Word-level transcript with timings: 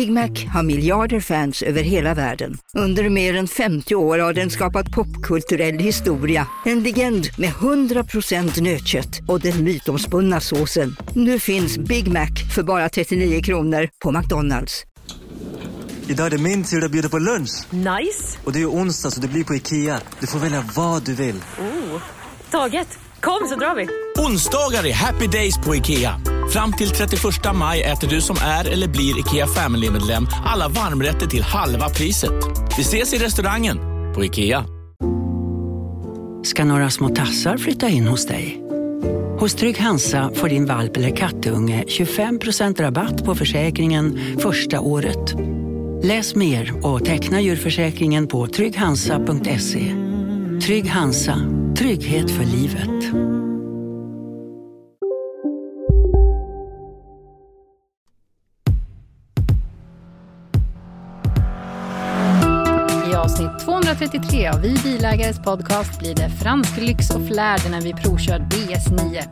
Big 0.00 0.12
Mac 0.12 0.30
har 0.52 0.62
miljarder 0.62 1.20
fans 1.20 1.62
över 1.62 1.82
hela 1.82 2.14
världen. 2.14 2.58
Under 2.74 3.08
mer 3.08 3.34
än 3.34 3.48
50 3.48 3.94
år 3.94 4.18
har 4.18 4.32
den 4.32 4.50
skapat 4.50 4.90
popkulturell 4.90 5.78
historia. 5.78 6.46
En 6.64 6.82
legend 6.82 7.28
med 7.38 7.50
100% 7.50 8.62
nötkött 8.62 9.20
och 9.28 9.40
den 9.40 9.64
mytomspunna 9.64 10.40
såsen. 10.40 10.96
Nu 11.14 11.38
finns 11.38 11.78
Big 11.78 12.08
Mac 12.08 12.28
för 12.54 12.62
bara 12.62 12.88
39 12.88 13.42
kronor 13.42 13.88
på 14.04 14.12
McDonalds. 14.12 14.84
Idag 16.08 16.26
är 16.26 16.30
det 16.30 16.38
min 16.38 16.64
tur 16.64 16.84
att 16.84 16.90
bjuda 16.90 17.08
på 17.08 17.18
lunch. 17.18 17.50
Nice! 17.70 18.38
Och 18.44 18.52
det 18.52 18.58
är 18.58 18.60
ju 18.60 18.66
onsdag 18.66 19.10
så 19.10 19.20
det 19.20 19.28
blir 19.28 19.44
på 19.44 19.54
Ikea. 19.54 20.00
Du 20.20 20.26
får 20.26 20.38
välja 20.38 20.64
vad 20.76 21.02
du 21.02 21.14
vill. 21.14 21.36
Oh, 21.58 22.02
taget! 22.50 22.98
Kom 23.20 23.48
så 23.48 23.56
drar 23.56 23.74
vi! 23.74 24.09
Onsdagar 24.26 24.86
är 24.86 24.92
happy 24.92 25.26
days 25.26 25.58
på 25.58 25.76
IKEA. 25.76 26.20
Fram 26.52 26.72
till 26.72 26.90
31 26.90 27.22
maj 27.54 27.82
äter 27.82 28.08
du 28.08 28.20
som 28.20 28.36
är 28.42 28.68
eller 28.68 28.88
blir 28.88 29.18
IKEA 29.18 29.46
Family-medlem 29.46 30.26
alla 30.46 30.68
varmrätter 30.68 31.26
till 31.26 31.42
halva 31.42 31.88
priset. 31.88 32.32
Vi 32.76 32.82
ses 32.82 33.14
i 33.14 33.18
restaurangen 33.18 33.78
på 34.14 34.24
IKEA. 34.24 34.64
Ska 36.44 36.64
några 36.64 36.90
små 36.90 37.08
tassar 37.08 37.56
flytta 37.56 37.88
in 37.88 38.06
hos 38.06 38.26
dig? 38.26 38.62
Hos 39.38 39.54
Trygg 39.54 39.78
Hansa 39.78 40.30
får 40.34 40.48
din 40.48 40.66
valp 40.66 40.96
eller 40.96 41.16
kattunge 41.16 41.84
25% 41.86 42.80
rabatt 42.80 43.24
på 43.24 43.34
försäkringen 43.34 44.20
första 44.38 44.80
året. 44.80 45.34
Läs 46.02 46.34
mer 46.34 46.86
och 46.86 47.04
teckna 47.04 47.40
djurförsäkringen 47.40 48.26
på 48.26 48.46
trygghansa.se. 48.46 49.94
Trygg 50.66 50.90
Hansa, 50.90 51.36
trygghet 51.78 52.30
för 52.30 52.44
livet. 52.44 53.39
133 63.90 64.48
av 64.48 64.60
Vi 64.60 64.74
Bilägares 64.84 65.42
podcast 65.42 65.98
blir 65.98 66.14
det 66.14 66.30
fransk 66.30 66.76
lyx 66.76 67.10
och 67.10 67.26
flärd 67.26 67.60
när 67.70 67.80
vi 67.80 67.92
provkör 67.92 68.38
DS9. 68.38 69.22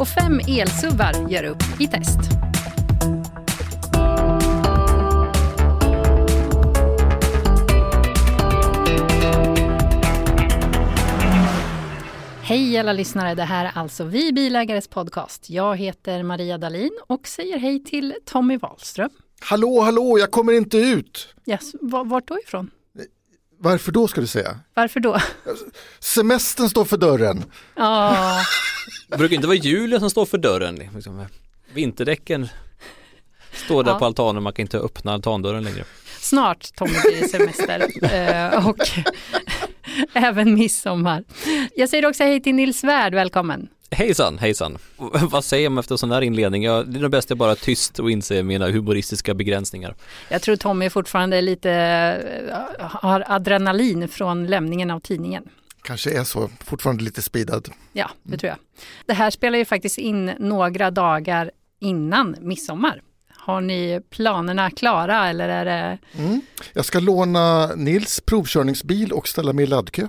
Och 0.00 0.08
fem 0.08 0.40
elsuvar 0.48 1.30
gör 1.30 1.44
upp 1.44 1.62
i 1.80 1.86
test. 1.86 2.18
Hej 12.42 12.78
alla 12.78 12.92
lyssnare, 12.92 13.34
det 13.34 13.42
här 13.42 13.64
är 13.64 13.72
alltså 13.74 14.04
Vi 14.04 14.32
Bilägares 14.32 14.88
podcast. 14.88 15.50
Jag 15.50 15.76
heter 15.76 16.22
Maria 16.22 16.58
Dalin 16.58 16.98
och 17.06 17.28
säger 17.28 17.58
hej 17.58 17.84
till 17.84 18.14
Tommy 18.24 18.56
Wahlström. 18.56 19.10
Hallå, 19.40 19.80
hallå, 19.80 20.18
jag 20.18 20.30
kommer 20.30 20.52
inte 20.52 20.78
ut. 20.78 21.34
Yes, 21.46 21.72
vart 21.80 22.28
då 22.28 22.38
ifrån? 22.38 22.70
Varför 23.60 23.92
då 23.92 24.08
ska 24.08 24.20
du 24.20 24.26
säga? 24.26 24.58
Varför 24.74 25.00
då? 25.00 25.18
Semestern 26.00 26.68
står 26.68 26.84
för 26.84 26.96
dörren. 26.96 27.44
Ja. 27.76 28.40
Det 29.08 29.16
brukar 29.16 29.34
inte 29.36 29.46
vara 29.46 29.56
julen 29.56 30.00
som 30.00 30.10
står 30.10 30.26
för 30.26 30.38
dörren. 30.38 30.74
Liksom. 30.94 31.26
Vinterdäcken 31.72 32.48
står 33.52 33.84
där 33.84 33.92
Ja. 33.92 33.98
på 33.98 34.04
altanen, 34.04 34.42
man 34.42 34.52
kan 34.52 34.62
inte 34.62 34.78
öppna 34.78 35.12
altandörren 35.12 35.64
längre. 35.64 35.84
Snart 36.20 36.74
Tommy 36.74 36.90
blir 36.90 37.20
det 37.20 37.28
semester 37.28 37.86
Eh, 38.14 38.68
och 38.68 38.76
även 40.12 40.54
midsommar. 40.54 41.24
Jag 41.76 41.88
säger 41.88 42.06
också 42.06 42.24
hej 42.24 42.42
till 42.42 42.54
Nils 42.54 42.78
Svärd, 42.80 43.14
välkommen. 43.14 43.68
Hejsan, 43.90 44.38
hejsan. 44.38 44.78
Vad 45.30 45.44
säger 45.44 45.68
man 45.68 45.78
efter 45.78 45.94
en 45.94 45.98
sån 45.98 46.10
här 46.10 46.22
inledning? 46.22 46.64
Ja, 46.64 46.82
det 46.82 46.98
är 46.98 47.02
nog 47.02 47.10
bäst 47.10 47.30
jag 47.30 47.38
bara 47.38 47.50
är 47.50 47.54
tyst 47.54 47.98
och 47.98 48.10
inser 48.10 48.42
mina 48.42 48.70
humoristiska 48.70 49.34
begränsningar. 49.34 49.94
Jag 50.28 50.42
tror 50.42 50.56
Tommy 50.56 50.90
fortfarande 50.90 51.36
är 51.36 51.42
lite, 51.42 51.72
eh, 52.78 52.86
har 52.90 53.24
adrenalin 53.26 54.08
från 54.08 54.46
lämningen 54.46 54.90
av 54.90 55.00
tidningen. 55.00 55.48
Kanske 55.82 56.18
är 56.18 56.24
så, 56.24 56.50
fortfarande 56.64 57.04
lite 57.04 57.22
speedad. 57.22 57.68
Ja, 57.92 58.10
det 58.22 58.38
tror 58.38 58.48
jag. 58.48 58.58
Det 59.06 59.14
här 59.14 59.30
spelar 59.30 59.58
ju 59.58 59.64
faktiskt 59.64 59.98
in 59.98 60.26
några 60.38 60.90
dagar 60.90 61.50
innan 61.80 62.36
midsommar. 62.40 63.02
Har 63.36 63.60
ni 63.60 64.00
planerna 64.10 64.70
klara 64.70 65.28
eller 65.28 65.48
är 65.48 65.64
det... 65.64 65.98
Mm. 66.12 66.40
Jag 66.72 66.84
ska 66.84 67.00
låna 67.00 67.66
Nils 67.66 68.20
provkörningsbil 68.20 69.12
och 69.12 69.28
ställa 69.28 69.52
mig 69.52 69.62
i 69.62 69.66
laddkö. 69.66 70.06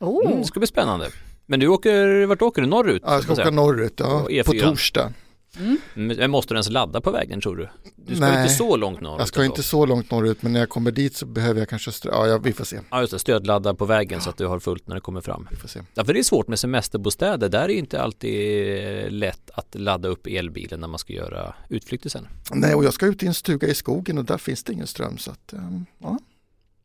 Oh. 0.00 0.26
Mm, 0.26 0.38
det 0.40 0.46
ska 0.46 0.60
bli 0.60 0.66
spännande. 0.66 1.10
Men 1.46 1.60
du 1.60 1.66
åker, 1.68 2.26
vart 2.26 2.42
åker 2.42 2.62
du? 2.62 2.68
Norrut? 2.68 3.02
Ja, 3.04 3.12
jag 3.12 3.22
ska 3.22 3.32
åka 3.32 3.42
säga? 3.42 3.50
norrut 3.54 3.94
ja, 3.96 4.22
Och 4.22 4.30
E4. 4.30 4.44
på 4.44 4.52
torsdag. 4.52 5.12
Mm. 5.58 5.78
Men 5.94 6.30
måste 6.30 6.54
du 6.54 6.56
ens 6.56 6.70
ladda 6.70 7.00
på 7.00 7.10
vägen 7.10 7.40
tror 7.40 7.56
du? 7.56 7.68
Du 7.96 8.16
ska 8.16 8.24
Nej. 8.24 8.42
inte 8.42 8.54
så 8.54 8.76
långt 8.76 9.00
norrut. 9.00 9.18
Jag 9.18 9.28
ska 9.28 9.40
ändå. 9.40 9.52
inte 9.52 9.62
så 9.62 9.86
långt 9.86 10.10
norrut 10.10 10.42
men 10.42 10.52
när 10.52 10.60
jag 10.60 10.68
kommer 10.68 10.90
dit 10.90 11.16
så 11.16 11.26
behöver 11.26 11.60
jag 11.60 11.68
kanske, 11.68 11.90
ja, 12.04 12.26
ja 12.26 12.38
vi 12.38 12.52
får 12.52 12.64
se. 12.64 12.80
Ja 12.90 13.00
just 13.00 13.12
det, 13.12 13.18
stödladda 13.18 13.74
på 13.74 13.84
vägen 13.84 14.20
så 14.20 14.30
att 14.30 14.36
du 14.36 14.46
har 14.46 14.60
fullt 14.60 14.88
när 14.88 14.94
det 14.94 15.00
kommer 15.00 15.20
fram. 15.20 15.48
Vi 15.50 15.56
får 15.56 15.68
se. 15.68 15.80
Ja 15.94 16.04
för 16.04 16.12
det 16.12 16.18
är 16.18 16.22
svårt 16.22 16.48
med 16.48 16.58
semesterbostäder, 16.58 17.48
där 17.48 17.62
är 17.62 17.66
det 17.66 17.74
inte 17.74 18.02
alltid 18.02 19.04
eh, 19.04 19.10
lätt 19.10 19.50
att 19.54 19.74
ladda 19.74 20.08
upp 20.08 20.26
elbilen 20.26 20.80
när 20.80 20.88
man 20.88 20.98
ska 20.98 21.12
göra 21.12 21.54
utflykter 21.68 22.10
sen. 22.10 22.28
Nej, 22.50 22.74
och 22.74 22.84
jag 22.84 22.94
ska 22.94 23.06
ut 23.06 23.22
i 23.22 23.26
en 23.26 23.34
stuga 23.34 23.68
i 23.68 23.74
skogen 23.74 24.18
och 24.18 24.24
där 24.24 24.38
finns 24.38 24.64
det 24.64 24.72
ingen 24.72 24.86
ström 24.86 25.18
så 25.18 25.30
att, 25.30 25.52
ehm, 25.52 25.86
ja. 25.98 26.18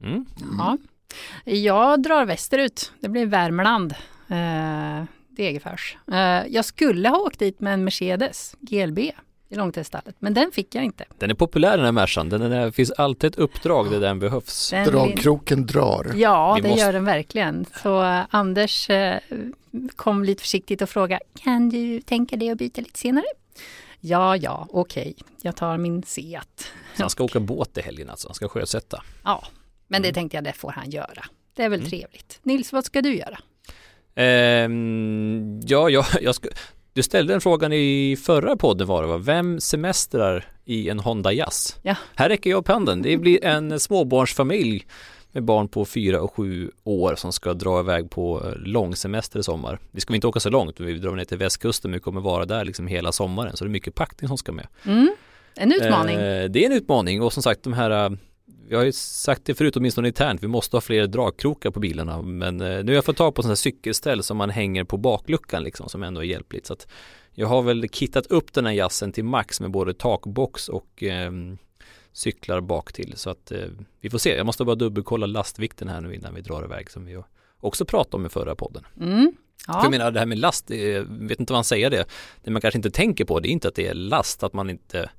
Mm. 0.04 0.26
Ja. 0.58 0.78
Jag 1.46 2.04
drar 2.04 2.26
västerut, 2.26 2.92
det 3.00 3.10
blir 3.10 3.26
Värmland, 3.26 3.96
eh, 4.32 5.04
Degerfors. 5.30 5.98
Eh, 6.12 6.18
jag 6.48 6.66
skulle 6.66 7.10
ha 7.10 7.18
åkt 7.18 7.40
dit 7.40 7.60
med 7.60 7.74
en 7.74 7.84
Mercedes 7.84 8.56
GLB 8.60 9.00
i 9.50 9.56
långteststallet, 9.56 10.16
men 10.20 10.34
den 10.34 10.52
fick 10.52 10.76
jag 10.76 10.84
inte. 10.84 11.06
Den 11.18 11.30
är 11.30 11.34
populär 11.34 11.76
den 11.78 11.86
här 11.86 11.92
Mercan, 11.92 12.30
den 12.30 12.42
är, 12.42 12.72
finns 12.72 12.92
alltid 12.92 13.28
ett 13.28 13.36
uppdrag 13.40 13.92
där 13.92 14.00
den 14.00 14.20
behövs. 14.20 14.70
Den 14.70 14.86
Dragkroken 14.88 15.66
drar. 15.66 16.12
Ja, 16.16 16.54
Vi 16.56 16.62
det 16.62 16.68
måste- 16.70 16.82
gör 16.86 16.94
den 16.94 17.06
verkligen. 17.06 17.66
Så 17.84 18.04
eh, 18.04 18.22
Anders 18.30 18.90
eh, 18.90 19.18
kom 19.96 20.24
lite 20.24 20.42
försiktigt 20.42 20.82
och 20.82 20.90
frågade, 20.90 21.24
kan 21.40 21.70
du 21.70 22.02
tänka 22.02 22.36
dig 22.38 22.50
att 22.50 22.58
byta 22.58 22.82
lite 22.82 23.00
senare? 23.00 23.26
Ja, 24.00 24.36
ja, 24.38 24.68
okej, 24.70 25.16
jag 25.42 25.56
tar 25.56 25.78
min 25.78 26.04
Seat. 26.04 26.72
Så 26.96 27.04
han 27.04 27.10
ska 27.10 27.24
åka 27.24 27.40
båt 27.40 27.78
i 27.78 27.82
helgen 27.82 28.10
alltså, 28.10 28.28
han 28.28 28.36
ska 28.36 28.48
sjösätta. 28.50 29.04
Ja, 29.24 29.44
men 29.88 29.98
Mm. 30.02 30.10
det 30.10 30.14
tänkte 30.14 30.38
jag, 30.38 30.44
det 30.44 30.54
får 30.54 30.72
han 30.72 30.90
göra. 30.90 31.26
Det 31.56 31.64
är 31.64 31.70
väl 31.70 31.86
trevligt. 31.90 32.40
Nils, 32.44 32.74
vad 32.74 32.86
ska 32.86 33.02
du 33.02 33.16
göra? 33.16 33.40
Ehm, 34.16 35.60
ja, 35.66 35.90
ja 35.90 36.06
jag 36.22 36.36
ska, 36.36 36.50
du 36.94 37.04
ställde 37.04 37.34
den 37.34 37.42
frågan 37.42 37.74
i 37.74 38.18
förra 38.24 38.56
podden 38.56 38.88
var 38.88 39.02
det 39.02 39.08
va? 39.08 39.18
Vem 39.18 39.60
semestrar 39.60 40.46
i 40.66 40.90
en 40.90 41.00
Honda 41.00 41.34
Jazz? 41.34 41.80
Ja. 41.82 41.96
Här 42.16 42.30
räcker 42.30 42.50
jag 42.50 42.58
upp 42.58 42.68
handen. 42.68 43.02
Det 43.02 43.18
blir 43.18 43.46
en 43.46 43.80
småbarnsfamilj 43.80 44.86
med 45.32 45.44
barn 45.44 45.68
på 45.68 45.86
fyra 45.86 46.22
och 46.22 46.34
sju 46.34 46.72
år 46.84 47.16
som 47.16 47.34
ska 47.34 47.54
dra 47.54 47.80
iväg 47.80 48.10
på 48.10 48.54
långsemester 48.56 49.40
i 49.40 49.44
sommar. 49.44 49.80
Vi 49.92 50.02
ska 50.02 50.16
inte 50.16 50.28
åka 50.28 50.40
så 50.40 50.50
långt, 50.50 50.80
vi 50.80 50.94
drar 50.94 51.16
ner 51.16 51.26
till 51.26 51.38
västkusten 51.38 51.92
men 51.92 51.98
vi 51.98 52.02
kommer 52.02 52.22
vara 52.22 52.46
där 52.46 52.66
liksom 52.66 52.88
hela 52.88 53.12
sommaren 53.12 53.58
så 53.58 53.64
det 53.64 53.68
är 53.68 53.72
mycket 53.72 53.96
packning 53.96 54.28
som 54.28 54.38
ska 54.38 54.52
med. 54.52 54.68
Mm. 54.86 55.16
En 55.56 55.72
utmaning. 55.72 56.16
Eh, 56.16 56.50
det 56.50 56.64
är 56.64 56.66
en 56.66 56.78
utmaning 56.78 57.22
och 57.22 57.34
som 57.34 57.44
sagt 57.44 57.64
de 57.64 57.74
här 57.74 58.18
vi 58.72 58.78
har 58.78 58.84
ju 58.84 58.92
sagt 58.92 59.46
det 59.46 59.56
förut 59.56 59.76
åtminstone 59.78 60.08
internt, 60.08 60.44
vi 60.44 60.48
måste 60.48 60.76
ha 60.76 60.82
fler 60.82 61.08
dragkrokar 61.08 61.72
på 61.72 61.80
bilarna 61.80 62.22
men 62.22 62.62
eh, 62.62 62.68
nu 62.84 62.86
har 62.92 62.96
jag 62.96 63.06
fått 63.06 63.18
tag 63.18 63.36
på 63.36 63.42
sådana 63.42 63.52
här 63.52 63.56
cykelställ 63.56 64.24
som 64.24 64.38
man 64.38 64.50
hänger 64.50 64.84
på 64.84 64.98
bakluckan 64.98 65.64
liksom 65.64 65.90
som 65.90 66.04
ändå 66.04 66.22
är 66.22 66.26
hjälpligt 66.26 66.66
så 66.66 66.74
att 66.74 66.88
jag 67.34 67.48
har 67.48 67.62
väl 67.62 67.90
kittat 67.90 68.28
upp 68.28 68.54
den 68.54 68.66
här 68.66 68.74
jassen 68.74 69.12
till 69.12 69.24
max 69.26 69.62
med 69.62 69.72
både 69.72 69.94
takbox 69.94 70.70
och 70.70 71.04
eh, 71.04 71.32
cyklar 72.14 72.62
bak 72.62 72.94
till 72.94 73.14
så 73.18 73.30
att 73.30 73.52
eh, 73.52 73.60
vi 74.02 74.10
får 74.10 74.18
se. 74.18 74.36
Jag 74.38 74.46
måste 74.46 74.64
bara 74.66 74.76
dubbelkolla 74.76 75.26
lastvikten 75.26 75.88
här 75.88 76.02
nu 76.02 76.16
innan 76.16 76.36
vi 76.36 76.42
drar 76.42 76.64
iväg 76.64 76.92
som 76.92 77.06
vi 77.06 77.22
också 77.60 77.86
pratade 77.86 78.16
om 78.18 78.26
i 78.26 78.30
förra 78.30 78.56
podden. 78.56 78.84
Mm. 79.00 79.34
För 79.66 79.74
Ja. 79.74 79.80
jag 79.84 79.92
menar 79.92 80.12
det 80.12 80.20
här 80.20 80.26
med 80.26 80.40
last, 80.40 80.72
är- 80.72 81.28
vet 81.28 81.40
inte 81.40 81.54
vad 81.54 81.58
man 81.58 81.64
säger 81.64 81.90
det. 81.90 82.06
Det 82.44 82.52
man 82.52 82.62
kanske 82.62 82.78
inte 82.78 82.92
tänker 82.92 83.26
på 83.26 83.40
det 83.40 83.48
är 83.48 83.52
inte 83.52 83.68
att 83.68 83.76
det 83.76 83.88
är 83.88 83.94
last, 83.94 84.44
att 84.44 84.54
man 84.54 84.70
inte 84.70 85.10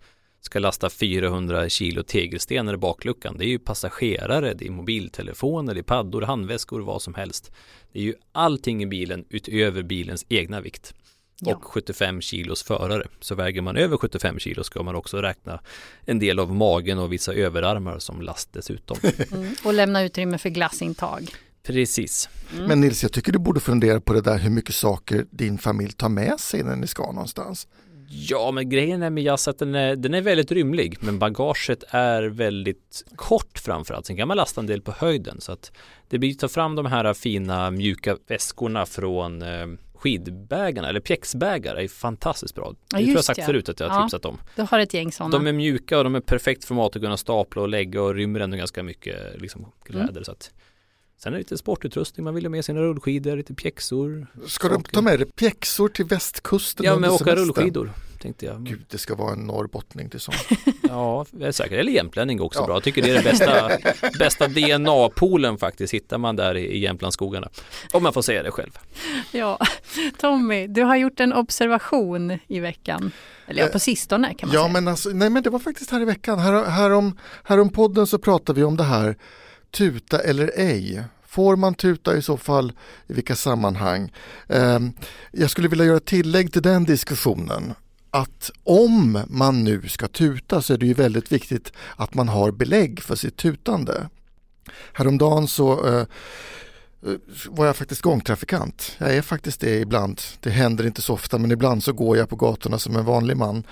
ska 0.42 0.58
lasta 0.58 0.90
400 0.90 1.68
kilo 1.68 2.02
tegelstenar 2.02 2.74
i 2.74 2.76
bakluckan. 2.76 3.38
Det 3.38 3.44
är 3.44 3.48
ju 3.48 3.58
passagerare, 3.58 4.54
det 4.54 4.66
är 4.66 4.70
mobiltelefoner, 4.70 5.74
det 5.74 5.80
är 5.80 5.82
paddor, 5.82 6.22
handväskor, 6.22 6.80
vad 6.80 7.02
som 7.02 7.14
helst. 7.14 7.52
Det 7.92 7.98
är 7.98 8.02
ju 8.02 8.14
allting 8.32 8.82
i 8.82 8.86
bilen 8.86 9.24
utöver 9.28 9.82
bilens 9.82 10.26
egna 10.28 10.60
vikt. 10.60 10.94
Ja. 11.40 11.56
Och 11.56 11.64
75 11.64 12.20
kilos 12.20 12.62
förare. 12.62 13.06
Så 13.20 13.34
väger 13.34 13.62
man 13.62 13.76
över 13.76 13.96
75 13.96 14.38
kilo 14.38 14.64
ska 14.64 14.82
man 14.82 14.94
också 14.94 15.16
räkna 15.22 15.60
en 16.04 16.18
del 16.18 16.38
av 16.38 16.54
magen 16.54 16.98
och 16.98 17.12
vissa 17.12 17.32
överarmar 17.32 17.98
som 17.98 18.22
last 18.22 18.52
dessutom. 18.52 18.96
Mm. 19.32 19.54
Och 19.64 19.74
lämna 19.74 20.02
utrymme 20.02 20.38
för 20.38 20.48
glassintag. 20.48 21.30
Precis. 21.62 22.28
Men 22.68 22.80
Nils, 22.80 23.02
jag 23.02 23.12
tycker 23.12 23.32
du 23.32 23.38
borde 23.38 23.60
fundera 23.60 24.00
på 24.00 24.12
det 24.12 24.20
där 24.20 24.38
hur 24.38 24.50
mycket 24.50 24.74
saker 24.74 25.26
din 25.30 25.58
familj 25.58 25.92
tar 25.92 26.08
med 26.08 26.40
sig 26.40 26.62
när 26.62 26.76
ni 26.76 26.86
ska 26.86 27.12
någonstans. 27.12 27.66
Ja, 28.14 28.50
men 28.50 28.68
grejen 28.68 29.02
är 29.02 29.10
med 29.10 29.24
jazz 29.24 29.48
att 29.48 29.58
den 29.58 29.74
är, 29.74 29.96
den 29.96 30.14
är 30.14 30.20
väldigt 30.20 30.52
rymlig, 30.52 30.96
men 31.00 31.18
bagaget 31.18 31.84
är 31.88 32.22
väldigt 32.22 33.04
kort 33.16 33.58
framförallt. 33.58 34.06
Sen 34.06 34.16
kan 34.16 34.28
man 34.28 34.36
lasta 34.36 34.60
en 34.60 34.66
del 34.66 34.82
på 34.82 34.92
höjden 34.92 35.40
så 35.40 35.52
att 35.52 35.72
det 36.08 36.18
blir 36.18 36.34
ta 36.34 36.48
fram 36.48 36.74
de 36.74 36.86
här 36.86 37.14
fina 37.14 37.70
mjuka 37.70 38.16
väskorna 38.26 38.86
från 38.86 39.42
eh, 39.42 39.66
skidbägarna 39.94 40.88
eller 40.88 41.00
pjäxbägare 41.00 41.84
är 41.84 41.88
fantastiskt 41.88 42.54
bra. 42.54 42.74
Ja, 42.92 42.98
det 42.98 43.04
tror 43.04 43.16
jag 43.16 43.24
sagt 43.24 43.38
ja. 43.38 43.44
förut 43.44 43.68
att 43.68 43.80
jag 43.80 43.88
har 43.88 43.96
Ja. 43.96 44.02
tipsat 44.02 44.24
om. 44.24 44.38
Du 44.56 44.62
har 44.70 44.78
ett 44.78 44.94
gäng 44.94 45.12
sådana. 45.12 45.38
De 45.38 45.46
är 45.46 45.52
mjuka 45.52 45.98
och 45.98 46.04
de 46.04 46.14
är 46.14 46.20
perfekt 46.20 46.64
format 46.64 46.96
att 46.96 47.02
kunna 47.02 47.16
stapla 47.16 47.62
och 47.62 47.68
lägga 47.68 48.02
och 48.02 48.14
rymmer 48.14 48.40
ändå 48.40 48.56
ganska 48.56 48.82
mycket 48.82 49.40
liksom, 49.40 49.72
kläder. 49.84 50.10
Mm. 50.10 50.24
Så 50.24 50.32
att, 50.32 50.50
sen 51.22 51.32
är 51.32 51.36
det 51.36 51.38
lite 51.38 51.58
sportutrustning, 51.58 52.24
man 52.24 52.34
vill 52.34 52.44
ha 52.44 52.50
med 52.50 52.64
sina 52.64 52.80
rullskidor, 52.80 53.36
lite 53.36 53.54
pjäxor. 53.54 54.26
Ska 54.46 54.68
du 54.68 54.74
saker. 54.74 54.92
ta 54.92 55.02
med 55.02 55.18
dig 55.18 55.26
pjäxor 55.32 55.88
till 55.88 56.04
västkusten 56.04 56.86
Ja, 56.86 56.96
men 56.96 57.10
åka 57.10 57.24
semestern? 57.24 57.44
rullskidor 57.46 57.92
tänkte 58.22 58.46
jag. 58.46 58.64
Gud, 58.66 58.84
det 58.90 58.98
ska 58.98 59.14
vara 59.14 59.32
en 59.32 59.38
norrbottning 59.46 60.10
till 60.10 60.20
sånt. 60.20 60.36
Ja, 60.88 61.26
jag 61.30 61.48
är 61.48 61.52
säker. 61.52 61.78
Eller 61.78 61.92
jämtlänning 61.92 62.40
också 62.40 62.60
Ja. 62.60 62.66
bra. 62.66 62.76
Jag 62.76 62.82
tycker 62.82 63.02
det 63.02 63.10
är 63.10 63.14
den 63.14 63.24
bästa, 63.24 63.70
bästa 64.18 64.48
DNA-poolen 64.48 65.58
faktiskt. 65.58 65.94
Hittar 65.94 66.18
man 66.18 66.36
där 66.36 66.56
i, 66.56 66.60
i 66.66 66.78
Jämtlandsskogarna. 66.78 67.48
Om 67.92 68.02
man 68.02 68.12
får 68.12 68.22
säga 68.22 68.42
det 68.42 68.50
själv. 68.50 68.78
Ja, 69.32 69.58
Tommy, 70.18 70.66
du 70.66 70.82
har 70.82 70.96
gjort 70.96 71.20
en 71.20 71.32
observation 71.32 72.38
i 72.48 72.60
veckan. 72.60 73.10
Eller 73.46 73.62
ja, 73.62 73.68
på 73.68 73.78
sistone 73.78 74.34
kan 74.34 74.48
man 74.48 74.54
Ja 74.54 74.62
säga. 74.62 74.72
men 74.72 74.88
alltså, 74.88 75.08
nej 75.10 75.30
men 75.30 75.42
det 75.42 75.50
var 75.50 75.58
faktiskt 75.58 75.90
här 75.90 76.00
i 76.00 76.04
veckan. 76.04 76.38
Här, 76.38 76.64
härom, 76.64 77.18
härom 77.44 77.68
podden 77.68 78.06
så 78.06 78.18
pratade 78.18 78.60
vi 78.60 78.64
om 78.64 78.76
det 78.76 78.84
här 78.84 79.16
tuta 79.72 80.18
eller 80.18 80.50
ej. 80.56 81.04
Får 81.26 81.56
man 81.56 81.74
tuta 81.74 82.16
i 82.16 82.22
så 82.22 82.36
fall 82.36 82.72
i 83.06 83.12
vilka 83.12 83.36
sammanhang? 83.36 84.12
Ehm, 84.48 84.92
jag 85.32 85.50
skulle 85.50 85.68
vilja 85.68 85.84
göra 85.84 85.96
ett 85.96 86.04
tillägg 86.04 86.52
till 86.52 86.62
den 86.62 86.84
diskussionen. 86.84 87.74
Att 88.10 88.50
om 88.64 89.24
man 89.28 89.64
nu 89.64 89.88
ska 89.88 90.08
tuta 90.08 90.62
så 90.62 90.74
är 90.74 90.78
det 90.78 90.86
ju 90.86 90.94
väldigt 90.94 91.32
viktigt 91.32 91.72
att 91.96 92.14
man 92.14 92.28
har 92.28 92.50
belägg 92.50 93.02
för 93.02 93.14
sitt 93.14 93.36
tutande. 93.36 94.08
Häromdagen 94.92 95.48
så 95.48 95.86
eh, 95.86 96.06
var 97.48 97.66
jag 97.66 97.76
faktiskt 97.76 98.02
gångtrafikant. 98.02 98.96
Jag 98.98 99.16
är 99.16 99.22
faktiskt 99.22 99.60
det 99.60 99.78
ibland. 99.78 100.20
Det 100.40 100.50
händer 100.50 100.86
inte 100.86 101.02
så 101.02 101.14
ofta 101.14 101.38
men 101.38 101.50
ibland 101.52 101.84
så 101.84 101.92
går 101.92 102.16
jag 102.16 102.28
på 102.28 102.36
gatorna 102.36 102.78
som 102.78 102.96
en 102.96 103.04
vanlig 103.04 103.36
man. 103.36 103.64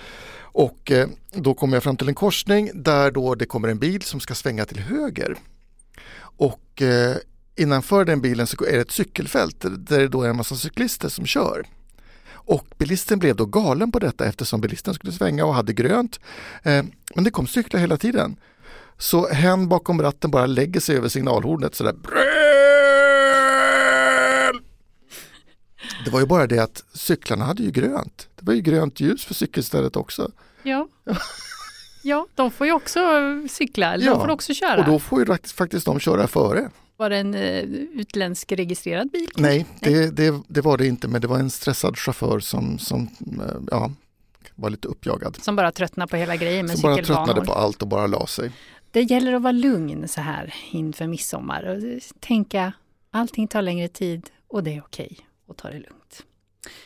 Och 0.53 0.91
eh, 0.91 1.07
då 1.33 1.53
kommer 1.53 1.75
jag 1.75 1.83
fram 1.83 1.97
till 1.97 2.07
en 2.07 2.15
korsning 2.15 2.71
där 2.73 3.11
då 3.11 3.35
det 3.35 3.45
kommer 3.45 3.67
en 3.67 3.79
bil 3.79 4.01
som 4.01 4.19
ska 4.19 4.35
svänga 4.35 4.65
till 4.65 4.79
höger. 4.79 5.37
Och 6.41 6.81
eh, 6.81 7.15
innanför 7.55 8.05
den 8.05 8.21
bilen 8.21 8.47
så 8.47 8.65
är 8.65 8.71
det 8.71 8.81
ett 8.81 8.91
cykelfält 8.91 9.55
där 9.61 9.99
det 9.99 10.07
då 10.07 10.23
är 10.23 10.29
en 10.29 10.37
massa 10.37 10.55
cyklister 10.55 11.09
som 11.09 11.25
kör. 11.25 11.65
Och 12.33 12.67
bilisten 12.77 13.19
blev 13.19 13.35
då 13.35 13.45
galen 13.45 13.91
på 13.91 13.99
detta 13.99 14.25
eftersom 14.25 14.61
bilisten 14.61 14.93
skulle 14.93 15.13
svänga 15.13 15.45
och 15.45 15.53
hade 15.53 15.73
grönt. 15.73 16.19
Eh, 16.63 16.83
men 17.15 17.23
det 17.23 17.31
kom 17.31 17.47
cyklar 17.47 17.79
hela 17.79 17.97
tiden. 17.97 18.35
Så 18.97 19.27
hen 19.27 19.69
bakom 19.69 20.01
ratten 20.01 20.31
bara 20.31 20.45
lägger 20.45 20.79
sig 20.79 20.97
över 20.97 21.09
signalhornet 21.09 21.75
sådär. 21.75 21.95
Det 26.05 26.11
var 26.11 26.19
ju 26.19 26.25
bara 26.25 26.47
det 26.47 26.59
att 26.59 26.83
cyklarna 26.93 27.45
hade 27.45 27.63
ju 27.63 27.71
grönt. 27.71 28.27
Det 28.39 28.45
var 28.45 28.53
ju 28.53 28.61
grönt 28.61 28.99
ljus 28.99 29.25
för 29.25 29.33
cykelstället 29.33 29.95
också. 29.95 30.31
Ja. 30.63 30.87
ja, 32.01 32.27
de 32.35 32.51
får 32.51 32.67
ju 32.67 32.73
också 32.73 32.99
cykla, 33.49 33.93
eller 33.93 34.05
Ja, 34.05 34.11
de 34.11 34.21
får 34.21 34.29
också 34.29 34.53
köra. 34.53 34.79
Och 34.79 34.85
då 34.85 34.99
får 34.99 35.19
ju 35.19 35.25
faktiskt, 35.25 35.55
faktiskt 35.55 35.85
de 35.85 35.99
köra 35.99 36.27
före. 36.27 36.69
Var 36.97 37.09
det 37.09 37.17
en 37.17 37.33
eh, 37.33 37.63
utländsk 37.99 38.51
registrerad 38.51 39.11
bil? 39.11 39.29
Nej, 39.35 39.65
det, 39.79 40.15
det, 40.17 40.41
det 40.47 40.61
var 40.61 40.77
det 40.77 40.87
inte 40.87 41.07
men 41.07 41.21
det 41.21 41.27
var 41.27 41.39
en 41.39 41.49
stressad 41.49 41.97
chaufför 41.97 42.39
som, 42.39 42.79
som 42.79 43.01
eh, 43.21 43.61
ja, 43.71 43.91
var 44.55 44.69
lite 44.69 44.87
uppjagad. 44.87 45.37
Som 45.41 45.55
bara 45.55 45.71
tröttnar 45.71 46.07
på 46.07 46.15
hela 46.15 46.35
grejen 46.35 46.65
med 46.65 46.79
Som 46.79 46.91
bara 46.91 47.03
tröttnade 47.03 47.41
på 47.41 47.53
allt 47.53 47.81
och 47.81 47.87
bara 47.87 48.07
la 48.07 48.27
sig. 48.27 48.51
Det 48.91 49.01
gäller 49.01 49.33
att 49.33 49.41
vara 49.41 49.51
lugn 49.51 50.07
så 50.07 50.21
här 50.21 50.53
inför 50.71 51.07
midsommar 51.07 51.63
och 51.63 52.01
tänka 52.19 52.73
allting 53.11 53.47
tar 53.47 53.61
längre 53.61 53.87
tid 53.87 54.29
och 54.47 54.63
det 54.63 54.75
är 54.75 54.81
okej 54.81 55.17
att 55.49 55.57
ta 55.57 55.67
det 55.67 55.79
lugnt. 55.79 56.23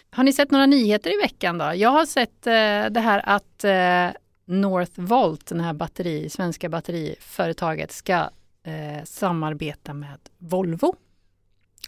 Har 0.10 0.24
ni 0.24 0.34
sett 0.34 0.52
några 0.52 0.66
nyheter 0.66 1.14
i 1.14 1.18
veckan 1.22 1.58
då? 1.58 1.72
Jag 1.76 1.90
har 1.90 2.06
sett 2.06 2.48
eh, 2.48 2.92
det 2.92 3.00
här 3.00 3.30
att 3.30 3.64
eh, 3.64 4.22
Northvolt, 4.46 5.46
den 5.46 5.60
här 5.60 5.74
batteri, 5.74 6.30
svenska 6.30 6.70
batteriföretaget, 6.70 7.92
ska 7.92 8.30
eh, 8.64 9.04
samarbeta 9.04 9.94
med 9.94 10.20
Volvo. 10.38 10.96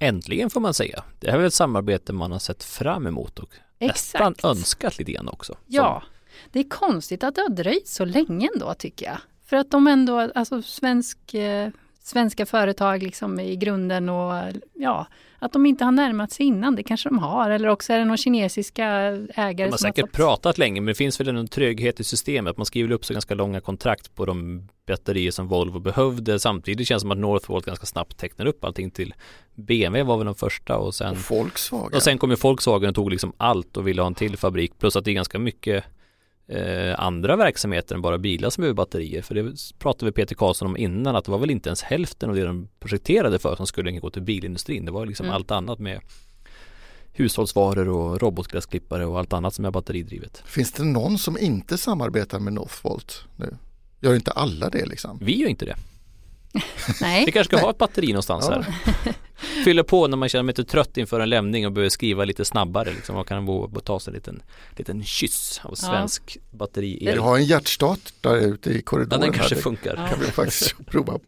Äntligen 0.01 0.49
får 0.49 0.59
man 0.59 0.73
säga. 0.73 1.03
Det 1.19 1.31
här 1.31 1.39
är 1.39 1.43
ett 1.43 1.53
samarbete 1.53 2.13
man 2.13 2.31
har 2.31 2.39
sett 2.39 2.63
fram 2.63 3.07
emot 3.07 3.39
och 3.39 3.49
nästan 3.79 4.33
Exakt. 4.33 4.45
önskat 4.45 4.99
lite 4.99 5.11
grann 5.11 5.27
också. 5.27 5.57
Ja, 5.65 6.03
det 6.51 6.59
är 6.59 6.69
konstigt 6.69 7.23
att 7.23 7.35
det 7.35 7.41
har 7.41 7.49
dröjt 7.49 7.87
så 7.87 8.05
länge 8.05 8.49
ändå 8.53 8.73
tycker 8.73 9.05
jag. 9.05 9.17
För 9.45 9.57
att 9.57 9.71
de 9.71 9.87
ändå, 9.87 10.19
alltså 10.35 10.61
svensk, 10.61 11.33
eh, 11.33 11.69
svenska 12.07 12.45
företag 12.45 13.03
liksom 13.03 13.39
i 13.39 13.55
grunden 13.55 14.09
och 14.09 14.33
ja, 14.73 15.07
att 15.39 15.53
de 15.53 15.65
inte 15.65 15.85
har 15.85 15.91
närmat 15.91 16.31
sig 16.31 16.45
innan, 16.45 16.75
det 16.75 16.83
kanske 16.83 17.09
de 17.09 17.19
har. 17.19 17.49
Eller 17.49 17.69
också 17.69 17.93
är 17.93 17.97
det 17.97 18.05
några 18.05 18.17
kinesiska 18.17 18.85
ägare 19.35 19.53
De 19.53 19.63
har 19.63 19.69
som 19.69 19.77
säkert 19.77 20.01
har 20.01 20.07
pratat 20.07 20.57
länge 20.57 20.81
men 20.81 20.87
det 20.87 20.95
finns 20.95 21.19
väl 21.19 21.27
en 21.27 21.47
tröghet 21.47 21.99
i 21.99 22.03
systemet. 22.03 22.57
Man 22.57 22.65
skriver 22.65 22.91
upp 22.91 23.05
så 23.05 23.13
ganska 23.13 23.35
långa 23.35 23.61
kontrakt 23.61 24.15
på 24.15 24.25
de 24.25 24.67
batterier 24.87 25.31
som 25.31 25.47
Volvo 25.47 25.79
behövde. 25.79 26.39
Samtidigt 26.39 26.87
känns 26.87 27.01
det 27.01 27.03
som 27.03 27.11
att 27.11 27.17
Northvolt 27.17 27.65
ganska 27.65 27.85
snabbt 27.85 28.17
tecknar 28.17 28.45
upp 28.45 28.63
allting 28.63 28.91
till 28.91 29.13
BMW 29.55 30.03
var 30.03 30.17
väl 30.17 30.25
de 30.25 30.35
första 30.35 30.77
och 30.77 30.95
sen 30.95 31.11
Och 31.11 31.31
Volkswagen. 31.31 31.95
Och 31.95 32.03
sen 32.03 32.17
kom 32.17 32.29
ju 32.29 32.35
Volkswagen 32.35 32.89
och 32.89 32.95
tog 32.95 33.11
liksom 33.11 33.33
allt 33.37 33.77
och 33.77 33.87
ville 33.87 34.01
ha 34.01 34.07
en 34.07 34.15
till 34.15 34.37
fabrik 34.37 34.79
plus 34.79 34.95
att 34.95 35.05
det 35.05 35.11
är 35.11 35.15
ganska 35.15 35.39
mycket 35.39 35.83
eh, 36.47 36.99
andra 36.99 37.35
verksamheter 37.35 37.95
än 37.95 38.01
bara 38.01 38.17
bilar 38.17 38.49
som 38.49 38.61
behöver 38.61 38.75
batterier. 38.75 39.21
För 39.21 39.35
det 39.35 39.55
pratade 39.79 40.05
vi 40.05 40.11
Peter 40.11 40.35
Karlsson 40.35 40.67
om 40.67 40.77
innan 40.77 41.15
att 41.15 41.25
det 41.25 41.31
var 41.31 41.37
väl 41.39 41.49
inte 41.51 41.69
ens 41.69 41.81
hälften 41.83 42.29
av 42.29 42.35
det 42.35 42.43
de 42.45 42.67
projekterade 42.79 43.39
för 43.39 43.55
som 43.55 43.67
skulle 43.67 43.91
gå 43.91 44.09
till 44.09 44.21
bilindustrin. 44.21 44.85
Det 44.85 44.91
var 44.91 45.05
liksom 45.05 45.25
Mm. 45.25 45.35
allt 45.35 45.51
annat 45.51 45.79
med 45.79 45.99
hushållsvaror 47.13 47.89
och 47.89 48.21
robotgräsklippare 48.21 49.05
och 49.05 49.19
allt 49.19 49.33
annat 49.33 49.53
som 49.53 49.65
är 49.65 49.71
batteridrivet. 49.71 50.43
Finns 50.45 50.71
det 50.71 50.83
någon 50.83 51.17
som 51.17 51.37
inte 51.37 51.77
samarbetar 51.77 52.39
med 52.39 52.53
Northvolt 52.53 53.23
nu? 53.35 53.57
Gör 53.99 54.15
inte 54.15 54.31
alla 54.31 54.69
det 54.69 54.85
liksom? 54.85 55.17
Vi 55.21 55.35
gör 55.41 55.47
inte 55.49 55.65
det. 55.65 55.75
Nej, 57.01 57.25
Vi 57.25 57.31
kanske 57.31 57.57
ska 57.57 57.65
ha 57.65 57.71
ett 57.71 57.77
batteri 57.77 58.07
någonstans 58.07 58.47
Ja. 58.49 58.61
här. 58.61 59.13
Fyller 59.65 59.83
på 59.83 60.07
när 60.07 60.17
man 60.17 60.29
känner 60.29 60.43
sig 60.43 60.47
lite 60.63 60.71
trött 60.71 60.97
inför 60.97 61.19
en 61.19 61.29
lämning 61.29 61.65
och 61.65 61.71
behöver 61.71 61.89
skriva 61.89 62.25
lite 62.25 62.45
snabbare. 62.45 62.89
Liksom. 62.89 63.15
Man 63.15 63.25
kan 63.25 63.45
bo- 63.45 63.67
ta 63.79 63.99
sig 63.99 64.11
en 64.11 64.15
liten, 64.15 64.41
liten 64.75 65.03
kyss 65.03 65.61
av 65.63 65.75
svensk 65.75 66.37
batteri 66.51 66.97
Vi 67.01 67.17
har 67.17 67.37
en 67.37 67.43
hjärtstart 67.45 68.13
där 68.21 68.35
ute 68.37 68.69
i 68.69 68.75
Ja, 68.75 68.81
korridoren. 68.85 69.21
den 69.21 69.33
kanske 69.33 69.55
här. 69.55 69.61
funkar. 69.61 69.95
Det 69.95 70.09
kan 70.09 70.19
vi 70.19 70.25
faktiskt 70.25 70.75
prova. 70.87 71.19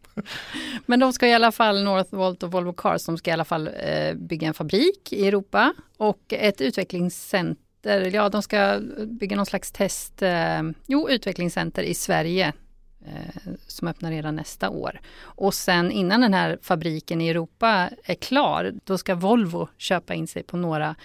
men 0.86 1.00
de 1.00 1.12
ska 1.12 1.26
i 1.28 1.34
alla 1.34 1.52
fall, 1.52 1.82
Northvolt 1.84 2.42
och 2.42 2.52
Volvo 2.52 2.72
Cars, 2.72 3.04
de 3.06 3.18
ska 3.18 3.30
i 3.30 3.32
alla 3.32 3.44
fall 3.44 3.68
eh, 3.80 4.14
bygga 4.14 4.48
en 4.48 4.54
fabrik 4.54 5.12
i 5.12 5.26
Europa 5.28 5.74
och 5.96 6.20
ett 6.28 6.60
utvecklingscenter, 6.60 8.10
ja 8.14 8.28
de 8.28 8.42
ska 8.42 8.80
bygga 9.20 9.36
någon 9.36 9.46
slags 9.46 9.72
test, 9.72 10.22
eh, 10.22 10.62
jo 10.86 11.08
utvecklingscenter 11.10 11.82
i 11.82 11.94
Sverige 11.94 12.52
som 13.66 13.88
öppnar 13.88 14.10
redan 14.10 14.36
nästa 14.36 14.70
år. 14.70 15.00
Och 15.18 15.54
sen 15.54 15.92
innan 15.92 16.20
den 16.20 16.34
här 16.34 16.58
fabriken 16.62 17.20
i 17.20 17.28
Europa 17.28 17.90
är 18.04 18.14
klar, 18.14 18.72
då 18.84 18.98
ska 18.98 19.14
Volvo 19.14 19.68
köpa 19.76 20.14
in 20.14 20.26
sig 20.26 20.42
på 20.42 20.56
några 20.56 20.96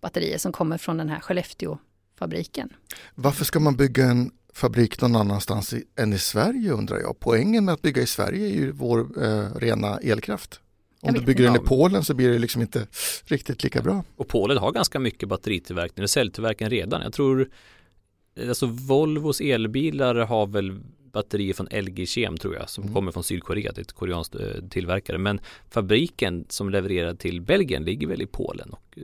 batterier 0.00 0.38
som 0.38 0.52
kommer 0.52 0.78
från 0.78 0.96
den 0.96 1.08
här 1.08 1.20
Skellefteå-fabriken. 1.20 2.68
Varför 3.14 3.44
ska 3.44 3.60
man 3.60 3.76
bygga 3.76 4.04
en 4.04 4.30
fabrik 4.54 5.00
någon 5.00 5.16
annanstans 5.16 5.72
i, 5.72 5.84
än 5.96 6.12
i 6.12 6.18
Sverige 6.18 6.72
undrar 6.72 6.98
jag. 6.98 7.20
Poängen 7.20 7.64
med 7.64 7.74
att 7.74 7.82
bygga 7.82 8.02
i 8.02 8.06
Sverige 8.06 8.46
är 8.46 8.52
ju 8.52 8.72
vår 8.72 9.24
eh, 9.24 9.54
rena 9.54 9.98
elkraft. 9.98 10.60
Om 11.00 11.14
du 11.14 11.20
bygger 11.20 11.44
den 11.44 11.56
i. 11.56 11.58
Polen 11.58 12.04
så 12.04 12.14
blir 12.14 12.28
det 12.30 12.38
liksom 12.38 12.62
inte 12.62 12.86
riktigt 13.24 13.64
lika 13.64 13.82
bra. 13.82 14.04
Och 14.16 14.28
Polen 14.28 14.58
har 14.58 14.72
ganska 14.72 14.98
mycket 14.98 15.28
batteritillverkning, 15.28 16.00
eller 16.00 16.06
säljtillverkning 16.06 16.68
redan. 16.68 17.02
Jag 17.02 17.12
tror 17.12 17.48
Alltså 18.48 18.66
Volvos 18.66 19.40
elbilar 19.40 20.14
har 20.14 20.46
väl 20.46 20.80
batterier 21.12 21.54
från 21.54 21.66
LG 21.70 22.06
Chem 22.06 22.36
tror 22.36 22.54
jag 22.54 22.70
som 22.70 22.84
Mm. 22.84 22.94
kommer 22.94 23.12
från 23.12 23.24
Sydkorea, 23.24 23.72
det 23.72 23.80
är 23.80 23.82
ett 23.82 23.92
koreanskt 23.92 24.34
eh, 24.34 24.46
tillverkare. 24.70 25.18
Men 25.18 25.40
fabriken 25.70 26.46
som 26.48 26.70
levererar 26.70 27.14
till 27.14 27.40
Belgien 27.40 27.84
ligger 27.84 28.06
väl 28.06 28.22
i 28.22 28.26
Polen 28.26 28.70
och 28.70 28.98
eh, 28.98 29.02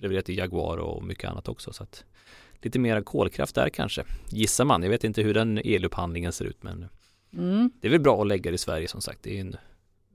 levererar 0.00 0.22
till 0.22 0.38
Jaguar 0.38 0.76
och 0.76 1.04
mycket 1.04 1.30
annat 1.30 1.48
också. 1.48 1.72
Så 1.72 1.82
att 1.82 2.04
lite 2.62 2.78
mera 2.78 3.02
kolkraft 3.02 3.54
där 3.54 3.68
kanske, 3.68 4.04
gissar 4.28 4.64
man. 4.64 4.82
Jag 4.82 4.90
vet 4.90 5.04
inte 5.04 5.22
hur 5.22 5.34
den 5.34 5.58
elupphandlingen 5.58 6.32
ser 6.32 6.44
ut 6.44 6.62
men 6.62 6.86
Mm. 7.32 7.70
det 7.80 7.88
är 7.88 7.90
väl 7.90 8.00
bra 8.00 8.20
att 8.22 8.26
lägga 8.28 8.50
det 8.50 8.54
i 8.54 8.58
Sverige 8.58 8.88
som 8.88 9.00
sagt. 9.00 9.18
Det 9.22 9.36
är 9.36 9.40
en, 9.40 9.56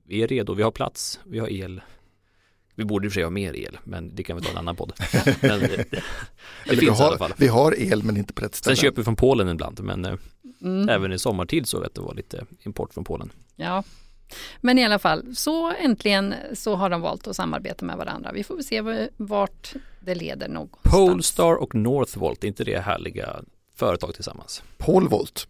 vi 0.08 0.24
är 0.24 0.27
redo, 0.27 0.54
vi 0.54 0.63
har 0.63 0.72
plats, 0.72 1.20
vi 1.25 1.39
har 1.39 1.48
el. 1.51 1.82
Vi 2.75 2.86
borde 2.86 3.06
i 3.06 3.10
och 3.10 3.12
för 3.12 3.15
sig 3.15 3.24
ha 3.24 3.30
mer 3.30 3.54
el, 3.56 3.77
men 3.84 4.15
det 4.15 4.24
kan 4.24 4.38
vi 4.38 4.44
ta 4.44 4.51
en 4.51 4.58
annan 4.58 4.75
podd. 4.75 4.94
men 5.42 5.60
det, 5.60 5.68
det, 5.68 5.68
det 5.68 6.01
Eller 6.65 6.82
vi, 6.82 6.86
finns 6.86 7.00
i 7.00 7.04
alla 7.04 7.12
har, 7.12 7.18
fall. 7.18 7.34
vi 7.38 7.48
har 7.48 7.75
el 7.80 8.04
men 8.04 8.18
inte 8.18 8.34
på 8.34 8.46
rätt 8.46 8.56
ställe. 8.56 8.75
Sen 8.75 8.82
köper 8.84 8.98
vi 8.98 9.04
från 9.04 9.15
Polen 9.15 9.50
ibland, 9.50 9.80
men 9.84 10.06
eh, 10.06 10.13
Mm. 10.65 10.89
även 10.89 11.12
i 11.13 11.19
sommartid 11.19 11.67
såg 11.67 11.81
jag 11.81 11.88
att 11.88 11.95
det 11.95 12.01
var 12.01 12.13
lite 12.13 12.45
import 12.63 12.93
från 12.93 13.03
Polen. 13.03 13.31
Ja, 13.55 13.84
men 14.62 14.79
i 14.79 14.86
alla 14.86 15.00
fall 15.00 15.36
så 15.36 15.72
äntligen 15.72 16.34
så 16.53 16.75
har 16.75 16.89
de 16.89 17.01
valt 17.01 17.27
att 17.27 17.36
samarbeta 17.36 17.86
med 17.86 17.98
varandra. 17.98 18.31
Vi 18.34 18.43
får 18.43 18.55
väl 18.55 18.63
se 18.63 19.10
vart 19.17 19.74
det 20.00 20.15
leder 20.15 20.48
någonstans. 20.50 20.95
Polestar 20.95 21.53
och 21.55 21.75
Northvolt, 21.75 22.43
är 22.43 22.48
inte 22.48 22.63
det 22.63 22.79
härliga 22.79 23.36
företag 23.75 24.15
tillsammans? 24.15 24.63
Polvolt. 24.77 25.48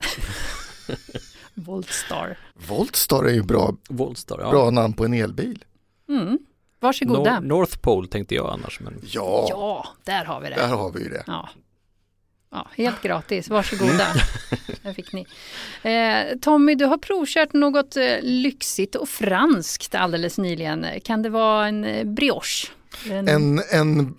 Voltstar. 1.54 2.38
Voltstar 2.68 3.24
är 3.24 3.32
ju 3.32 3.42
bra, 3.42 3.74
Voltstar, 3.88 4.38
ja. 4.40 4.50
bra 4.50 4.70
namn 4.70 4.92
på 4.94 5.04
en 5.04 5.14
elbil. 5.14 5.64
Mm. 6.08 6.38
Varsågoda. 6.80 7.40
Nor- 7.40 7.46
North 7.46 7.78
Pole 7.78 8.08
tänkte 8.08 8.34
jag 8.34 8.50
annars. 8.52 8.80
Men 8.80 9.00
Ja, 9.06 9.46
Ja, 9.50 9.86
där 10.04 10.24
har 10.24 10.40
vi 10.40 10.48
där 10.48 10.56
det. 10.56 10.62
har 10.66 10.90
vi 10.92 11.08
det. 11.08 11.24
Ja. 11.26 11.48
Ja, 12.56 12.66
helt 12.76 13.02
gratis, 13.02 13.48
varsågoda. 13.48 14.06
Där 14.82 14.92
fick 14.92 15.12
ni. 15.12 15.26
Eh, 15.82 16.38
Tommy, 16.40 16.74
du 16.74 16.84
har 16.84 16.98
provkört 16.98 17.52
något 17.52 17.96
eh, 17.96 18.16
lyxigt 18.22 18.94
och 18.94 19.08
franskt 19.08 19.94
alldeles 19.94 20.38
nyligen. 20.38 20.86
Kan 21.04 21.22
det 21.22 21.28
vara 21.28 21.68
en 21.68 21.84
eh, 21.84 22.04
brioche? 22.04 22.68
En, 23.10 23.28
En, 23.28 23.62
en, 23.70 24.14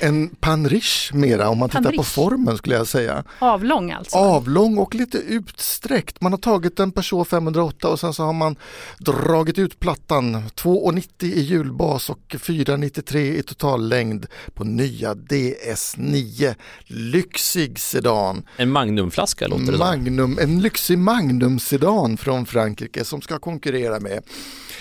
en 0.00 0.28
panriche 0.28 1.14
mera 1.14 1.48
om 1.48 1.58
man 1.58 1.68
tittar 1.68 1.92
på 1.96 2.02
formen 2.02 2.56
skulle 2.56 2.74
jag 2.74 2.86
säga. 2.86 3.24
avlång 3.38 3.90
alltså? 3.90 4.16
Avlång 4.16 4.78
och 4.78 4.94
lite 4.94 5.18
utsträckt. 5.18 6.20
Man 6.20 6.32
har 6.32 6.38
tagit 6.38 6.80
en 6.80 6.92
Peugeot 6.92 7.28
508 7.28 7.88
och 7.88 8.00
sen 8.00 8.14
så 8.14 8.22
har 8.22 8.32
man 8.32 8.56
dragit 8.98 9.58
ut 9.58 9.80
plattan 9.80 10.36
2,90 10.36 11.24
i 11.24 11.40
hjulbas 11.40 12.10
och 12.10 12.20
4,93 12.28 13.16
i 13.16 13.42
totallängd 13.42 14.26
på 14.54 14.64
nya 14.64 15.14
DS9. 15.14 16.54
Lyxig 16.86 17.78
sedan. 17.78 18.42
en 18.56 18.70
Magnumflaska 18.70 19.48
låter 19.48 19.64
det 19.64 19.72
som. 19.72 19.78
Magnum, 19.78 20.38
en 20.40 20.60
lyxig 20.60 20.98
Magnum 20.98 21.58
sedan 21.58 22.16
från 22.16 22.46
Frankrike 22.46 23.04
som 23.04 23.22
ska 23.22 23.38
konkurrera 23.38 24.00
med 24.00 24.22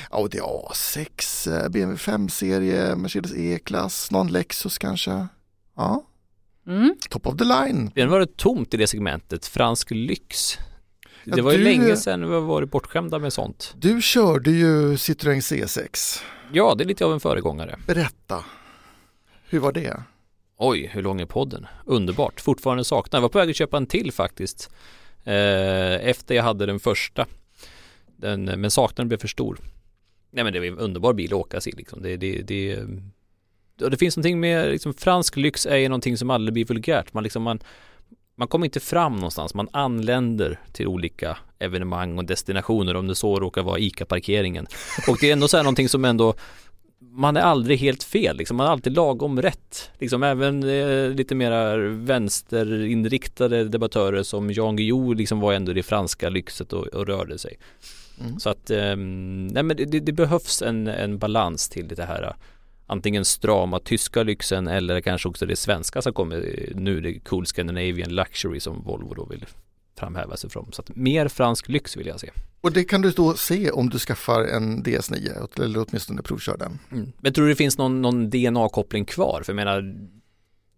Audi 0.10 0.40
A6, 0.40 1.48
eh, 1.48 1.70
BMW 1.70 1.96
5-serie, 1.98 2.96
Mercedes 2.96 3.34
E-klass, 3.36 4.12
någon 4.12 4.28
Lexus 4.28 4.78
kanske. 4.78 4.99
Ja, 5.08 5.28
Mm. 6.68 6.96
top 7.10 7.28
of 7.28 7.38
the 7.38 7.44
line. 7.46 7.92
Den 7.96 8.10
var 8.10 8.20
det 8.20 8.38
tomt 8.38 8.74
i 8.74 8.78
det 8.78 8.88
segmentet, 8.88 9.46
fransk 9.46 9.92
lyx. 9.92 10.58
Det 11.26 11.38
Ja, 11.38 11.44
var 11.44 11.52
ju 11.52 11.58
du- 11.58 11.64
länge 11.64 11.96
sedan 11.98 12.28
vi 12.30 12.34
har 12.36 12.42
varit 12.42 12.72
bortskämda 12.72 13.20
med 13.20 13.34
sånt. 13.34 13.74
Du 13.78 14.02
körde 14.02 14.52
ju 14.52 14.96
Citroën 14.96 15.42
C6. 15.42 16.22
Ja, 16.52 16.76
det 16.78 16.84
är 16.84 16.86
lite 16.86 17.06
av 17.06 17.14
en 17.14 17.20
föregångare. 17.20 17.76
Berätta, 17.88 18.44
hur 19.50 19.60
var 19.60 19.72
det? 19.72 20.04
Oj, 20.58 20.90
hur 20.94 21.02
lång 21.04 21.22
är 21.22 21.26
podden? 21.26 21.68
Underbart, 21.86 22.42
fortfarande 22.42 22.84
saknar. 22.84 23.18
Jag 23.18 23.22
var 23.22 23.30
på 23.30 23.38
väg 23.38 23.50
att 23.50 23.56
köpa 23.56 23.78
en 23.78 23.86
till 23.86 24.12
faktiskt. 24.12 24.70
Eh, 25.24 26.08
efter 26.10 26.36
jag 26.36 26.44
hade 26.44 26.66
den 26.66 26.80
första. 26.80 27.26
Den, 28.18 28.44
men 28.46 28.72
saknaden 28.72 29.08
blev 29.08 29.18
för 29.18 29.28
stor. 29.28 29.60
Nej 30.32 30.44
men 30.44 30.54
det 30.54 30.60
var 30.60 30.66
en 30.68 30.78
underbar 30.80 31.14
bil 31.14 31.34
att 31.34 31.40
åka 31.40 31.58
i 31.66 31.72
liksom. 31.72 32.02
Det, 32.02 32.18
det, 32.18 32.42
det, 32.42 32.80
och 33.82 33.92
det 33.92 33.98
finns 33.98 34.18
någonting 34.18 34.40
med, 34.40 34.72
liksom, 34.72 34.94
fransk 34.94 35.38
lyx 35.38 35.66
är 35.66 35.78
ju 35.78 35.90
någonting 35.90 36.18
som 36.18 36.30
aldrig 36.30 36.54
blir 36.54 36.66
vulgärt. 36.66 37.14
Man, 37.14 37.24
liksom, 37.24 37.44
man, 37.44 37.60
man 38.36 38.48
kommer 38.48 38.66
inte 38.66 38.80
fram 38.80 39.16
någonstans. 39.16 39.54
Man 39.54 39.68
anländer 39.72 40.60
till 40.72 40.88
olika 40.88 41.38
evenemang 41.60 42.18
och 42.18 42.26
destinationer 42.26 42.96
om 42.96 43.08
det 43.08 43.16
så 43.16 43.40
råkar 43.40 43.64
vara 43.64 43.80
ICA-parkeringen. 43.80 44.68
Och 45.08 45.18
det 45.22 45.30
är 45.30 45.34
ändå 45.34 45.48
så 45.48 45.58
här 45.58 45.64
någonting 45.64 45.90
som 45.90 46.06
ändå 46.06 46.34
man 47.12 47.38
är 47.38 47.42
aldrig 47.42 47.80
helt 47.80 48.04
fel, 48.04 48.38
liksom. 48.38 48.58
man 48.58 48.68
är 48.68 48.72
alltid 48.72 48.94
lagom 48.94 49.42
rätt. 49.42 49.92
Liksom 50.00 50.24
även 50.24 50.64
eh, 50.64 51.10
lite 51.10 51.36
mera 51.36 51.78
vänsterinriktade 51.88 53.64
debattörer 53.64 54.24
som 54.24 54.52
Jan 54.52 54.76
Guillou 54.76 55.14
liksom 55.14 55.40
var 55.40 55.54
ändå 55.54 55.72
i 55.72 55.76
det 55.76 55.84
franska 55.84 56.30
lyxet 56.30 56.74
och, 56.74 56.88
och 56.88 57.08
rörde 57.08 57.38
sig. 57.38 57.58
Mm. 58.22 58.40
Så 58.40 58.50
att, 58.50 58.70
ehm, 58.70 59.48
nej 59.48 59.64
men 59.64 59.78
det, 59.78 59.86
det 59.86 60.12
behövs 60.12 60.62
en, 60.62 60.88
en 60.88 61.18
balans 61.18 61.70
till 61.70 61.88
det 61.88 62.06
här 62.06 62.36
antingen 62.90 63.26
strama 63.26 63.80
tyska 63.80 64.24
lyxen 64.24 64.68
eller 64.68 65.02
kanske 65.02 65.30
också 65.30 65.46
det 65.46 65.56
svenska 65.56 66.02
som 66.02 66.14
kommer 66.14 66.70
nu, 66.76 67.02
det 67.02 67.20
cool 67.20 67.46
Scandinavian 67.46 68.16
luxury 68.16 68.60
som 68.60 68.84
Volvo 68.84 69.14
då 69.14 69.26
vill 69.26 69.46
framhäva 70.00 70.38
sig 70.38 70.50
från. 70.50 70.72
Så 70.72 70.82
att 70.82 70.96
mer 70.96 71.28
fransk 71.28 71.70
lyx 71.70 71.98
vill 71.98 72.08
jag 72.08 72.20
se. 72.20 72.30
Och 72.62 72.72
det 72.72 72.84
kan 72.84 73.02
du 73.02 73.12
då 73.12 73.34
se 73.34 73.72
om 73.72 73.90
du 73.90 74.00
skaffar 74.00 74.44
en 74.44 74.84
DS9 74.84 75.64
eller 75.64 75.86
åtminstone 75.88 76.22
provkör 76.22 76.58
den. 76.58 76.80
Mm. 76.92 77.12
Men 77.20 77.34
tror 77.34 77.46
du 77.46 77.52
det 77.52 77.56
finns 77.56 77.78
någon, 77.78 78.02
någon 78.02 78.30
DNA-koppling 78.30 79.06
kvar? 79.06 79.42
För 79.46 79.54
jag 79.54 79.56
menar 79.56 79.96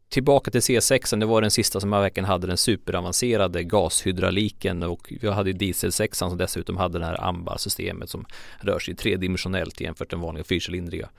Tillbaka 0.10 0.52
till 0.52 0.62
C6, 0.62 1.20
det 1.20 1.26
var 1.26 1.42
den 1.42 1.52
sista 1.52 1.80
som 1.80 1.90
verkligen 1.90 2.26
hade 2.26 2.48
den 2.48 2.58
superavancerade 2.58 3.64
gashydrauliken 3.64 4.84
och 4.84 5.14
vi 5.22 5.30
hade 5.30 5.50
ju 5.50 5.58
diesel 5.58 5.92
6 5.92 6.18
som 6.18 6.38
dessutom 6.38 6.78
hade 6.78 7.00
det 7.00 7.06
här 7.06 7.28
AMBA-systemet 7.28 8.10
som 8.10 8.26
rör 8.60 8.80
sig 8.80 8.96
tredimensionellt 8.96 9.82
jämfört 9.82 10.12
med 10.12 10.20
den 10.20 10.26
vanliga 10.26 10.44
fyrcylindriga. 10.44 11.10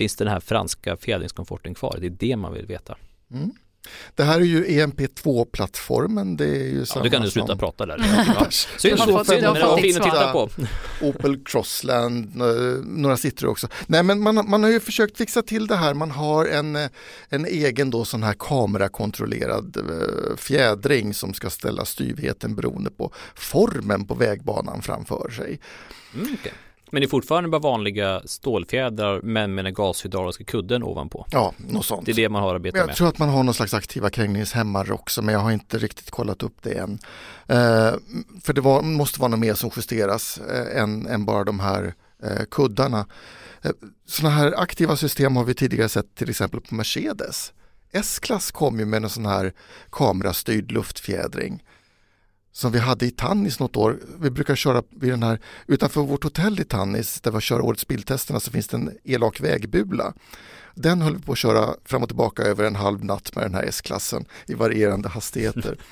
Finns 0.00 0.16
den 0.16 0.28
här 0.28 0.40
franska 0.40 0.96
fjädringskomforten 0.96 1.74
kvar? 1.74 1.98
Det 2.00 2.06
är 2.06 2.10
det 2.10 2.36
man 2.36 2.52
vill 2.52 2.66
veta. 2.66 2.96
Mm. 3.32 3.50
Det 4.14 4.24
här 4.24 4.40
är 4.40 4.44
ju 4.44 4.64
EMP2-plattformen. 4.66 6.36
Det 6.36 6.44
är 6.44 6.64
ju 6.64 6.78
Ja, 6.78 6.84
samma 6.86 7.04
du 7.04 7.10
kan 7.10 7.22
nu 7.22 7.30
som 7.30 7.32
sluta 7.42 7.56
prata 7.56 7.86
där. 7.86 8.24
Ja. 8.40 8.46
Synd, 8.50 8.98
fått- 8.98 9.26
synd, 9.26 9.42
men 9.42 9.54
det 9.54 9.82
fin 9.82 9.96
att 9.96 10.02
titta 10.02 10.32
på. 10.32 10.50
Opel 11.02 11.44
Crossland, 11.44 12.40
eh, 12.42 12.46
några 12.84 13.16
sitter 13.16 13.46
också. 13.46 13.68
Nej 13.86 14.02
men 14.02 14.20
man, 14.20 14.50
man 14.50 14.62
har 14.62 14.70
ju 14.70 14.80
försökt 14.80 15.16
fixa 15.18 15.42
till 15.42 15.66
det 15.66 15.76
här. 15.76 15.94
Man 15.94 16.10
har 16.10 16.46
en, 16.46 16.76
eh, 16.76 16.88
en 17.28 17.46
egen 17.46 17.90
då 17.90 18.04
sån 18.04 18.22
här 18.22 18.34
kamerakontrollerad 18.38 19.76
eh, 19.76 20.36
fjädring 20.36 21.14
som 21.14 21.34
ska 21.34 21.50
ställa 21.50 21.84
styvheten 21.84 22.54
beroende 22.54 22.90
på 22.90 23.12
formen 23.34 24.06
på 24.06 24.14
vägbanan 24.14 24.82
framför 24.82 25.30
sig. 25.30 25.60
Mm, 26.14 26.36
okej. 26.40 26.52
Men 26.92 27.00
det 27.00 27.06
är 27.06 27.08
fortfarande 27.08 27.48
bara 27.48 27.60
vanliga 27.60 28.22
stålfjädrar 28.24 29.20
men 29.22 29.54
med 29.54 29.64
den 29.64 29.74
gashydrauliska 29.74 30.44
kudden 30.44 30.82
ovanpå. 30.82 31.26
Ja, 31.30 31.54
något 31.56 31.86
sånt. 31.86 32.06
Det 32.06 32.12
är 32.12 32.16
det 32.16 32.28
man 32.28 32.42
har 32.42 32.48
att 32.48 32.54
arbeta 32.54 32.78
Jag 32.78 32.86
med. 32.86 32.96
tror 32.96 33.08
att 33.08 33.18
man 33.18 33.28
har 33.28 33.42
någon 33.42 33.54
slags 33.54 33.74
aktiva 33.74 34.10
krängningshämmare 34.10 34.92
också 34.92 35.22
men 35.22 35.34
jag 35.34 35.40
har 35.40 35.50
inte 35.50 35.78
riktigt 35.78 36.10
kollat 36.10 36.42
upp 36.42 36.62
det 36.62 36.72
än. 36.72 36.98
Eh, 37.46 37.92
för 38.42 38.52
det 38.52 38.60
var, 38.60 38.82
måste 38.82 39.20
vara 39.20 39.28
något 39.28 39.40
mer 39.40 39.54
som 39.54 39.70
justeras 39.76 40.38
eh, 40.38 40.82
än, 40.82 41.06
än 41.06 41.24
bara 41.24 41.44
de 41.44 41.60
här 41.60 41.94
eh, 42.22 42.44
kuddarna. 42.50 43.06
Eh, 43.62 43.70
sådana 44.06 44.34
här 44.34 44.54
aktiva 44.60 44.96
system 44.96 45.36
har 45.36 45.44
vi 45.44 45.54
tidigare 45.54 45.88
sett 45.88 46.14
till 46.14 46.30
exempel 46.30 46.60
på 46.60 46.74
Mercedes. 46.74 47.52
S-klass 47.92 48.50
kom 48.50 48.78
ju 48.78 48.84
med 48.84 49.02
en 49.02 49.10
sån 49.10 49.26
här 49.26 49.52
kamerastyrd 49.90 50.72
luftfjädring 50.72 51.62
som 52.52 52.72
vi 52.72 52.78
hade 52.78 53.06
i 53.06 53.10
Tannis 53.10 53.60
något 53.60 53.76
år. 53.76 53.98
Vi 54.20 54.30
brukar 54.30 54.54
köra 54.56 54.82
vid 54.90 55.10
den 55.10 55.22
här, 55.22 55.40
utanför 55.66 56.00
vårt 56.00 56.24
hotell 56.24 56.60
i 56.60 56.64
Tannis 56.64 57.20
där 57.20 57.30
vi 57.30 57.40
kör 57.40 57.60
årets 57.60 57.86
biltesterna 57.86 58.40
så 58.40 58.50
finns 58.50 58.68
det 58.68 58.76
en 58.76 58.90
elak 59.04 59.40
vägbula. 59.40 60.12
Den 60.74 61.02
höll 61.02 61.16
vi 61.16 61.22
på 61.22 61.32
att 61.32 61.38
köra 61.38 61.74
fram 61.84 62.02
och 62.02 62.08
tillbaka 62.08 62.42
över 62.42 62.64
en 62.64 62.76
halv 62.76 63.04
natt 63.04 63.36
med 63.36 63.44
den 63.44 63.54
här 63.54 63.62
S-klassen 63.62 64.24
i 64.46 64.54
varierande 64.54 65.08
hastigheter. 65.08 65.78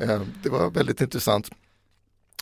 Eh, 0.00 0.20
det 0.42 0.48
var 0.48 0.70
väldigt 0.70 1.00
intressant 1.00 1.50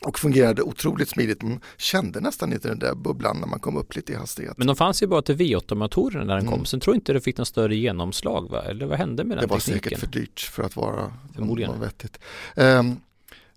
och 0.02 0.18
fungerade 0.18 0.62
otroligt 0.62 1.08
smidigt. 1.08 1.42
Man 1.42 1.60
kände 1.76 2.20
nästan 2.20 2.52
inte 2.52 2.68
den 2.68 2.78
där 2.78 2.94
bubblan 2.94 3.36
när 3.40 3.46
man 3.46 3.60
kom 3.60 3.76
upp 3.76 3.96
lite 3.96 4.12
i 4.12 4.16
hastighet. 4.16 4.58
Men 4.58 4.66
de 4.66 4.76
fanns 4.76 5.02
ju 5.02 5.06
bara 5.06 5.22
till 5.22 5.36
V8-motorerna 5.36 6.24
när 6.24 6.34
den 6.34 6.44
kom. 6.44 6.54
Mm. 6.54 6.64
Sen 6.64 6.80
tror 6.80 6.94
jag 6.94 6.96
inte 6.96 7.12
det 7.12 7.20
fick 7.20 7.36
någon 7.36 7.46
större 7.46 7.76
genomslag 7.76 8.50
va? 8.50 8.62
Eller 8.62 8.86
vad 8.86 8.98
hände 8.98 9.24
med 9.24 9.36
Det 9.36 9.40
den 9.40 9.48
var 9.50 9.58
tekniken? 9.58 9.82
säkert 9.82 9.98
för 10.00 10.06
dyrt 10.06 10.40
för 10.40 10.62
att 10.62 10.76
vara 10.76 11.12
vara 11.36 11.76
vettigt. 11.78 12.18
Um, 12.56 13.00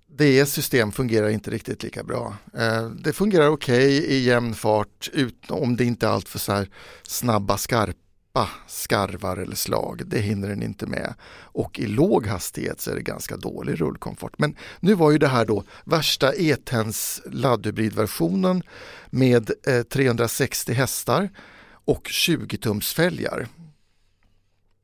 det 0.09 0.45
system 0.45 0.91
fungerar 0.91 1.29
inte 1.29 1.51
riktigt 1.51 1.83
lika 1.83 2.03
bra. 2.03 2.37
Eh, 2.53 2.89
det 2.89 3.13
fungerar 3.13 3.47
okej 3.47 4.05
i 4.05 4.23
jämn 4.23 4.53
fart 4.53 5.09
ut, 5.13 5.51
om 5.51 5.75
det 5.75 5.85
inte 5.85 6.05
är 6.05 6.09
allt 6.09 6.29
för 6.29 6.39
så 6.39 6.51
här 6.51 6.69
snabba 7.03 7.57
skarpa 7.57 8.49
skarvar 8.67 9.37
eller 9.37 9.55
slag. 9.55 10.01
Det 10.05 10.19
hinner 10.19 10.49
den 10.49 10.63
inte 10.63 10.85
med. 10.85 11.13
Och 11.39 11.79
i 11.79 11.87
låg 11.87 12.27
hastighet 12.27 12.81
så 12.81 12.91
är 12.91 12.95
det 12.95 13.01
ganska 13.01 13.37
dålig 13.37 13.81
rullkomfort. 13.81 14.33
Men 14.37 14.55
nu 14.79 14.93
var 14.93 15.11
ju 15.11 15.17
det 15.17 15.27
här 15.27 15.45
då 15.45 15.63
värsta 15.85 16.33
E-Tens 16.33 17.21
laddhybridversionen 17.25 18.63
med 19.09 19.51
eh, 19.67 19.83
360 19.83 20.73
hästar 20.73 21.29
och 21.69 22.07
20 22.07 22.57
tums 22.57 22.93
fälgar. 22.93 23.47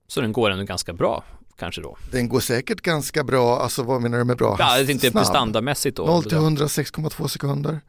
Så 0.07 0.21
den 0.21 0.31
går 0.31 0.49
ändå 0.49 0.63
ganska 0.63 0.93
bra 0.93 1.23
kanske 1.63 1.81
då? 1.81 1.97
Den 2.11 2.29
går 2.29 2.39
säkert 2.39 2.81
ganska 2.81 3.23
bra, 3.23 3.59
alltså 3.59 3.83
vad 3.83 4.01
menar 4.01 4.17
du 4.17 4.23
med 4.23 4.37
bra? 4.37 4.55
Ja, 4.59 4.85
tänkte 4.85 5.11
Snabb. 5.11 5.23
prestandamässigt 5.23 5.97
då. 5.97 6.05
0 6.05 6.23
till 6.23 6.37
100 6.37 6.65
6,2 6.65 7.27
sekunder. 7.27 7.81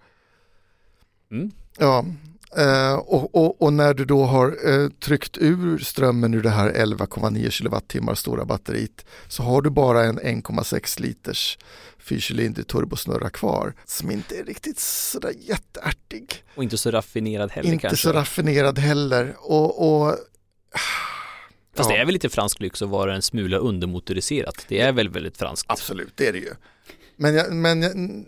Mm. 1.30 1.50
Ja, 1.78 2.04
eh, 2.56 2.94
och, 2.94 3.34
och, 3.34 3.62
och 3.62 3.72
när 3.72 3.94
du 3.94 4.04
då 4.04 4.24
har 4.24 4.46
eh, 4.72 4.88
tryckt 4.88 5.38
ur 5.38 5.78
strömmen 5.78 6.34
ur 6.34 6.42
det 6.42 6.50
här 6.50 6.70
11,9 6.70 7.50
kilowattimmar 7.50 8.14
stora 8.14 8.44
batteriet 8.44 9.04
så 9.28 9.42
har 9.42 9.62
du 9.62 9.70
bara 9.70 10.04
en 10.04 10.20
1,6 10.20 11.00
liters 11.00 11.58
fyrcylindrig 11.98 12.66
turbosnurra 12.66 13.30
kvar 13.30 13.74
som 13.84 14.10
inte 14.10 14.38
är 14.38 14.44
riktigt 14.44 14.78
sådär 14.78 15.32
jätteärtig. 15.40 16.44
Och 16.54 16.62
inte 16.62 16.76
så 16.76 16.90
raffinerad 16.90 17.50
heller 17.50 17.72
inte 17.72 17.82
kanske? 17.82 18.02
så 18.02 18.12
raffinerad 18.12 18.78
heller. 18.78 19.36
Och, 19.38 20.02
och 20.04 20.16
Fast 21.76 21.90
ja. 21.90 21.96
det 21.96 22.02
är 22.02 22.04
väl 22.04 22.12
lite 22.12 22.28
fransk 22.28 22.60
lyx 22.60 22.82
att 22.82 22.88
vara 22.88 23.14
en 23.14 23.22
smula 23.22 23.56
undermotoriserat? 23.56 24.64
Det 24.68 24.80
är 24.80 24.92
väl 24.92 25.08
väldigt 25.08 25.36
franskt? 25.36 25.70
Absolut, 25.70 26.12
det 26.14 26.26
är 26.26 26.32
det 26.32 26.38
ju. 26.38 26.52
Men, 27.16 27.34
jag, 27.34 27.52
men 27.52 27.82
jag, 27.82 28.24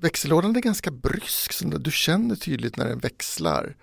växellådan 0.00 0.56
är 0.56 0.60
ganska 0.60 0.90
brysk, 0.90 1.52
så 1.52 1.64
du 1.64 1.90
känner 1.90 2.36
tydligt 2.36 2.76
när 2.76 2.88
den 2.88 2.98
växlar. 2.98 3.76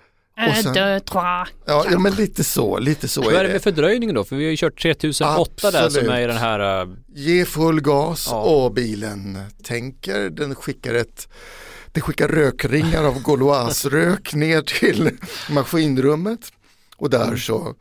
Och 0.50 0.55
sen- 0.57 0.67
Un, 0.67 0.74
deux, 0.74 1.00
trois. 1.00 1.48
Ja, 1.65 1.86
ja 1.91 2.00
men 2.00 2.13
lite 2.13 2.43
så, 2.43 2.79
lite 2.79 3.07
så 3.07 3.22
Hur 3.22 3.31
är 3.31 3.36
är 3.36 3.41
det 3.43 3.48
det. 3.48 3.53
med 3.53 3.62
fördröjningen 3.62 4.15
då? 4.15 4.24
För 4.24 4.36
vi 4.36 4.43
har 4.43 4.51
ju 4.51 4.57
kört 4.57 4.81
3008 4.81 5.72
där 5.72 5.79
som 5.79 5.86
Absolut. 5.86 6.10
är 6.10 6.19
i 6.22 6.25
den 6.27 6.38
här 6.38 6.81
äh, 6.81 6.89
Ge 7.07 7.45
full 7.45 7.81
gas 7.81 8.27
Ja. 8.31 8.41
och 8.41 8.74
bilen 8.74 9.39
tänker, 9.63 10.29
den 10.29 10.55
skickar 10.55 10.93
ett 10.93 11.27
det 11.91 12.01
skickar 12.01 12.27
rökringar 12.27 13.03
av 13.03 13.24
Gauloise-rök 13.24 14.34
ner 14.34 14.62
till 14.62 15.10
maskinrummet 15.50 16.51
Och 16.98 17.10
där 17.10 17.36
så 17.36 17.75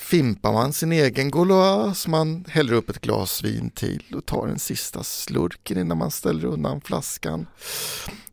fimpar 0.00 0.52
man 0.52 0.72
sin 0.72 0.92
egen 0.92 1.30
Gauloise, 1.30 2.10
man 2.10 2.44
häller 2.48 2.72
upp 2.72 2.90
ett 2.90 3.00
glas 3.00 3.44
vin 3.44 3.70
till 3.70 4.04
och 4.16 4.26
tar 4.26 4.48
en 4.48 4.58
sista 4.58 5.04
slurken 5.04 5.78
innan 5.78 5.98
man 5.98 6.10
ställer 6.10 6.44
undan 6.44 6.80
flaskan. 6.80 7.46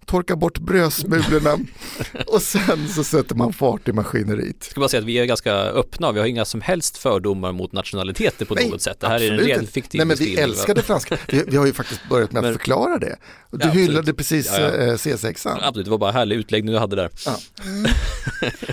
Torkar 0.07 0.35
bort 0.35 0.59
brödsmulorna 0.59 1.57
och 2.27 2.41
sen 2.41 2.87
så 2.89 3.03
sätter 3.03 3.35
man 3.35 3.53
fart 3.53 3.87
i 3.87 3.93
maskineriet. 3.93 4.63
Ska 4.63 4.79
bara 4.79 4.89
säga 4.89 4.99
att 5.01 5.05
vi 5.07 5.17
är 5.19 5.25
ganska 5.25 5.53
öppna, 5.53 6.11
vi 6.11 6.19
har 6.19 6.27
inga 6.27 6.45
som 6.45 6.61
helst 6.61 6.97
fördomar 6.97 7.51
mot 7.51 7.71
nationaliteter 7.71 8.45
på 8.45 8.55
Nej, 8.55 8.69
något 8.69 8.81
sätt. 8.81 8.99
Det 8.99 9.07
här 9.07 9.21
är 9.21 9.31
en 9.31 9.37
ren 9.39 9.67
fiktiv 9.67 9.99
Nej 9.99 10.05
men 10.07 10.17
vi 10.17 10.35
älskar 10.37 10.75
det 10.75 10.81
franska. 10.81 11.17
Vi, 11.27 11.43
vi 11.47 11.57
har 11.57 11.65
ju 11.65 11.73
faktiskt 11.73 12.09
börjat 12.09 12.31
med 12.31 12.39
att 12.39 12.45
Men- 12.45 12.53
förklara 12.53 12.97
det. 12.99 13.17
Du 13.51 13.65
Ja, 13.67 13.71
hyllade 13.71 14.13
precis 14.13 14.47
Ja, 14.57 14.59
ja. 14.61 14.67
eh, 14.75 14.93
C6an. 14.93 15.57
Absolut, 15.61 15.85
det 15.85 15.91
var 15.91 15.97
bara 15.97 16.11
härlig 16.11 16.35
utläggning 16.35 16.73
du 16.73 16.79
hade 16.79 16.95
där. 16.95 17.09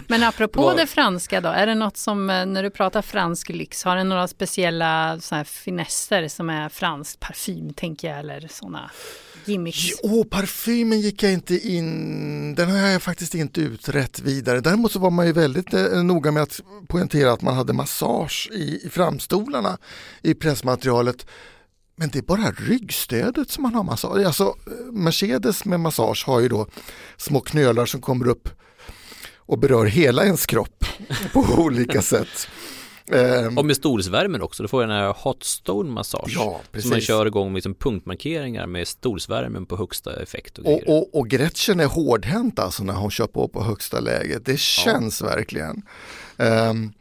Men 0.09 0.23
apropå 0.23 0.75
det 0.77 0.87
franska 0.87 1.41
då, 1.41 1.49
är 1.49 1.67
det 1.67 1.75
något 1.75 1.97
som 1.97 2.31
eh, 2.31 2.47
när 2.47 2.63
du 2.63 2.71
pratar 2.71 3.03
fransk 3.03 3.49
lyx, 3.49 3.85
har 3.85 3.97
det 3.97 4.05
några 4.05 4.29
speciella 4.29 5.21
så 5.21 5.35
här 5.35 5.45
finesser 5.45 6.29
som 6.29 6.51
är 6.51 6.69
fransk 6.69 7.21
parfym 7.21 7.73
tänker 7.73 8.09
jag 8.09 8.19
eller 8.19 8.49
sådana 8.51 8.91
gimmicks? 9.45 9.79
Åh, 10.03 10.25
parfymen 10.25 11.01
gick 11.01 11.23
jag 11.25 11.33
inte 11.33 11.69
in, 11.69 12.55
den 12.55 12.71
har 12.71 12.89
jag 12.89 13.03
faktiskt 13.03 13.35
inte 13.35 13.61
utrett 13.61 14.21
vidare. 14.21 14.61
Däremot 14.61 14.93
så 14.93 14.99
var 14.99 15.11
man 15.11 15.27
ju 15.27 15.33
väldigt 15.33 15.75
eh, 15.75 16.03
noga 16.03 16.31
med 16.31 16.43
att 16.43 16.61
poängtera 16.89 17.33
att 17.33 17.43
man 17.43 17.55
hade 17.55 17.73
massage 17.73 18.51
i, 18.53 18.87
i 18.87 18.89
framstolarna 18.91 19.79
i 20.23 20.35
pressmaterialet. 20.35 21.27
Men 21.97 22.09
det 22.09 22.19
är 22.19 22.23
bara 22.23 22.51
ryggstödet 22.51 23.51
som 23.51 23.63
man 23.63 23.75
har 23.75 23.83
massage. 23.83 24.27
Alltså 24.27 24.45
eh, 24.45 24.93
Mercedes 24.93 25.65
med 25.65 25.81
massage 25.81 26.25
har 26.27 26.41
ju 26.41 26.49
då 26.49 26.67
små 27.17 27.41
knölar 27.41 27.87
som 27.87 28.01
kommer 28.01 28.29
upp 28.29 28.49
och 29.37 29.59
berör 29.59 29.87
hela 29.87 30.25
ens 30.25 30.47
kropp 30.47 30.85
på 31.33 31.41
olika 31.41 32.03
sätt. 32.03 32.49
Ehm, 33.13 33.59
Och 33.59 33.65
med 33.67 33.77
stolsvärmen 33.77 34.43
också, 34.43 34.63
då 34.63 34.69
får 34.69 34.83
jag 34.83 34.91
den 34.91 34.97
här 34.99 35.13
hot 35.19 35.45
stone 35.45 35.91
massage. 35.91 36.33
ja, 36.35 36.41
Så 36.41 36.49
man 36.51 36.63
precis. 36.73 37.07
kör 37.07 37.27
igång 37.27 37.49
med 37.53 37.55
liksom 37.55 37.75
punktmarkeringar 37.75 38.67
med 38.67 38.89
stolsvärmen 38.89 39.67
på 39.67 39.77
högsta 39.77 40.23
effekt. 40.23 40.59
Och, 40.59 40.67
Och, 40.67 40.89
och, 40.99 41.15
och 41.19 41.29
Gretchen 41.29 41.81
är 41.81 41.87
hårdhänt 41.87 42.59
alltså 42.59 42.85
när 42.85 42.95
hon 42.95 43.11
kör 43.11 43.27
på 43.27 43.49
på 43.49 43.63
högsta 43.65 44.01
läget. 44.01 44.45
Det 44.45 44.61
känns 44.61 45.23
verkligen. 45.23 45.83
Um, 46.37 46.93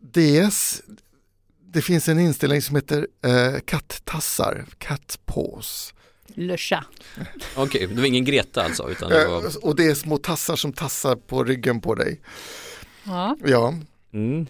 DS, 0.00 0.82
det 1.72 1.82
finns 1.82 2.08
en 2.08 2.18
inställning 2.20 2.62
som 2.62 2.76
heter 2.76 3.06
uh, 3.26 3.58
kattassar, 3.64 4.64
cat 4.78 5.18
paws. 5.24 5.94
Le 6.34 6.56
chat. 6.56 6.84
Okej, 7.56 7.86
det 7.86 7.94
var 7.94 8.04
ingen 8.06 8.24
Greta 8.24 8.62
alltså, 8.62 8.90
utan 8.90 9.10
det 9.10 9.28
var... 9.28 9.44
Eh, 9.44 9.54
och 9.62 9.76
det 9.76 9.84
är 9.86 9.94
små 9.94 10.18
tassar 10.18 10.56
som 10.56 10.72
tassar 10.72 11.16
på 11.16 11.44
ryggen 11.44 11.80
på 11.80 11.94
dig. 11.94 12.20
Ja. 13.04 13.36
Ja, 13.44 13.74
Mm. 14.12 14.46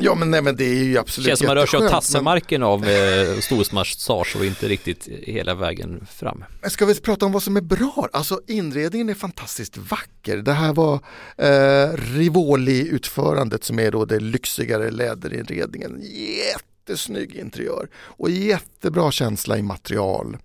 Ja 0.00 0.14
men, 0.14 0.30
nej, 0.30 0.42
men 0.42 0.56
det 0.56 0.64
är 0.64 0.84
ju 0.84 0.98
absolut 0.98 1.26
Känns 1.26 1.38
som 1.38 1.46
man 1.46 1.56
rör 1.56 1.66
sig 1.66 1.84
av 1.84 1.88
tassemarken 1.88 2.62
av 2.62 2.84
eh, 2.88 3.38
stolsmassage 3.38 4.36
och 4.36 4.44
inte 4.44 4.68
riktigt 4.68 5.08
hela 5.22 5.54
vägen 5.54 6.06
fram. 6.10 6.44
Men 6.60 6.70
ska 6.70 6.86
vi 6.86 7.00
prata 7.00 7.26
om 7.26 7.32
vad 7.32 7.42
som 7.42 7.56
är 7.56 7.60
bra? 7.60 8.08
Alltså 8.12 8.40
inredningen 8.46 9.08
är 9.08 9.14
fantastiskt 9.14 9.76
vacker. 9.76 10.36
Det 10.36 10.52
här 10.52 10.72
var 10.72 10.94
eh, 11.36 11.92
Rivoli-utförandet 11.96 13.64
som 13.64 13.78
är 13.78 13.90
då 13.90 14.04
det 14.04 14.20
lyxigare 14.20 14.90
läderinredningen. 14.90 16.02
Jättesnygg 16.02 17.34
interiör 17.34 17.88
och 17.94 18.30
jättebra 18.30 19.10
känsla 19.10 19.58
i 19.58 19.62
material. 19.62 20.36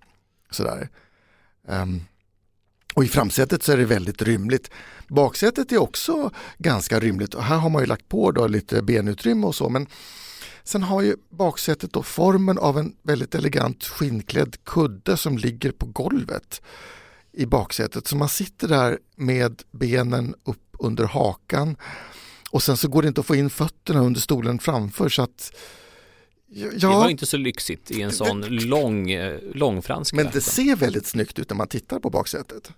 Sådär. 0.50 0.88
Ehm, 1.68 2.00
och 2.96 3.04
i 3.04 3.08
framsätet 3.08 3.62
så 3.62 3.72
är 3.72 3.76
det 3.76 3.84
väldigt 3.84 4.22
rymligt. 4.22 4.70
Baksätet 5.08 5.72
är 5.72 5.78
också 5.78 6.30
ganska 6.58 7.00
rymligt 7.00 7.34
och 7.34 7.44
här 7.44 7.56
har 7.56 7.70
man 7.70 7.82
ju 7.82 7.86
lagt 7.86 8.08
på 8.08 8.32
då 8.32 8.46
lite 8.46 8.82
benutrymme 8.82 9.46
och 9.46 9.54
så 9.54 9.68
men 9.68 9.86
Sen 10.64 10.82
har 10.82 11.02
ju 11.02 11.16
baksätet 11.30 11.92
då 11.92 12.02
formen 12.02 12.58
av 12.58 12.78
en 12.78 12.96
väldigt 13.02 13.34
elegant 13.34 13.84
skinnklädd 13.84 14.56
kudde 14.64 15.16
som 15.16 15.38
ligger 15.38 15.72
på 15.72 15.86
golvet 15.86 16.62
i 17.32 17.46
baksätet. 17.46 18.06
Så 18.06 18.16
man 18.16 18.28
sitter 18.28 18.68
där 18.68 18.98
med 19.16 19.62
benen 19.70 20.34
upp 20.44 20.76
under 20.78 21.04
hakan 21.04 21.76
och 22.50 22.62
sen 22.62 22.76
så 22.76 22.88
går 22.88 23.02
det 23.02 23.08
inte 23.08 23.20
att 23.20 23.26
få 23.26 23.36
in 23.36 23.50
fötterna 23.50 24.00
under 24.00 24.20
stolen 24.20 24.58
framför 24.58 25.08
så 25.08 25.22
att 25.22 25.52
ja, 26.46 26.70
Det 26.70 26.86
var 26.86 27.08
inte 27.08 27.26
så 27.26 27.36
lyxigt 27.36 27.90
i 27.90 28.02
en 28.02 28.12
sån 28.12 28.40
lång, 28.40 29.10
eh, 29.10 29.40
långfranska. 29.54 30.16
men 30.16 30.28
det 30.32 30.40
ser 30.40 30.76
väldigt 30.76 31.06
snyggt 31.06 31.38
ut 31.38 31.50
när 31.50 31.56
man 31.56 31.68
tittar 31.68 32.00
på 32.00 32.10
baksätet. 32.10 32.72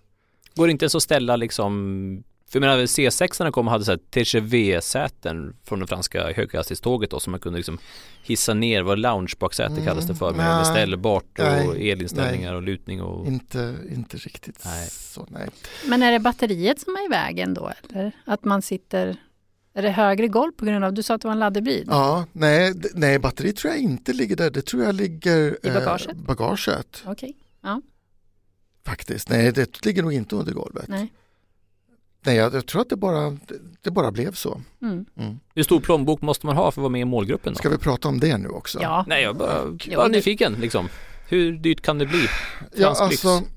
Går 0.59 0.67
det 0.67 0.71
inte 0.71 0.85
ens 0.85 0.95
att 0.95 1.03
ställa 1.03 1.37
liksom 1.37 2.25
för 2.51 2.57
jag 2.57 2.61
menar 2.61 2.83
C6 2.83 3.43
när 3.45 3.51
kom 3.51 3.67
och 3.67 3.73
hade 3.73 3.85
så 3.85 3.91
här 3.91 3.99
TGV-säten 3.99 5.57
från 5.65 5.81
det 5.81 5.87
franska 5.87 6.33
höghastighetståget 6.33 7.11
då 7.11 7.21
som 7.21 7.31
man 7.31 7.41
kunde 7.41 7.57
liksom 7.57 7.79
hissa 8.23 8.55
ner, 8.55 8.83
vad 8.83 8.99
loungebaksäte 8.99 9.73
Mm, 9.73 9.85
kallas 9.85 10.07
det 10.07 10.15
för 10.15 10.31
med, 10.31 10.47
nej, 10.47 10.57
med 10.57 10.67
ställbart 10.67 11.39
och 11.39 11.45
nej, 11.45 11.91
elinställningar 11.91 12.55
och 12.55 12.63
lutning 12.63 13.03
och 13.03 13.27
Inte, 13.27 13.77
inte 13.91 14.17
riktigt 14.17 14.65
Nej. 14.65 14.89
så. 14.91 15.27
Nej. 15.31 15.49
Men 15.87 16.03
är 16.03 16.13
det 16.13 16.19
batteriet 16.19 16.81
som 16.81 16.97
är 16.97 17.05
i 17.07 17.09
vägen 17.09 17.55
då 17.55 17.73
eller? 17.83 18.13
Att 18.25 18.45
man 18.45 18.63
sitter, 18.63 19.17
är 19.75 19.83
det 19.83 19.91
högre 19.91 20.29
golv 20.29 20.53
på 20.53 20.65
grund 20.65 20.85
av, 20.85 20.93
du 20.93 21.03
sa 21.03 21.15
att 21.15 21.21
det 21.21 21.29
var 21.29 21.33
en 21.33 21.39
laddhybrid? 21.39 21.89
Ja, 21.91 22.27
nej, 22.33 22.75
nej, 22.95 23.19
batteriet 23.19 23.57
tror 23.57 23.73
jag 23.73 23.83
inte 23.83 24.13
ligger 24.13 24.37
där. 24.37 24.51
Det 24.51 24.63
tror 24.63 24.85
jag 24.85 24.95
ligger 24.95 25.67
I 25.67 25.71
bagaget? 25.71 26.09
Eh, 26.09 26.15
bagaget 26.15 27.03
Okej, 27.07 27.37
faktiskt. 28.89 29.29
Nej, 29.29 29.53
det 29.53 29.87
ligger 29.87 30.03
nog 30.03 30.13
inte 30.13 30.37
under 30.37 30.53
golvet. 30.53 30.89
nej. 30.89 31.13
Nej, 32.27 32.37
jag, 32.37 32.55
jag 32.55 32.67
tror 32.67 32.81
att 32.81 32.89
det 32.89 32.97
bara, 32.97 33.31
det, 33.31 33.55
det 33.83 33.91
bara 33.91 34.11
blev 34.11 34.33
så. 34.33 34.61
Mm. 34.83 35.05
Mm. 35.17 35.41
hur 35.55 35.63
stor 35.63 35.81
plånbok 35.81 36.23
måste 36.23 36.47
man 36.47 36.57
ha 36.57 36.71
för 36.71 36.81
att 36.81 36.83
vara 36.83 36.89
med 36.89 37.01
i 37.01 37.05
målgruppen 37.05 37.53
då? 37.53 37.59
Ska 37.59 37.69
vi 37.69 37.79
prata 37.79 38.09
om 38.09 38.21
det 38.21 38.39
nu 38.39 38.49
också? 38.49 38.79
Ja, 38.83 39.05
Nej, 39.09 39.23
jag 39.23 39.37
bara, 39.37 39.77
Jo, 39.85 39.97
bara 39.97 40.09
nyfiken 40.09 40.53
liksom. 40.61 40.89
Hur 41.29 41.53
dyrt 41.53 41.81
kan 41.81 41.99
det 41.99 42.07
bli? 42.07 42.27
ja 42.77 42.95
Fransk 42.95 43.11
lyx. 43.11 43.25
alltså 43.25 43.49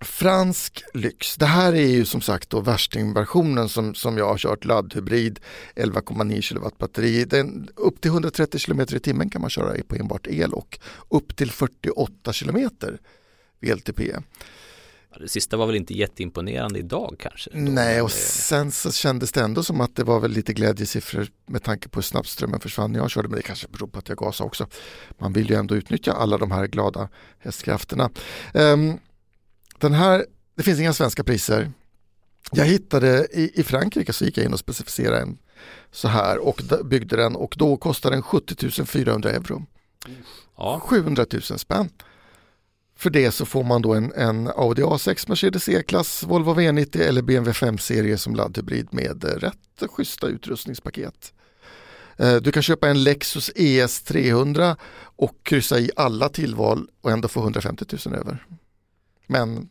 fransk 0.00 0.84
lyx. 0.94 1.36
Det 1.36 1.46
här 1.46 1.72
är 1.72 1.86
ju 1.86 2.04
som 2.04 2.20
sagt 2.20 2.50
då 2.50 2.60
värstingversionen 2.60 3.68
som, 3.68 3.94
som 3.94 4.18
jag 4.18 4.26
har 4.28 4.38
kört 4.38 4.64
laddhybrid 4.64 5.40
11,9 5.76 6.40
kW 6.48 6.70
batteri. 6.78 7.24
Den, 7.24 7.68
upp 7.76 8.00
till 8.00 8.10
130 8.10 8.60
km 8.60 8.80
i 8.80 8.86
timmen 8.86 9.30
kan 9.30 9.40
man 9.40 9.50
köra 9.50 9.82
på 9.88 9.96
enbart 9.96 10.26
el 10.26 10.52
och 10.52 10.78
upp 11.08 11.36
till 11.36 11.50
48 11.50 12.32
km 12.32 12.70
VLTP. 13.60 14.00
Det 15.20 15.28
sista 15.28 15.56
var 15.56 15.66
väl 15.66 15.76
inte 15.76 15.94
jätteimponerande 15.94 16.78
idag 16.78 17.16
kanske? 17.18 17.50
Nej, 17.52 18.02
och 18.02 18.08
Det- 18.08 18.14
sen 18.14 18.72
så 18.72 18.92
kändes 18.92 19.32
det 19.32 19.40
ändå 19.40 19.62
som 19.62 19.80
att 19.80 19.96
det 19.96 20.04
var 20.04 20.20
väl 20.20 20.30
lite 20.30 20.52
glädjesiffror 20.52 21.26
med 21.46 21.62
tanke 21.62 21.88
på 21.88 21.96
hur 21.98 22.02
snabbt 22.02 22.28
strömmen 22.28 22.60
försvann 22.60 22.92
när 22.92 22.98
jag 22.98 23.10
körde, 23.10 23.28
men 23.28 23.36
det 23.36 23.42
kanske 23.42 23.68
beror 23.68 23.86
på 23.88 23.98
att 23.98 24.08
jag 24.08 24.18
gasade 24.18 24.46
också. 24.46 24.66
Man 25.18 25.32
vill 25.32 25.50
ju 25.50 25.56
ändå 25.56 25.76
utnyttja 25.76 26.12
alla 26.12 26.38
de 26.38 26.50
här 26.50 26.66
glada 26.66 27.08
hästkrafterna. 27.38 28.10
Ehm, 28.54 28.98
den 29.78 29.92
här, 29.92 30.26
det 30.56 30.62
finns 30.62 30.80
inga 30.80 30.92
svenska 30.92 31.24
priser. 31.24 31.72
Jag 32.52 32.64
hittade 32.64 33.26
i, 33.32 33.60
i 33.60 33.62
Frankrike 33.62 34.12
så 34.12 34.24
gick 34.24 34.38
jag 34.38 34.44
in 34.46 34.52
och 34.52 34.58
specificerade 34.58 35.20
en 35.20 35.38
så 35.90 36.08
här 36.08 36.38
och 36.38 36.60
byggde 36.84 37.16
den 37.16 37.36
och 37.36 37.54
då 37.58 37.76
kostade 37.76 38.16
den 38.16 38.22
70 38.22 38.84
400 38.86 39.30
euro. 39.30 39.66
Ja, 40.56 40.80
700 40.84 41.26
000 41.32 41.42
spänn. 41.42 41.88
För 42.96 43.10
det 43.10 43.32
så 43.32 43.46
får 43.46 43.64
man 43.64 43.82
då 43.82 43.94
en, 43.94 44.12
en 44.12 44.48
Audi 44.48 44.82
A6, 44.82 45.28
Mercedes 45.28 45.68
E-klass, 45.68 46.22
Volvo 46.22 46.54
V90 46.54 47.00
eller 47.00 47.22
BMW 47.22 47.52
5-serie 47.52 48.18
som 48.18 48.34
laddhybrid 48.34 48.88
med 48.90 49.24
eh, 49.24 49.28
rätt 49.28 49.90
schyssta 49.90 50.26
utrustningspaket. 50.26 51.32
Eh, 52.16 52.36
Du 52.36 52.52
kan 52.52 52.62
köpa 52.62 52.88
en 52.88 53.02
Lexus 53.02 53.50
ES 53.56 54.02
300 54.02 54.76
och 54.98 55.36
kryssa 55.42 55.78
i 55.78 55.90
alla 55.96 56.28
tillval 56.28 56.88
och 57.00 57.10
ändå 57.10 57.28
få 57.28 57.40
150 57.40 57.84
000 58.06 58.14
över. 58.14 58.46
Men 59.26 59.68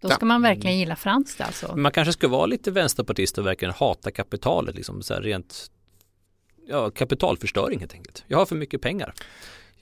då 0.00 0.08
ska 0.08 0.26
man 0.26 0.42
verkligen 0.42 0.78
gilla 0.78 0.96
franskt 0.96 1.40
alltså. 1.40 1.76
man 1.76 1.92
kanske 1.92 2.12
ska 2.12 2.28
vara 2.28 2.46
lite 2.46 2.70
vänsterpartist 2.70 3.38
och 3.38 3.46
verkligen 3.46 3.74
hata 3.74 4.10
kapitalet, 4.10 4.74
liksom 4.74 5.02
så 5.02 5.14
här 5.14 5.22
rent 5.22 5.70
ja, 6.66 6.90
kapitalförstöring 6.90 7.78
helt 7.78 7.94
enkelt. 7.94 8.24
Jag 8.26 8.38
har 8.38 8.46
för 8.46 8.56
mycket 8.56 8.80
pengar. 8.80 9.14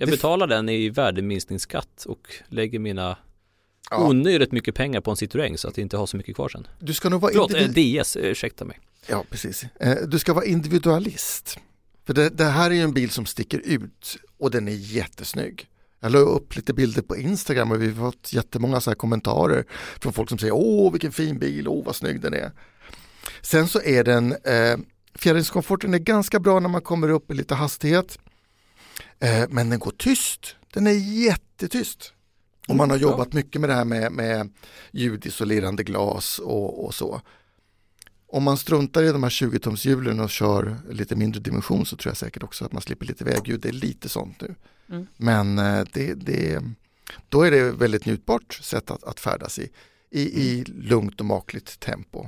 Jag 0.00 0.08
betalar 0.10 0.46
den 0.46 0.68
i 0.68 0.88
värdeminskningsskatt 0.88 2.04
och 2.04 2.28
lägger 2.48 2.78
mina 2.78 3.18
ja, 3.90 4.08
onödigt 4.08 4.52
mycket 4.52 4.74
pengar 4.74 5.00
på 5.00 5.10
en 5.10 5.16
Citroën 5.16 5.56
så 5.56 5.68
att 5.68 5.76
jag 5.76 5.82
inte 5.84 5.96
har 5.96 6.06
så 6.06 6.16
mycket 6.16 6.34
kvar 6.36 6.48
sen. 6.48 6.66
du 6.78 6.94
ska 6.94 7.08
nog 7.08 7.20
vara 7.20 7.32
Förlåt, 7.32 7.54
eh, 7.54 7.62
individ- 7.62 8.00
DS, 8.02 8.16
eh, 8.16 8.24
ursäkta 8.30 8.64
mig. 8.64 8.78
Ja, 9.06 9.24
precis. 9.30 9.64
Eh, 9.80 9.96
Du 10.06 10.18
ska 10.18 10.32
vara 10.34 10.44
individualist. 10.44 11.58
För 12.06 12.14
det, 12.14 12.28
det 12.28 12.44
här 12.44 12.70
är 12.70 12.74
ju 12.74 12.80
en 12.80 12.92
bil 12.92 13.10
som 13.10 13.26
sticker 13.26 13.58
ut 13.64 14.16
och 14.38 14.50
den 14.50 14.68
är 14.68 14.72
jättesnygg. 14.72 15.66
Jag 16.00 16.12
la 16.12 16.18
upp 16.18 16.56
lite 16.56 16.74
bilder 16.74 17.02
på 17.02 17.16
Instagram 17.16 17.72
och 17.72 17.82
vi 17.82 17.90
har 17.92 18.10
fått 18.12 18.32
jättemånga 18.32 18.80
så 18.80 18.90
här 18.90 18.94
kommentarer 18.94 19.64
från 20.00 20.12
folk 20.12 20.28
som 20.28 20.38
säger 20.38 20.54
åh 20.54 20.92
vilken 20.92 21.12
fin 21.12 21.38
bil, 21.38 21.68
åh 21.68 21.84
vad 21.84 21.96
snygg 21.96 22.20
den 22.20 22.34
är. 22.34 22.52
Sen 23.42 23.68
så 23.68 23.82
är 23.82 24.04
den, 24.04 24.32
eh, 24.32 24.78
fjärrkomforten 25.14 25.94
är 25.94 25.98
ganska 25.98 26.40
bra 26.40 26.60
när 26.60 26.68
man 26.68 26.80
kommer 26.82 27.08
upp 27.10 27.30
i 27.30 27.34
lite 27.34 27.54
hastighet. 27.54 28.18
Eh, 29.18 29.44
men 29.48 29.70
den 29.70 29.78
går 29.78 29.90
tyst, 29.90 30.56
den 30.72 30.86
är 30.86 31.24
jättetyst. 31.24 32.12
Och 32.68 32.76
man 32.76 32.90
har 32.90 32.96
jobbat 32.96 33.32
mycket 33.32 33.60
med 33.60 33.70
det 33.70 33.74
här 33.74 33.84
med, 33.84 34.12
med 34.12 34.50
ljudisolerande 34.92 35.82
glas 35.82 36.38
och, 36.38 36.84
och 36.84 36.94
så. 36.94 37.20
om 38.26 38.42
man 38.42 38.56
struntar 38.56 39.02
i 39.02 39.12
de 39.12 39.22
här 39.22 39.30
20-tumshjulen 39.30 40.22
och 40.22 40.30
kör 40.30 40.76
lite 40.90 41.16
mindre 41.16 41.40
dimension 41.40 41.86
så 41.86 41.96
tror 41.96 42.10
jag 42.10 42.16
säkert 42.16 42.42
också 42.42 42.64
att 42.64 42.72
man 42.72 42.82
slipper 42.82 43.06
lite 43.06 43.24
vägljud. 43.24 43.60
Det 43.60 43.68
är 43.68 43.72
lite 43.72 44.08
sånt 44.08 44.40
nu. 44.40 44.54
Mm. 44.88 45.06
Men 45.16 45.58
eh, 45.58 45.84
det, 45.92 46.14
det, 46.14 46.62
då 47.28 47.42
är 47.42 47.50
det 47.50 47.72
väldigt 47.72 48.06
njutbart 48.06 48.52
sätt 48.62 48.90
att, 48.90 49.04
att 49.04 49.20
färdas 49.20 49.58
i, 49.58 49.70
i, 50.10 50.20
i 50.20 50.64
lugnt 50.64 51.20
och 51.20 51.26
makligt 51.26 51.80
tempo. 51.80 52.26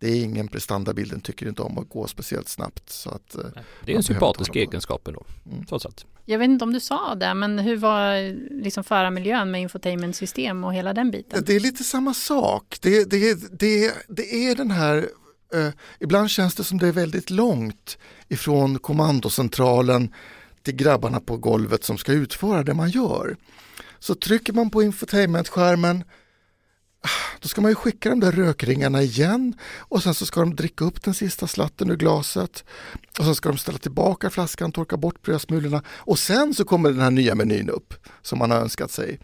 Det 0.00 0.08
är 0.08 0.24
ingen 0.24 0.48
prestandabil, 0.48 1.08
den 1.08 1.20
tycker 1.20 1.48
inte 1.48 1.62
om 1.62 1.78
att 1.78 1.88
gå 1.88 2.06
speciellt 2.06 2.48
snabbt. 2.48 2.90
Så 2.90 3.10
att, 3.10 3.34
eh, 3.34 3.42
Det 3.84 3.92
är 3.92 3.96
en 3.96 4.02
sympatisk 4.02 4.56
egenskap 4.56 5.08
ändå, 5.08 5.24
Mm. 5.50 5.66
trots 5.66 5.86
allt. 5.86 6.06
Jag 6.24 6.38
vet 6.38 6.48
inte 6.48 6.64
om 6.64 6.72
du 6.72 6.80
sa 6.80 7.14
det, 7.14 7.34
men 7.34 7.58
hur 7.58 7.76
var 7.76 8.32
liksom 8.62 8.84
förarmiljön 8.84 9.50
med 9.50 9.60
infotainmentsystem 9.60 10.64
och 10.64 10.74
hela 10.74 10.92
den 10.92 11.10
biten? 11.10 11.44
Det 11.46 11.56
är 11.56 11.60
lite 11.60 11.84
samma 11.84 12.14
sak. 12.14 12.78
Det, 12.80 13.10
det, 13.10 13.58
det, 13.60 13.94
det 14.08 14.46
är 14.46 14.54
den 14.54 14.70
här, 14.70 15.08
eh, 15.54 15.68
ibland 16.00 16.30
känns 16.30 16.54
det 16.54 16.64
som 16.64 16.78
det 16.78 16.88
är 16.88 16.92
väldigt 16.92 17.30
långt 17.30 17.98
ifrån 18.28 18.78
kommandocentralen 18.78 20.14
till 20.62 20.74
grabbarna 20.76 21.20
på 21.20 21.36
golvet 21.36 21.84
som 21.84 21.98
ska 21.98 22.12
utföra 22.12 22.62
det 22.62 22.74
man 22.74 22.90
gör. 22.90 23.36
Så 23.98 24.14
trycker 24.14 24.52
man 24.52 24.70
på 24.70 24.82
infotainmentskärmen 24.82 25.96
ah, 25.98 26.06
då 27.40 27.48
ska 27.48 27.60
man 27.60 27.70
ju 27.70 27.74
skicka 27.74 28.10
de 28.10 28.20
där 28.20 28.32
rökringarna 28.32 29.02
igen 29.02 29.54
och 29.78 30.02
sen 30.02 30.14
så 30.14 30.26
ska 30.26 30.40
de 30.40 30.56
dricka 30.56 30.84
upp 30.84 31.02
den 31.02 31.14
sista 31.14 31.46
slatten 31.46 31.90
ur 31.90 31.96
glaset 31.96 32.64
och 33.18 33.24
sen 33.24 33.34
ska 33.34 33.48
de 33.48 33.58
ställa 33.58 33.78
tillbaka 33.78 34.30
flaskan, 34.30 34.72
torka 34.72 34.96
bort 34.96 35.22
brödsmulorna 35.22 35.82
och 35.88 36.18
sen 36.18 36.54
så 36.54 36.64
kommer 36.64 36.90
den 36.90 37.00
här 37.00 37.10
nya 37.10 37.34
menyn 37.34 37.70
upp 37.70 37.94
som 38.22 38.38
man 38.38 38.50
har 38.50 38.58
önskat 38.58 38.90
sig. 38.90 39.20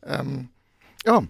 Um, 0.00 0.48
ja, 1.04 1.24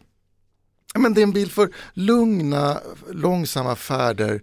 men 0.94 1.14
det 1.14 1.20
är 1.20 1.22
en 1.22 1.32
bil 1.32 1.50
för 1.50 1.70
lugna, 1.92 2.80
långsamma 3.10 3.76
färder. 3.76 4.42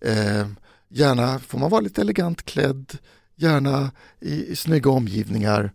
Eh, 0.00 0.48
gärna 0.88 1.38
får 1.38 1.58
man 1.58 1.70
vara 1.70 1.80
lite 1.80 2.00
elegant 2.00 2.42
klädd, 2.42 2.98
gärna 3.36 3.90
i, 4.20 4.52
i 4.52 4.56
snygga 4.56 4.90
omgivningar. 4.90 5.72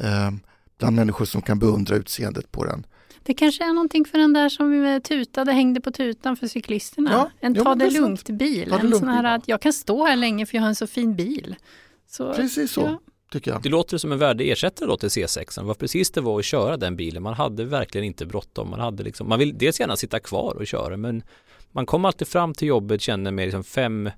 Eh, 0.00 0.30
bland 0.78 0.96
människor 0.96 1.24
som 1.24 1.42
kan 1.42 1.58
beundra 1.58 1.96
utseendet 1.96 2.52
på 2.52 2.64
den. 2.64 2.86
Det 3.26 3.34
kanske 3.34 3.64
är 3.64 3.72
någonting 3.72 4.04
för 4.04 4.18
den 4.18 4.32
där 4.32 4.48
som 4.48 4.84
eh, 4.84 4.98
tutade, 4.98 5.52
hängde 5.52 5.80
på 5.80 5.90
tutan 5.90 6.36
för 6.36 6.46
cyklisterna. 6.46 7.10
Ja, 7.12 7.30
en 7.40 7.54
ta 7.54 7.74
det 7.74 7.90
lugnt-bil. 7.90 8.70
Ta 8.70 8.76
det 8.76 8.80
En 8.80 8.90
lugnt 8.90 8.98
sån 8.98 9.08
här 9.08 9.24
att 9.24 9.48
jag 9.48 9.60
kan 9.60 9.72
stå 9.72 10.04
här 10.04 10.16
länge 10.16 10.46
för 10.46 10.56
jag 10.56 10.62
har 10.62 10.68
en 10.68 10.74
så 10.74 10.86
fin 10.86 11.16
bil. 11.16 11.56
Så, 12.06 12.34
Precis 12.34 12.72
så, 12.72 12.80
ja. 12.80 13.00
tycker 13.32 13.50
jag. 13.50 13.62
Det 13.62 13.68
låter 13.68 13.98
som 13.98 14.12
en 14.12 14.18
värdig 14.18 14.50
ersättare 14.50 14.88
då 14.88 14.96
till 14.96 15.08
C6. 15.08 15.60
Det 15.60 15.66
var 15.66 15.74
precis 15.74 16.10
det 16.10 16.20
var 16.20 16.38
att 16.38 16.44
köra 16.44 16.76
den 16.76 16.96
bilen. 16.96 17.22
Man 17.22 17.34
hade 17.34 17.64
verkligen 17.64 18.04
inte 18.04 18.26
bråttom. 18.26 18.70
Man, 18.70 18.80
hade 18.80 19.02
liksom, 19.02 19.28
man 19.28 19.38
vill 19.38 19.58
dels 19.58 19.80
gärna 19.80 19.96
sitta 19.96 20.20
kvar 20.20 20.54
och 20.54 20.66
köra 20.66 20.96
men 20.96 21.22
man 21.72 21.86
kom 21.86 22.04
alltid 22.04 22.28
fram 22.28 22.54
till 22.54 22.68
jobbet 22.68 23.00
kände 23.00 23.30
med 23.30 23.46
liksom 23.46 23.64
fem 23.64 24.10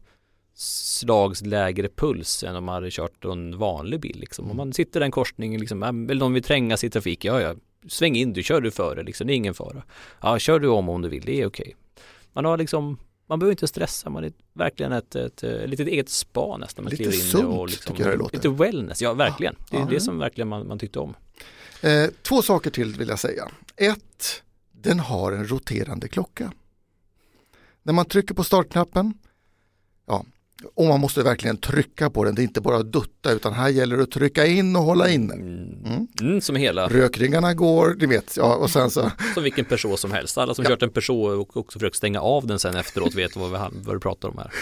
slags 0.55 1.43
lägre 1.43 1.89
puls 1.89 2.45
än 2.45 2.57
om 2.57 2.65
man 2.65 2.75
hade 2.75 2.91
kört 2.91 3.25
en 3.25 3.59
vanlig 3.59 4.01
bil. 4.01 4.17
Liksom. 4.21 4.51
Om 4.51 4.57
man 4.57 4.73
sitter 4.73 5.01
i 5.01 5.03
den 5.03 5.11
korsningen, 5.11 5.61
liksom, 5.61 5.83
eller 5.83 6.15
någon 6.15 6.33
vill 6.33 6.43
trängas 6.43 6.85
i 6.85 6.91
trafik, 6.91 7.25
ja, 7.25 7.41
ja, 7.41 7.55
sväng 7.89 8.17
in 8.17 8.33
du, 8.33 8.43
kör 8.43 8.61
du 8.61 8.71
före, 8.71 9.03
liksom, 9.03 9.27
det 9.27 9.33
är 9.33 9.37
ingen 9.37 9.55
fara. 9.55 9.83
Ja, 10.21 10.39
kör 10.39 10.59
du 10.61 10.69
om 10.69 10.89
om 10.89 11.03
du 11.03 11.09
vill, 11.09 11.23
det 11.25 11.41
är 11.43 11.47
okej. 11.47 11.77
Man 12.33 12.45
har 12.45 12.57
liksom 12.57 12.99
man 13.27 13.39
behöver 13.39 13.53
inte 13.53 13.69
stressa, 13.69 14.11
man 14.11 14.25
är 14.25 14.33
verkligen 14.53 14.93
ett, 14.93 15.15
ett, 15.15 15.43
ett 15.43 15.71
litet 15.71 15.87
eget 15.89 16.09
spa 16.09 16.57
nästan. 16.57 16.85
Man 16.85 16.91
Lite 16.91 17.13
sunt, 17.13 17.45
och 17.45 17.69
liksom, 17.69 17.93
tycker 17.97 18.05
jag 18.09 18.13
det 18.19 18.19
låter. 18.19 18.37
Lite 18.37 18.49
wellness, 18.49 19.03
ja 19.03 19.15
verkligen. 19.15 19.57
Det 19.71 19.77
är 19.77 19.81
Ja. 19.81 19.87
det 19.91 20.01
som 20.01 20.19
verkligen 20.19 20.49
man, 20.49 20.67
man 20.67 20.79
tyckte 20.79 20.99
om. 20.99 21.15
Eh, 21.83 22.07
två 22.23 22.43
saker 22.43 22.71
till 22.71 22.95
vill 22.97 23.09
jag 23.09 23.19
säga. 23.19 23.49
Ett, 23.77 24.43
den 24.73 25.01
har 25.01 25.33
en 25.33 25.49
roterande 25.49 26.09
klocka. 26.09 26.53
När 27.83 27.93
man 27.93 28.05
trycker 28.05 28.35
på 28.35 28.45
startknappen, 28.45 29.15
ja, 30.07 30.25
och 30.75 30.87
man 30.87 31.01
måste 31.01 31.23
verkligen 31.23 31.57
trycka 31.57 32.11
på 32.11 32.25
den, 32.25 32.35
det 32.35 32.43
är 32.43 32.45
inte 32.45 32.61
bara 32.61 32.77
att 32.77 32.93
dutta 32.93 33.33
utan 33.33 33.53
här 33.53 33.69
gäller 33.69 33.97
det 33.97 34.03
att 34.03 34.11
trycka 34.11 34.47
in 34.47 34.77
och 34.77 34.83
hålla 34.83 35.09
inne. 35.09 35.35
Mm. 35.35 36.07
Mm, 36.21 36.41
som 36.41 36.57
hela, 36.57 36.89
Rökringarna 36.89 37.55
går, 37.55 37.97
ni 38.01 38.07
vet, 38.07 38.37
ja, 38.37 38.55
och 38.57 38.71
sen 38.71 38.91
så, 38.91 39.11
som 39.35 39.43
vilken 39.43 39.65
Peugeot 39.65 40.01
som 40.01 40.13
helst. 40.13 40.39
Alla 40.39 40.55
som 40.55 40.65
Ja. 40.65 40.71
kört 40.71 40.83
en 40.83 40.91
Peugeot 40.91 41.39
och 41.39 41.57
också 41.57 41.79
försökt 41.79 41.97
stänga 41.97 42.21
av 42.21 42.47
den 42.47 42.59
sen 42.59 42.77
efteråt 42.77 43.15
vet 43.15 43.37
vad, 43.37 43.51
vi, 43.51 43.79
vad 43.85 43.97
du 43.97 44.01
pratar 44.01 44.29
om 44.29 44.39
här. 44.39 44.53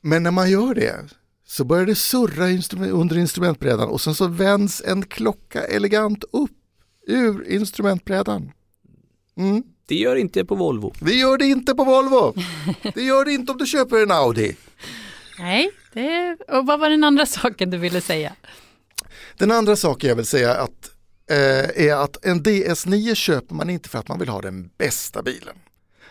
men 0.00 0.22
när 0.22 0.30
man 0.30 0.50
gör 0.50 0.74
det 0.74 0.94
så 1.46 1.64
börjar 1.64 1.86
det 1.86 1.94
surra 1.94 2.50
instrument, 2.50 2.92
under 2.92 3.18
instrumentbrädan 3.18 3.88
och 3.88 4.00
sen 4.00 4.14
så 4.14 4.26
vänds 4.28 4.82
en 4.86 5.02
klocka 5.02 5.64
elegant 5.64 6.24
upp 6.32 6.50
ur 7.06 7.48
instrumentbrädan. 7.48 8.52
Mm. 9.36 9.62
Det 9.86 9.94
gör 9.94 10.16
inte 10.16 10.44
på 10.44 10.54
Volvo. 10.54 10.92
Det 11.00 11.14
gör 11.14 11.38
det 11.38 11.44
inte 11.46 11.74
på 11.74 11.84
Volvo. 11.84 12.34
Det 12.94 13.02
gör 13.02 13.24
det 13.24 13.32
inte 13.32 13.52
om 13.52 13.58
du 13.58 13.66
köper 13.66 14.02
en 14.02 14.10
Audi. 14.10 14.56
Nej, 15.38 15.70
det, 15.92 16.36
och 16.48 16.66
vad 16.66 16.80
var 16.80 16.90
den 16.90 17.04
andra 17.04 17.26
saken 17.26 17.70
du 17.70 17.78
ville 17.78 18.00
säga? 18.00 18.36
Den 19.38 19.50
andra 19.50 19.76
saken 19.76 20.08
jag 20.08 20.16
vill 20.16 20.26
säga 20.26 20.54
att, 20.54 20.90
eh, 21.30 21.86
är 21.86 21.94
att 22.04 22.24
en 22.24 22.42
DS9 22.42 23.14
köper 23.14 23.54
man 23.54 23.70
inte 23.70 23.88
för 23.88 23.98
att 23.98 24.08
man 24.08 24.18
vill 24.18 24.28
ha 24.28 24.40
den 24.40 24.70
bästa 24.78 25.22
bilen. 25.22 25.56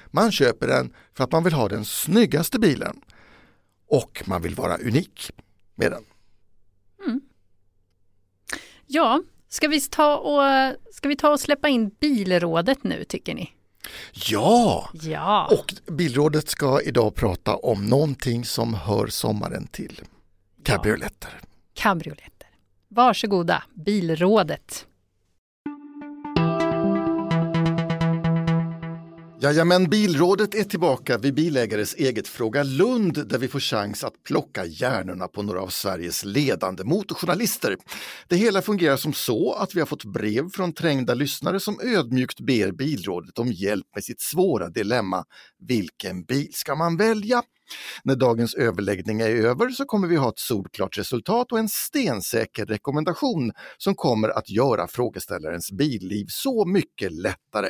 Man 0.07 0.31
köper 0.31 0.67
den 0.67 0.93
för 1.13 1.23
att 1.23 1.31
man 1.31 1.43
vill 1.43 1.53
ha 1.53 1.69
den 1.69 1.85
snyggaste 1.85 2.59
bilen. 2.59 3.01
Och 3.87 4.23
man 4.25 4.41
vill 4.41 4.55
vara 4.55 4.77
unik 4.77 5.31
med 5.75 5.91
den. 5.91 6.03
Ja, 8.87 9.23
ska 9.49 9.67
vi 9.67 9.81
ta 9.81 10.17
och, 10.17 10.75
ska 10.91 11.09
vi 11.09 11.15
ta 11.15 11.29
och 11.29 11.39
släppa 11.39 11.69
in 11.69 11.89
bilrådet 11.89 12.83
nu 12.83 13.03
tycker 13.03 13.33
ni? 13.33 13.51
Ja! 14.13 14.89
Ja, 14.93 15.47
Och 15.51 15.93
Bilrådet 15.93 16.49
ska 16.49 16.81
idag 16.81 17.15
prata 17.15 17.55
om 17.55 17.85
någonting 17.85 18.45
som 18.45 18.73
hör 18.73 19.07
sommaren 19.07 19.67
till. 19.67 20.01
Cabrioletter. 20.63 21.39
cabrioletter. 21.73 22.47
Varsågoda, 22.89 23.63
bilrådet. 23.73 24.85
Jajamän, 29.43 29.89
Bilrådet 29.89 30.55
är 30.55 30.63
tillbaka 30.63 31.17
vid 31.17 31.33
bilägares 31.33 31.95
eget 31.95 32.27
Fråga 32.27 32.63
Lund 32.63 33.27
där 33.27 33.37
vi 33.37 33.47
får 33.47 33.59
chans 33.59 34.03
att 34.03 34.23
plocka 34.23 34.65
hjärnorna 34.65 35.27
på 35.27 35.41
några 35.41 35.61
av 35.61 35.67
Sveriges 35.67 36.25
ledande 36.25 36.83
motorjournalister. 36.83 37.77
Det 38.27 38.35
hela 38.35 38.61
fungerar 38.61 38.97
som 38.97 39.13
så 39.13 39.53
att 39.53 39.75
vi 39.75 39.79
har 39.79 39.87
fått 39.87 40.05
brev 40.05 40.49
från 40.49 40.73
trängda 40.73 41.13
lyssnare 41.13 41.59
som 41.59 41.79
ödmjukt 41.83 42.39
ber 42.39 42.71
Bilrådet 42.71 43.39
om 43.39 43.51
hjälp 43.51 43.85
med 43.95 44.03
sitt 44.03 44.21
svåra 44.21 44.69
dilemma. 44.69 45.23
Vilken 45.67 46.23
bil 46.23 46.49
ska 46.53 46.75
man 46.75 46.97
välja? 46.97 47.43
När 48.03 48.15
dagens 48.15 48.55
överläggning 48.55 49.21
är 49.21 49.29
över 49.29 49.69
så 49.69 49.85
kommer 49.85 50.07
vi 50.07 50.15
ha 50.15 50.29
ett 50.29 50.39
solklart 50.39 50.97
resultat 50.97 51.51
och 51.51 51.59
en 51.59 51.69
stensäker 51.69 52.65
rekommendation 52.65 53.51
som 53.77 53.95
kommer 53.95 54.29
att 54.29 54.49
göra 54.49 54.87
frågeställarens 54.87 55.71
billiv 55.71 56.25
så 56.29 56.65
mycket 56.65 57.11
lättare. 57.11 57.69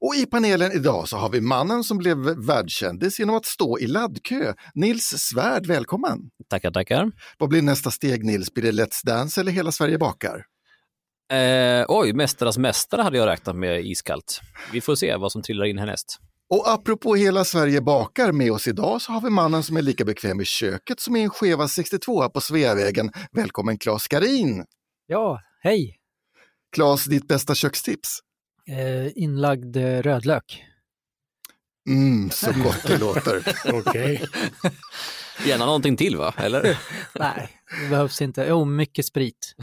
Och 0.00 0.14
i 0.14 0.26
panelen 0.26 0.72
idag 0.72 1.08
så 1.08 1.16
har 1.16 1.28
vi 1.28 1.40
mannen 1.40 1.84
som 1.84 1.98
blev 1.98 2.16
världskändis 2.46 3.18
genom 3.18 3.36
att 3.36 3.46
stå 3.46 3.78
i 3.78 3.86
laddkö. 3.86 4.54
Nils 4.74 5.04
Svärd, 5.04 5.66
välkommen! 5.66 6.18
Tackar, 6.48 6.70
tackar. 6.70 7.10
Vad 7.38 7.48
blir 7.48 7.62
nästa 7.62 7.90
steg 7.90 8.24
Nils? 8.24 8.54
Blir 8.54 8.72
det 8.72 8.84
Let's 8.84 9.06
Dance 9.06 9.40
eller 9.40 9.52
Hela 9.52 9.72
Sverige 9.72 9.98
bakar? 9.98 10.44
Eh, 11.32 11.84
oj, 11.88 12.12
Mästarnas 12.12 12.58
mästare 12.58 13.02
hade 13.02 13.18
jag 13.18 13.26
räknat 13.26 13.56
med 13.56 13.86
iskallt. 13.86 14.40
Vi 14.72 14.80
får 14.80 14.94
se 14.94 15.16
vad 15.16 15.32
som 15.32 15.42
trillar 15.42 15.64
in 15.64 15.78
härnäst. 15.78 16.18
Och 16.50 16.70
apropå 16.70 17.14
Hela 17.14 17.44
Sverige 17.44 17.80
bakar 17.80 18.32
med 18.32 18.52
oss 18.52 18.68
idag 18.68 19.02
så 19.02 19.12
har 19.12 19.20
vi 19.20 19.30
mannen 19.30 19.62
som 19.62 19.76
är 19.76 19.82
lika 19.82 20.04
bekväm 20.04 20.40
i 20.40 20.44
köket 20.44 21.00
som 21.00 21.16
i 21.16 21.22
en 21.22 21.30
skeva 21.30 21.68
62 21.68 22.28
på 22.28 22.40
Sveavägen. 22.40 23.10
Välkommen 23.32 23.78
Claes 23.78 24.02
Skarin! 24.02 24.64
Ja, 25.06 25.40
hej! 25.62 25.96
Claes, 26.76 27.04
ditt 27.04 27.28
bästa 27.28 27.54
kökstips? 27.54 28.20
Eh, 28.70 29.22
inlagd 29.22 29.76
eh, 29.76 30.02
rödlök. 30.02 30.64
Mm, 31.88 32.30
så 32.30 32.52
gott 32.52 32.82
det 32.86 32.98
låter. 32.98 33.42
Okej. 33.72 34.22
Gärna 35.46 35.66
någonting 35.66 35.96
till 35.96 36.16
va, 36.16 36.34
eller? 36.36 36.78
Nej, 37.18 37.48
det 37.82 37.88
behövs 37.88 38.22
inte. 38.22 38.46
Jo, 38.48 38.64
mycket 38.64 39.06
sprit. 39.06 39.54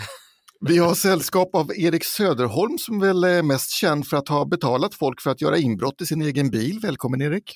Vi 0.60 0.78
har 0.78 0.96
sällskap 0.96 1.56
av 1.56 1.72
Erik 1.76 2.04
Söderholm 2.04 2.78
som 2.78 3.00
väl 3.00 3.24
är 3.24 3.44
mest 3.44 3.72
känd 3.72 4.08
för 4.08 4.18
att 4.18 4.28
ha 4.28 4.46
betalat 4.46 4.96
folk 4.96 5.22
för 5.22 5.30
att 5.30 5.42
göra 5.42 5.58
inbrott 5.58 6.02
i 6.02 6.06
sin 6.06 6.22
egen 6.22 6.50
bil. 6.50 6.80
Välkommen 6.82 7.22
Erik! 7.22 7.56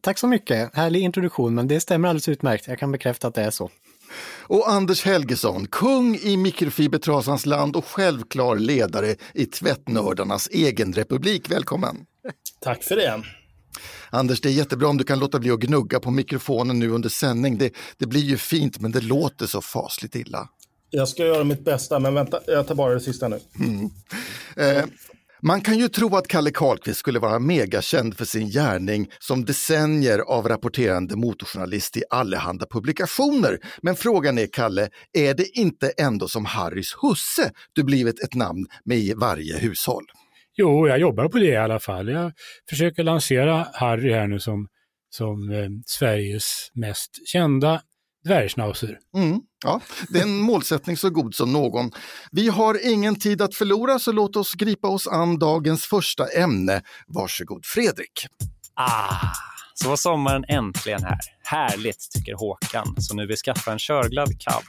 Tack 0.00 0.18
så 0.18 0.26
mycket. 0.26 0.74
Härlig 0.74 1.00
introduktion, 1.00 1.54
men 1.54 1.68
det 1.68 1.80
stämmer 1.80 2.08
alldeles 2.08 2.28
utmärkt. 2.28 2.68
Jag 2.68 2.78
kan 2.78 2.92
bekräfta 2.92 3.28
att 3.28 3.34
det 3.34 3.42
är 3.42 3.50
så. 3.50 3.70
Och 4.46 4.70
Anders 4.70 5.04
Helgesson, 5.04 5.66
kung 5.66 6.16
i 6.16 6.36
mikrofibertrasans 6.36 7.46
land 7.46 7.76
och 7.76 7.84
självklar 7.84 8.56
ledare 8.56 9.16
i 9.34 9.46
tvättnördarnas 9.46 10.48
egen 10.52 10.92
republik. 10.92 11.50
Välkommen! 11.50 11.96
Tack 12.60 12.82
för 12.82 12.96
det. 12.96 13.22
Anders, 14.10 14.40
det 14.40 14.48
är 14.48 14.52
jättebra 14.52 14.88
om 14.88 14.96
du 14.96 15.04
kan 15.04 15.18
låta 15.18 15.38
bli 15.38 15.50
att 15.50 15.60
gnugga 15.60 16.00
på 16.00 16.10
mikrofonen 16.10 16.78
nu 16.78 16.90
under 16.90 17.08
sändning. 17.08 17.58
Det, 17.58 17.70
det 17.98 18.06
blir 18.06 18.20
ju 18.20 18.36
fint, 18.36 18.80
men 18.80 18.92
det 18.92 19.00
låter 19.00 19.46
så 19.46 19.60
fasligt 19.60 20.14
illa. 20.14 20.48
Jag 20.90 21.08
ska 21.08 21.26
göra 21.26 21.44
mitt 21.44 21.64
bästa, 21.64 21.98
men 21.98 22.14
vänta, 22.14 22.40
jag 22.46 22.66
tar 22.66 22.74
bara 22.74 22.94
det 22.94 23.00
sista 23.00 23.28
nu. 23.28 23.40
Mm. 23.58 23.90
Eh, 24.56 24.84
man 25.46 25.60
kan 25.60 25.78
ju 25.78 25.88
tro 25.88 26.16
att 26.16 26.28
Kalle 26.28 26.50
Karlqvist 26.50 26.98
skulle 26.98 27.18
vara 27.18 27.38
megakänd 27.38 28.16
för 28.16 28.24
sin 28.24 28.48
gärning 28.50 29.08
som 29.18 29.44
decennier 29.44 30.18
av 30.18 30.48
rapporterande 30.48 31.16
motorjournalist 31.16 31.96
i 31.96 32.02
allehanda 32.10 32.66
publikationer. 32.70 33.58
Men 33.82 33.96
frågan 33.96 34.38
är, 34.38 34.46
Kalle, 34.46 34.88
är 35.12 35.34
det 35.34 35.58
inte 35.58 35.90
ändå 35.98 36.28
som 36.28 36.44
Harrys 36.44 36.94
husse 37.02 37.52
du 37.72 37.84
blivit 37.84 38.22
ett 38.24 38.34
namn 38.34 38.66
med 38.84 38.98
i 38.98 39.14
varje 39.14 39.58
hushåll? 39.58 40.04
Jo, 40.56 40.88
jag 40.88 40.98
jobbar 40.98 41.28
på 41.28 41.38
det 41.38 41.46
i 41.46 41.56
alla 41.56 41.78
fall. 41.78 42.08
Jag 42.08 42.32
försöker 42.70 43.02
lansera 43.02 43.66
Harry 43.72 44.12
här 44.12 44.26
nu 44.26 44.40
som, 44.40 44.68
som 45.10 45.50
eh, 45.50 45.68
Sveriges 45.86 46.70
mest 46.74 47.28
kända 47.28 47.80
dvärgschnauzer. 48.24 48.98
Mm, 49.16 49.40
ja, 49.64 49.80
det 50.08 50.18
är 50.18 50.22
en 50.22 50.38
målsättning 50.38 50.96
så 50.96 51.10
god 51.10 51.34
som 51.34 51.52
någon. 51.52 51.90
Vi 52.32 52.48
har 52.48 52.92
ingen 52.92 53.16
tid 53.16 53.42
att 53.42 53.54
förlora 53.54 53.98
så 53.98 54.12
låt 54.12 54.36
oss 54.36 54.54
gripa 54.54 54.88
oss 54.88 55.06
an 55.06 55.38
dagens 55.38 55.86
första 55.86 56.26
ämne. 56.26 56.82
Varsågod 57.06 57.66
Fredrik. 57.66 58.26
Ah, 58.74 59.32
så 59.74 59.88
var 59.88 59.96
sommaren 59.96 60.44
äntligen 60.48 61.04
här. 61.04 61.18
Härligt, 61.44 62.10
tycker 62.10 62.34
Håkan, 62.34 62.94
som 62.98 63.16
nu 63.16 63.26
vill 63.26 63.36
skaffa 63.36 63.72
en 63.72 63.78
körglad 63.78 64.40
cab 64.40 64.62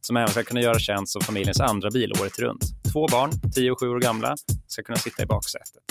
som 0.00 0.16
även 0.16 0.28
ska 0.28 0.42
kunna 0.42 0.60
göra 0.60 0.78
tjänst 0.78 1.12
som 1.12 1.22
familjens 1.22 1.60
andra 1.60 1.90
bil 1.90 2.12
året 2.20 2.38
runt. 2.38 2.64
Två 2.92 3.06
barn, 3.08 3.30
10 3.54 3.70
och 3.70 3.80
7 3.80 3.88
år 3.88 4.00
gamla, 4.00 4.36
ska 4.66 4.82
kunna 4.82 4.98
sitta 4.98 5.22
i 5.22 5.26
baksätet. 5.26 5.82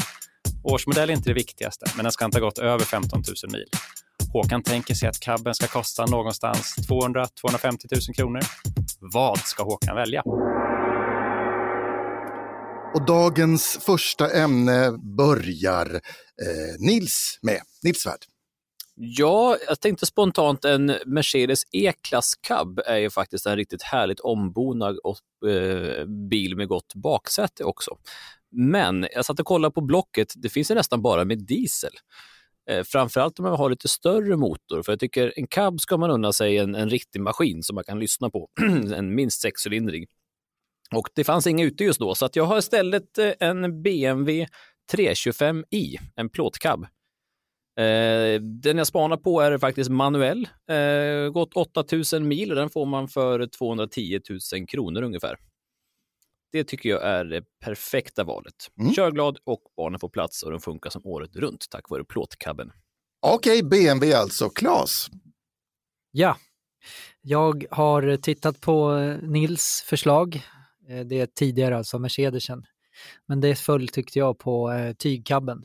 Årsmodell 0.64 1.10
är 1.10 1.14
inte 1.14 1.30
det 1.30 1.34
viktigaste, 1.34 1.86
men 1.96 2.04
den 2.04 2.12
ska 2.12 2.26
inte 2.26 2.38
ha 2.38 2.46
gått 2.46 2.58
över 2.58 2.86
15 2.86 3.24
000 3.44 3.52
mil. 3.52 3.66
Håkan 4.34 4.64
tänker 4.64 4.94
sig 4.94 5.10
att 5.10 5.20
cabben 5.20 5.54
ska 5.54 5.68
kosta 5.68 6.06
någonstans 6.06 6.76
200-250 6.90 7.28
000 8.08 8.16
kronor. 8.16 8.42
Vad 9.00 9.38
ska 9.38 9.64
Håkan 9.64 9.96
välja? 9.96 10.24
Och 12.96 13.06
dagens 13.06 13.80
första 13.86 14.30
ämne 14.32 14.92
börjar 15.18 15.96
eh, 15.96 16.80
Nils 16.80 17.40
med. 17.42 17.60
Nils 17.84 17.98
Svärd. 17.98 18.20
Ja, 18.96 19.58
jag 19.68 19.80
tänkte 19.80 20.06
spontant 20.06 20.66
en 20.66 20.96
Mercedes 21.06 21.62
E-klass 21.72 22.34
cab 22.42 22.80
är 22.86 22.98
ju 22.98 23.10
faktiskt 23.10 23.46
en 23.46 23.56
riktigt 23.56 23.84
härligt 23.84 24.20
ombonad 24.20 24.98
och, 25.04 25.50
eh, 25.50 26.06
bil 26.06 26.56
med 26.56 26.68
gott 26.68 26.96
baksäte 26.96 27.64
också. 27.64 27.98
Men 28.52 29.08
jag 29.12 29.26
satt 29.26 29.40
och 29.40 29.46
kollade 29.46 29.74
på 29.74 29.82
Blocket, 29.82 30.34
det 30.36 30.50
finns 30.50 30.72
ju 30.72 30.76
nästan 30.76 31.02
bara 31.02 31.26
med 31.26 31.46
diesel. 31.46 31.92
Eh, 32.70 32.84
framförallt 32.84 33.40
om 33.40 33.44
man 33.44 33.56
har 33.56 33.70
lite 33.70 33.88
större 33.88 34.36
motor, 34.36 34.84
för 34.84 34.92
jag 34.92 35.00
tycker 35.00 35.34
en 35.36 35.48
cab 35.48 35.82
ska 35.82 35.98
man 35.98 36.12
unna 36.12 36.34
sig 36.34 36.58
en, 36.58 36.76
en 36.76 36.90
riktig 36.90 37.22
maskin 37.22 37.64
som 37.64 37.76
man 37.76 37.84
kan 37.84 38.00
lyssna 38.00 38.30
på, 38.30 38.48
en 38.96 39.16
minst 39.16 39.42
sexcylindrig. 39.42 40.10
Och 40.96 41.10
det 41.16 41.24
fanns 41.24 41.48
inga 41.48 41.64
ute 41.64 41.84
just 41.84 42.00
då, 42.00 42.16
så 42.16 42.26
att 42.26 42.36
jag 42.36 42.44
har 42.44 42.58
istället 42.58 43.18
eh, 43.18 43.32
en 43.40 43.82
BMW 43.82 44.48
325i, 44.94 45.98
en 46.16 46.30
plåtcab. 46.30 46.84
Eh, 47.80 48.42
den 48.42 48.78
jag 48.78 48.88
spanar 48.88 49.18
på 49.18 49.42
är 49.42 49.58
faktiskt 49.58 49.90
manuell, 49.90 50.48
eh, 50.70 51.30
gått 51.32 51.54
8000 51.54 52.28
mil 52.28 52.52
och 52.52 52.56
den 52.56 52.70
får 52.70 52.86
man 52.86 53.08
för 53.08 53.48
210 53.48 54.20
000 54.54 54.68
kronor 54.68 55.02
ungefär. 55.02 55.38
Det 56.52 56.64
tycker 56.64 56.90
jag 56.90 57.04
är 57.04 57.26
det 57.26 57.44
perfekta 57.66 58.24
valet. 58.24 58.56
Mm. 58.80 58.94
Körglad 58.94 59.38
och 59.44 59.62
barnen 59.78 60.00
får 60.00 60.10
plats 60.10 60.44
och 60.44 60.52
den 60.52 60.60
funkar 60.60 60.90
som 60.90 61.06
året 61.06 61.36
runt 61.36 61.66
tack 61.70 61.90
vare 61.90 62.04
plåtkabben. 62.04 62.72
Okej, 63.22 63.64
okay, 63.64 63.70
BMW 63.70 64.14
alltså. 64.14 64.50
Klas? 64.50 65.10
Ja, 66.12 66.38
jag 67.22 67.66
har 67.72 68.18
tittat 68.18 68.62
på 68.62 68.98
Nils 69.22 69.84
förslag. 69.86 70.42
Eh, 70.90 71.06
det 71.06 71.20
är 71.20 71.26
tidigare 71.26 71.78
alltså 71.78 72.00
Mercedesen. 72.00 72.66
Men 73.26 73.42
det 73.42 73.56
föll 73.56 73.88
tyckte 73.88 74.20
jag 74.20 74.40
på 74.40 74.72
eh, 74.72 74.94
tygkabben. 74.94 75.64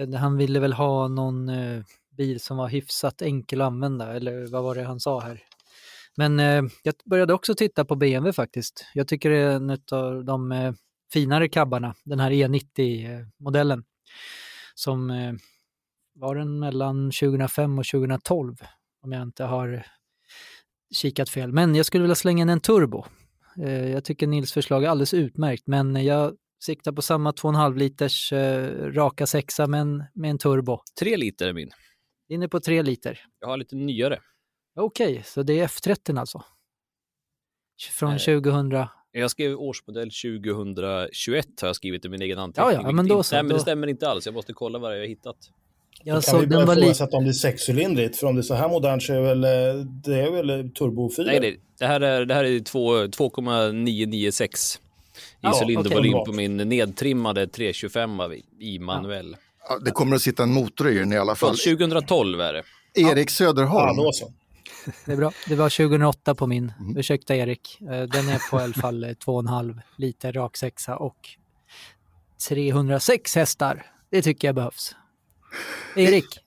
Eh, 0.00 0.14
han 0.14 0.36
ville 0.36 0.60
väl 0.60 0.72
ha 0.72 1.08
någon 1.08 1.50
bil 2.16 2.40
som 2.40 2.56
var 2.56 2.68
hyfsat 2.68 3.22
enkel 3.22 3.60
att 3.60 3.66
använda, 3.66 4.16
eller 4.16 4.46
vad 4.46 4.62
var 4.62 4.74
det 4.74 4.82
han 4.82 5.00
sa 5.00 5.20
här? 5.20 5.42
Men 6.16 6.40
eh, 6.40 6.62
jag 6.82 6.94
började 7.04 7.34
också 7.34 7.54
titta 7.54 7.84
på 7.84 7.96
BMW 7.96 8.32
faktiskt. 8.32 8.86
Jag 8.94 9.08
tycker 9.08 9.30
det 9.30 9.36
är 9.36 9.56
en 9.56 9.70
av 9.70 10.24
de 10.24 10.52
eh, 10.52 10.72
finare 11.12 11.48
cabbarna, 11.48 11.94
den 12.04 12.20
här 12.20 12.30
E90-modellen. 12.30 13.84
Som 14.74 15.10
eh, 15.10 15.32
var 16.14 16.34
den 16.34 16.58
mellan 16.58 17.10
2005 17.10 17.78
och 17.78 17.84
2012, 17.84 18.56
om 19.02 19.12
jag 19.12 19.22
inte 19.22 19.44
har 19.44 19.86
kikat 20.94 21.28
fel. 21.28 21.52
Men 21.52 21.74
jag 21.74 21.86
skulle 21.86 22.02
vilja 22.02 22.14
slänga 22.14 22.42
in 22.42 22.48
en 22.48 22.60
turbo. 22.60 23.04
Eh, 23.58 23.90
jag 23.90 24.04
tycker 24.04 24.26
Nils 24.26 24.52
förslag 24.52 24.84
är 24.84 24.88
alldeles 24.88 25.14
utmärkt, 25.14 25.66
men 25.66 26.04
jag 26.04 26.36
siktar 26.64 26.92
på 26.92 27.02
samma 27.02 27.30
2,5 27.30 27.76
liters 27.76 28.32
eh, 28.32 28.92
raka 28.92 29.26
sexa 29.26 29.66
men 29.66 30.04
med 30.14 30.30
en 30.30 30.38
turbo. 30.38 30.78
Tre 30.98 31.16
liter 31.16 31.48
är 31.48 31.52
min. 31.52 31.70
Inne 32.28 32.48
på 32.48 32.60
tre 32.60 32.82
liter. 32.82 33.20
Jag 33.40 33.48
har 33.48 33.56
lite 33.56 33.76
nyare. 33.76 34.18
Okej, 34.76 35.12
okay, 35.12 35.22
så 35.22 35.42
det 35.42 35.60
är 35.60 35.66
F30 35.66 36.20
alltså? 36.20 36.42
Från 37.90 38.10
Nej. 38.10 38.18
2000? 38.18 38.86
Jag 39.12 39.30
skrev 39.30 39.60
årsmodell 39.60 40.10
2021 40.10 41.46
har 41.60 41.68
jag 41.68 41.76
skrivit 41.76 42.04
i 42.04 42.08
min 42.08 42.22
egen 42.22 42.38
anteckning. 42.38 42.74
Ja, 42.74 42.82
ja, 42.82 42.92
men 42.92 43.08
då 43.08 43.22
så. 43.22 43.34
Nej, 43.34 43.42
men 43.42 43.52
det 43.52 43.60
stämmer 43.60 43.86
inte 43.86 44.08
alls. 44.08 44.26
Jag 44.26 44.34
måste 44.34 44.52
kolla 44.52 44.78
vad 44.78 44.94
jag 44.94 45.00
har 45.00 45.06
hittat. 45.06 45.36
Jag 46.04 46.22
kan 46.22 46.40
vi 46.40 46.46
börja 46.46 46.72
ifrågasätta 46.72 47.16
om 47.16 47.24
det 47.24 47.30
är 47.30 47.32
sexcylindrigt? 47.32 48.16
För 48.16 48.26
om 48.26 48.34
det 48.34 48.40
är 48.40 48.42
så 48.42 48.54
här 48.54 48.68
modernt 48.68 49.02
så 49.02 49.12
är 49.12 49.20
väl, 49.20 49.44
eh, 49.44 49.50
det 49.84 50.20
är 50.20 50.30
väl 50.30 50.70
turbo 50.70 51.10
4? 51.16 51.26
Nej, 51.26 51.40
det, 51.40 51.56
det 51.78 51.86
här 51.86 52.00
är, 52.00 52.24
det 52.24 52.34
här 52.34 52.44
är 52.44 52.60
2,996 53.08 54.76
i 54.76 54.80
ja, 55.40 55.60
cylindervolym 55.62 56.14
okay, 56.14 56.24
på 56.24 56.32
min 56.32 56.56
nedtrimmade 56.56 57.46
325 57.46 58.10
i 58.60 58.78
manuell. 58.78 59.36
Ja, 59.68 59.78
det 59.84 59.90
kommer 59.90 60.16
att 60.16 60.22
sitta 60.22 60.42
en 60.42 60.52
motor 60.52 60.88
i 60.88 60.98
den 60.98 61.12
i 61.12 61.18
alla 61.18 61.34
fall. 61.34 61.56
2012 61.56 62.40
är 62.40 62.52
det. 62.52 62.62
Erik 62.94 63.30
Söderholm. 63.30 63.96
Ja, 63.96 64.04
då 64.04 64.12
så. 64.12 64.32
Det 65.04 65.12
är 65.12 65.16
bra. 65.16 65.32
Det 65.48 65.54
var 65.54 65.70
2008 65.70 66.34
på 66.34 66.46
min. 66.46 66.72
Mm. 66.80 66.96
Ursäkta 66.96 67.36
Erik. 67.36 67.80
Eh, 67.80 67.86
den 67.88 68.28
är 68.28 68.50
på 68.50 68.60
i 68.60 68.62
alla 68.62 68.74
fall 68.74 69.04
2,5 69.04 69.80
liter 69.96 70.32
rak 70.32 70.56
sexa 70.56 70.96
och 70.96 71.28
306 72.48 73.34
hästar. 73.34 73.86
Det 74.10 74.22
tycker 74.22 74.48
jag 74.48 74.54
behövs. 74.54 74.96
Erik? 75.96 76.38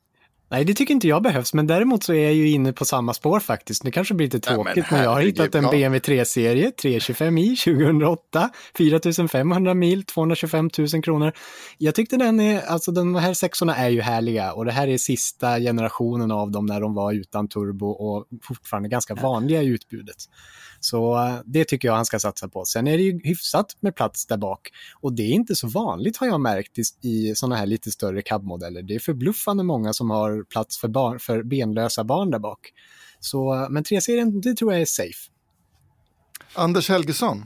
Nej, 0.56 0.65
det 0.65 0.74
tycker 0.74 0.94
inte 0.94 1.08
jag 1.08 1.24
behövs, 1.24 1.54
men 1.54 1.68
däremot 1.68 2.04
så 2.04 2.13
är 2.13 2.24
jag 2.24 2.34
ju 2.34 2.50
inne 2.50 2.74
på 2.74 2.86
samma 2.86 3.13
spår 3.13 3.39
faktiskt. 3.39 3.84
Det 3.84 3.91
kanske 3.91 4.13
blir 4.13 4.28
lite 4.28 4.39
tråkigt, 4.39 4.74
ja, 4.76 4.84
men, 4.89 4.98
men, 4.98 5.04
jag 5.04 5.10
har 5.10 5.22
hittat 5.22 5.56
en 5.56 5.63
BMW 5.63 6.00
3-serie, 6.00 6.72
325i 6.82 7.63
2008, 7.89 8.50
4500 8.78 9.74
mil, 9.74 10.04
225 10.04 10.70
000 10.78 11.04
kronor. 11.04 11.34
Jag 11.78 11.96
tyckte 11.96 12.18
den 12.18 12.39
är, 12.39 12.62
alltså 12.62 12.91
de 12.91 13.15
här 13.15 13.34
sexorna 13.34 13.76
är 13.76 13.89
ju 13.89 14.02
härliga 14.02 14.54
och 14.54 14.65
det 14.65 14.72
här 14.72 14.88
är 14.88 14.98
sista 14.98 15.60
generationen 15.60 16.32
av 16.32 16.52
dem 16.52 16.65
när 16.65 16.82
de 16.82 16.94
var 16.94 17.13
utan 17.13 17.48
turbo 17.48 17.88
och 17.88 18.28
fortfarande 18.44 18.89
ganska 18.89 19.15
vanliga 19.15 19.62
i 19.62 19.68
utbudet. 19.68 20.18
Så 20.80 21.15
eh, 21.15 21.39
det 21.46 21.65
tycker 21.65 21.88
jag 21.88 21.96
han 21.96 22.06
ska 22.06 22.20
satsa 22.20 22.48
på. 22.48 22.65
Sen 22.65 22.88
är 22.88 22.98
det 22.98 23.04
ju 23.04 23.20
hyfsat 23.24 23.78
med 23.80 23.96
plats 23.96 24.26
där 24.26 24.38
bak 24.38 24.70
och 25.02 25.13
det 25.13 25.24
är 25.24 25.32
inte 25.32 25.56
så 25.56 25.68
vanligt 25.68 26.18
har 26.18 26.28
jag 26.28 26.41
märkt 26.41 26.80
i, 26.80 26.84
i 27.10 27.36
sådana 27.36 27.56
här 27.56 27.65
lite 27.65 27.91
större 27.91 28.22
cabmodeller. 28.22 28.82
Det 28.82 28.96
är 28.96 29.00
förbluffande 29.00 29.63
många 29.63 29.94
som 29.94 30.10
har 30.10 30.45
plats 30.50 30.78
för, 30.78 30.88
barn, 30.88 31.20
för 31.20 31.44
benlösa 31.44 32.04
barn 32.04 32.32
där 32.32 32.40
bak. 32.40 32.60
Så, 33.20 33.68
men 33.70 33.84
3-serien, 33.84 34.42
det 34.42 34.56
tror 34.56 34.74
jag 34.74 34.82
är 34.82 34.86
safe. 34.86 35.32
Anders 36.54 36.90
Helgesson. 36.90 37.46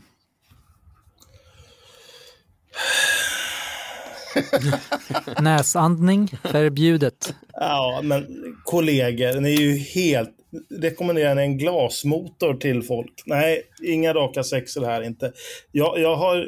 Näsandning 5.42 6.28
förbjudet. 6.44 7.36
Ja, 7.54 8.02
men 8.04 8.26
kollegor, 8.64 9.28
den 9.34 9.46
är 9.46 9.50
ju 9.50 9.78
helt 9.78 10.36
rekommenderar 10.82 11.36
ni 11.36 11.42
en 11.42 11.58
glasmotor 11.58 12.54
till 12.54 12.84
folk? 12.84 13.24
Nej, 13.26 13.62
inga 13.84 14.14
raka 14.14 14.44
sexor 14.44 14.86
här 14.86 15.02
inte. 15.02 15.34
Jag, 15.72 16.00
jag, 16.00 16.16
har, 16.16 16.48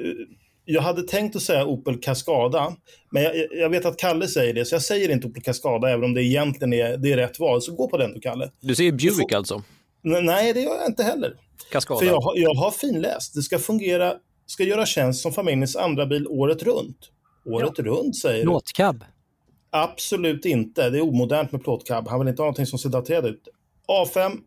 jag 0.66 0.82
hade 0.82 1.04
tänkt 1.04 1.36
att 1.36 1.42
säga 1.42 1.66
Opel 1.66 2.00
Cascada, 2.00 2.76
men 3.12 3.24
jag, 3.24 3.34
jag, 3.52 3.70
vet 3.70 3.86
att 3.86 3.98
Kalle 3.98 4.28
säger 4.28 4.54
det, 4.54 4.66
så 4.66 4.76
jag 4.76 4.82
säger 4.82 5.10
inte 5.10 5.28
Opel 5.28 5.44
Cascada, 5.44 5.90
även 5.90 6.04
om 6.04 6.14
det 6.14 6.24
egentligen 6.24 6.74
är, 6.74 6.98
det 6.98 7.12
är 7.12 7.18
rätt 7.18 7.40
val. 7.40 7.62
Så 7.62 7.76
gå 7.76 7.88
på 7.90 7.98
den 7.98 8.14
du, 8.14 8.20
Kalle. 8.20 8.52
Du 8.60 8.76
säger 8.76 8.92
Buick 8.92 9.32
får, 9.32 9.36
alltså? 9.36 9.64
Nej, 10.02 10.54
det 10.54 10.62
gör 10.62 10.76
jag 10.76 10.88
inte 10.88 11.04
heller. 11.04 11.34
Cascada? 11.72 12.00
För 12.00 12.06
jag, 12.06 12.22
jag 12.36 12.54
har 12.54 12.72
finläst. 12.72 13.36
Det 13.36 13.42
ska 13.42 13.60
fungera, 13.60 14.14
ska 14.46 14.64
göra 14.64 14.86
tjänst 14.86 15.22
som 15.22 15.34
familjens 15.34 15.76
andra 15.76 16.06
bil 16.06 16.28
året 16.28 16.64
runt. 16.64 16.98
Året 17.46 17.74
ja. 17.76 17.84
runt, 17.84 18.18
säger 18.18 18.44
Plåtcab? 18.44 19.00
du. 19.00 19.06
Absolut 19.70 20.46
inte. 20.46 20.90
Det 20.90 20.98
är 20.98 21.02
omodernt 21.02 21.52
med 21.52 21.64
plåtcab. 21.64 22.08
Han 22.08 22.20
vill 22.20 22.28
inte 22.28 22.42
ha 22.42 22.46
någonting 22.46 22.66
som 22.66 22.80
ser 22.80 22.90
daterat 22.90 23.26
ut. 23.26 23.48
A5, 23.88 24.38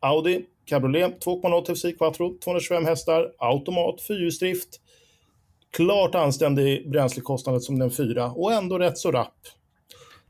Audi, 0.00 0.44
cabriolet, 0.66 1.24
2.0 1.24 1.64
TFSI 1.64 1.92
Quattro, 1.92 2.38
225 2.44 2.84
hästar, 2.84 3.32
automat, 3.38 4.00
fyrhjulsdrift. 4.02 4.80
Klart 5.72 6.14
anständig 6.14 6.90
bränslekostnad 6.90 7.62
som 7.62 7.78
den 7.78 7.90
fyra 7.90 8.26
och 8.26 8.52
ändå 8.52 8.78
rätt 8.78 8.98
så 8.98 9.10
rapp. 9.10 9.38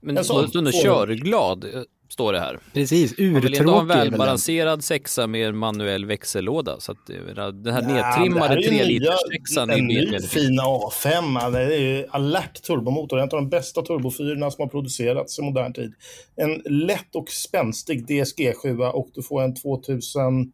Men 0.00 0.18
en 0.18 0.24
sån, 0.24 0.72
körglad. 0.72 1.64
står 2.12 2.33
det 2.33 2.40
här. 2.40 2.59
Precis, 2.72 3.12
urtråkig. 3.12 3.33
Man 3.33 3.42
vill 3.42 3.55
inte 3.55 3.70
ha 3.70 3.81
en 3.81 3.87
välbalanserad 3.87 4.85
sexa 4.85 5.26
med 5.26 5.55
manuell 5.55 6.07
växellåda. 6.07 6.81
Så 6.81 6.92
att 6.92 7.07
den 7.07 7.74
här 7.74 7.83
nedtrimmade 7.83 8.55
3 8.55 8.85
liters 8.85 9.18
sexan 9.33 9.70
En 9.70 9.87
ny 9.87 10.20
fin 10.20 10.61
A5. 10.61 11.50
Det 11.50 11.61
är 11.61 11.81
ju 11.81 12.07
alert 12.11 12.62
turbomotor. 12.62 13.18
En 13.18 13.22
av 13.22 13.29
de 13.29 13.48
bästa 13.48 13.83
turbofyrorna 13.83 14.50
som 14.50 14.62
har 14.62 14.68
producerats 14.68 15.38
i 15.38 15.42
modern 15.42 15.72
tid. 15.72 15.94
En 16.37 16.62
lätt 16.64 17.14
och 17.14 17.29
spänstig 17.29 18.07
DSG7 18.07 18.90
och 18.90 19.09
du 19.14 19.22
får 19.22 19.42
en 19.42 19.57
2000, 19.57 20.53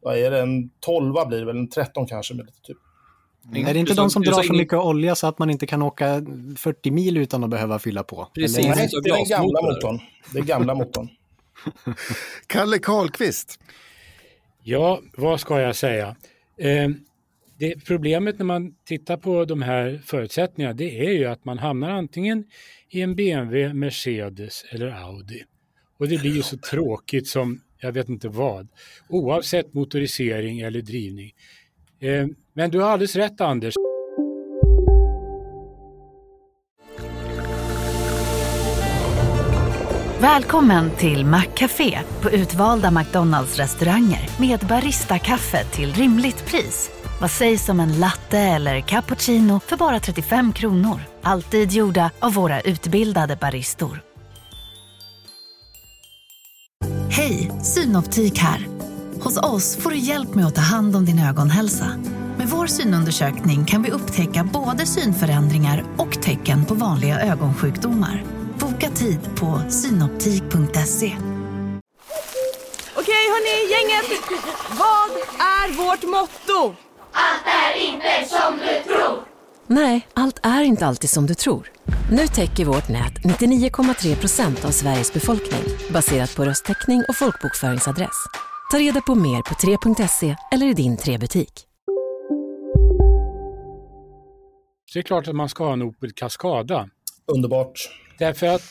vad 0.00 0.18
är 0.18 0.30
det, 0.30 0.40
en 0.40 0.70
12 0.80 1.28
blir 1.28 1.38
det 1.38 1.44
väl, 1.44 1.56
en 1.56 1.70
13 1.70 2.06
kanske 2.06 2.34
med 2.34 2.46
lite 2.46 2.60
typ. 2.62 2.78
Mm. 3.48 3.66
Är 3.66 3.74
det 3.74 3.80
inte 3.80 3.94
de 3.94 4.10
som 4.10 4.22
drar 4.22 4.42
så 4.42 4.52
mycket 4.52 4.78
olja 4.78 5.14
så 5.14 5.26
att 5.26 5.38
man 5.38 5.50
inte 5.50 5.66
kan 5.66 5.82
åka 5.82 6.22
40 6.56 6.90
mil 6.90 7.16
utan 7.16 7.44
att 7.44 7.50
behöva 7.50 7.78
fylla 7.78 8.02
på? 8.02 8.28
Precis, 8.34 8.56
Nej, 8.56 8.88
det 9.02 9.10
är 9.10 9.16
den 9.16 9.24
gamla 9.24 9.62
motorn. 9.62 10.00
Det 10.32 10.38
är 10.38 10.42
gamla 10.42 10.74
motorn. 10.74 11.08
Kalle 12.46 12.78
Karlqvist. 12.78 13.60
Ja, 14.62 15.00
vad 15.16 15.40
ska 15.40 15.60
jag 15.60 15.76
säga? 15.76 16.16
Eh, 16.58 16.88
det 17.58 17.84
Problemet 17.84 18.38
när 18.38 18.46
man 18.46 18.74
tittar 18.84 19.16
på 19.16 19.44
de 19.44 19.62
här 19.62 20.02
förutsättningarna 20.04 20.74
det 20.74 21.06
är 21.06 21.12
ju 21.12 21.24
att 21.24 21.44
man 21.44 21.58
hamnar 21.58 21.90
antingen 21.90 22.44
i 22.88 23.00
en 23.00 23.16
BMW, 23.16 23.74
Mercedes 23.74 24.64
eller 24.70 24.86
Audi. 24.86 25.44
Och 25.98 26.08
det 26.08 26.20
blir 26.20 26.34
ju 26.36 26.42
så 26.42 26.56
tråkigt 26.70 27.28
som 27.28 27.60
jag 27.78 27.92
vet 27.92 28.08
inte 28.08 28.28
vad. 28.28 28.68
Oavsett 29.08 29.74
motorisering 29.74 30.60
eller 30.60 30.82
drivning. 30.82 31.32
Eh, 32.00 32.26
men 32.54 32.70
du 32.70 32.80
har 32.80 32.90
alldeles 32.90 33.16
rätt 33.16 33.40
Anders. 33.40 33.74
Välkommen 40.20 40.90
till 40.90 41.26
Maccafé 41.26 41.98
på 42.20 42.30
utvalda 42.30 42.90
McDonalds 42.90 43.56
restauranger 43.56 44.28
med 44.40 44.60
Baristakaffe 44.60 45.64
till 45.64 45.92
rimligt 45.92 46.46
pris. 46.46 46.90
Vad 47.20 47.30
sägs 47.30 47.68
om 47.68 47.80
en 47.80 48.00
latte 48.00 48.38
eller 48.38 48.80
cappuccino 48.80 49.60
för 49.60 49.76
bara 49.76 50.00
35 50.00 50.52
kronor? 50.52 51.00
Alltid 51.22 51.72
gjorda 51.72 52.10
av 52.20 52.34
våra 52.34 52.60
utbildade 52.60 53.36
baristor. 53.36 54.02
Hej, 57.10 57.50
Synoptik 57.62 58.38
här. 58.38 58.66
Hos 59.20 59.36
oss 59.36 59.76
får 59.76 59.90
du 59.90 59.96
hjälp 59.96 60.34
med 60.34 60.46
att 60.46 60.54
ta 60.54 60.60
hand 60.60 60.96
om 60.96 61.04
din 61.04 61.18
ögonhälsa. 61.18 61.86
Med 62.38 62.48
vår 62.48 62.66
synundersökning 62.66 63.64
kan 63.64 63.82
vi 63.82 63.90
upptäcka 63.90 64.48
både 64.52 64.86
synförändringar 64.86 65.84
och 65.96 66.22
tecken 66.22 66.64
på 66.64 66.74
vanliga 66.74 67.20
ögonsjukdomar. 67.20 68.24
Boka 68.58 68.90
tid 68.90 69.20
på 69.36 69.62
synoptik.se. 69.68 71.16
Okej 72.96 73.24
hörni, 73.32 73.72
gänget! 73.72 74.20
Vad 74.70 75.10
är 75.38 75.76
vårt 75.76 76.02
motto? 76.02 76.76
Allt 77.12 77.46
är 77.46 77.80
inte 77.80 78.28
som 78.28 78.58
du 78.58 78.92
tror. 78.92 79.18
Nej, 79.66 80.08
allt 80.14 80.40
är 80.42 80.62
inte 80.62 80.86
alltid 80.86 81.10
som 81.10 81.26
du 81.26 81.34
tror. 81.34 81.70
Nu 82.10 82.26
täcker 82.26 82.64
vårt 82.64 82.88
nät 82.88 83.14
99,3 83.14 84.16
procent 84.16 84.64
av 84.64 84.70
Sveriges 84.70 85.12
befolkning 85.12 85.62
baserat 85.90 86.36
på 86.36 86.44
röstteckning 86.44 87.04
och 87.08 87.16
folkbokföringsadress. 87.16 88.26
Ta 88.70 88.78
reda 88.78 89.00
på 89.00 89.14
mer 89.14 89.42
på 89.42 89.54
3.se 89.54 90.36
eller 90.52 90.66
i 90.66 90.72
din 90.72 90.96
3-butik. 90.96 91.71
Så 94.92 94.98
det 94.98 95.00
är 95.00 95.02
klart 95.02 95.28
att 95.28 95.36
man 95.36 95.48
ska 95.48 95.64
ha 95.64 95.72
en 95.72 95.82
Opel 95.82 96.12
Cascada. 96.12 96.90
Underbart. 97.26 97.90
Därför 98.18 98.46
att 98.46 98.62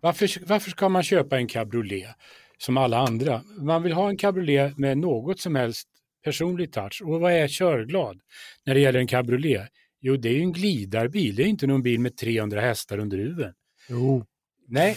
varför, 0.00 0.46
varför 0.46 0.70
ska 0.70 0.88
man 0.88 1.02
köpa 1.02 1.36
en 1.36 1.46
cabriolet 1.46 2.16
som 2.58 2.76
alla 2.76 2.98
andra? 2.98 3.42
Man 3.58 3.82
vill 3.82 3.92
ha 3.92 4.08
en 4.08 4.16
cabriolet 4.16 4.78
med 4.78 4.98
något 4.98 5.40
som 5.40 5.54
helst 5.54 5.88
personlig 6.24 6.72
touch. 6.72 7.02
Och 7.04 7.20
vad 7.20 7.32
är 7.32 7.48
körglad 7.48 8.20
när 8.66 8.74
det 8.74 8.80
gäller 8.80 8.98
en 8.98 9.06
cabriolet? 9.06 9.68
Jo, 10.00 10.16
det 10.16 10.28
är 10.28 10.32
ju 10.32 10.40
en 10.40 10.52
glidarbil. 10.52 11.34
Det 11.34 11.42
är 11.42 11.46
inte 11.46 11.66
någon 11.66 11.82
bil 11.82 12.00
med 12.00 12.16
300 12.16 12.60
hästar 12.60 12.98
under 12.98 13.18
huven. 13.18 13.52
Jo. 13.88 14.24
Nej, 14.68 14.96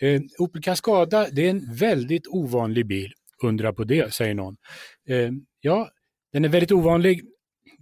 eh, 0.00 0.20
Opel 0.38 0.62
Cascada 0.62 1.28
det 1.32 1.46
är 1.46 1.50
en 1.50 1.74
väldigt 1.74 2.26
ovanlig 2.26 2.86
bil. 2.86 3.12
Undra 3.42 3.72
på 3.72 3.84
det, 3.84 4.14
säger 4.14 4.34
någon. 4.34 4.56
Eh, 5.08 5.30
ja, 5.60 5.90
den 6.32 6.44
är 6.44 6.48
väldigt 6.48 6.72
ovanlig. 6.72 7.22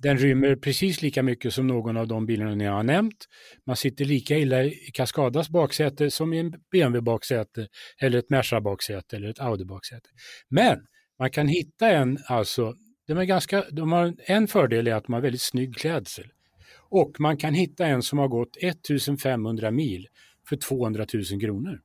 Den 0.03 0.19
rymmer 0.19 0.57
precis 0.57 1.03
lika 1.03 1.23
mycket 1.23 1.53
som 1.53 1.67
någon 1.67 1.97
av 1.97 2.09
de 2.09 2.27
bilarna 2.27 2.55
ni 2.55 2.65
har 2.65 2.83
nämnt. 2.83 3.25
Man 3.67 3.77
sitter 3.77 4.05
lika 4.05 4.39
illa 4.39 4.65
i 4.65 4.91
Cascadas 4.95 5.49
baksäte 5.49 6.11
som 6.11 6.33
i 6.33 6.39
en 6.39 6.55
BMW 6.71 7.01
baksäte 7.01 7.69
eller 8.01 8.19
ett 8.19 8.31
Merca 8.31 8.61
baksäte 8.61 9.17
eller 9.17 9.29
ett 9.29 9.41
Audi 9.41 9.65
baksäte. 9.65 10.09
Men 10.49 10.79
man 11.19 11.31
kan 11.31 11.49
hitta 11.49 11.89
en, 11.89 12.19
alltså, 12.27 12.75
de, 13.07 13.19
är 13.19 13.25
ganska, 13.25 13.65
de 13.71 13.93
har 13.93 14.15
en 14.19 14.49
fördel 14.49 14.87
är 14.87 14.95
att 14.95 15.05
de 15.05 15.13
har 15.13 15.21
väldigt 15.21 15.43
snygg 15.43 15.77
klädsel. 15.77 16.27
Och 16.89 17.21
man 17.21 17.37
kan 17.37 17.55
hitta 17.55 17.87
en 17.87 18.03
som 18.03 18.19
har 18.19 18.29
gått 18.29 18.57
1500 18.63 19.71
mil 19.71 20.09
för 20.49 20.57
200 20.57 21.07
000 21.15 21.41
kronor. 21.41 21.81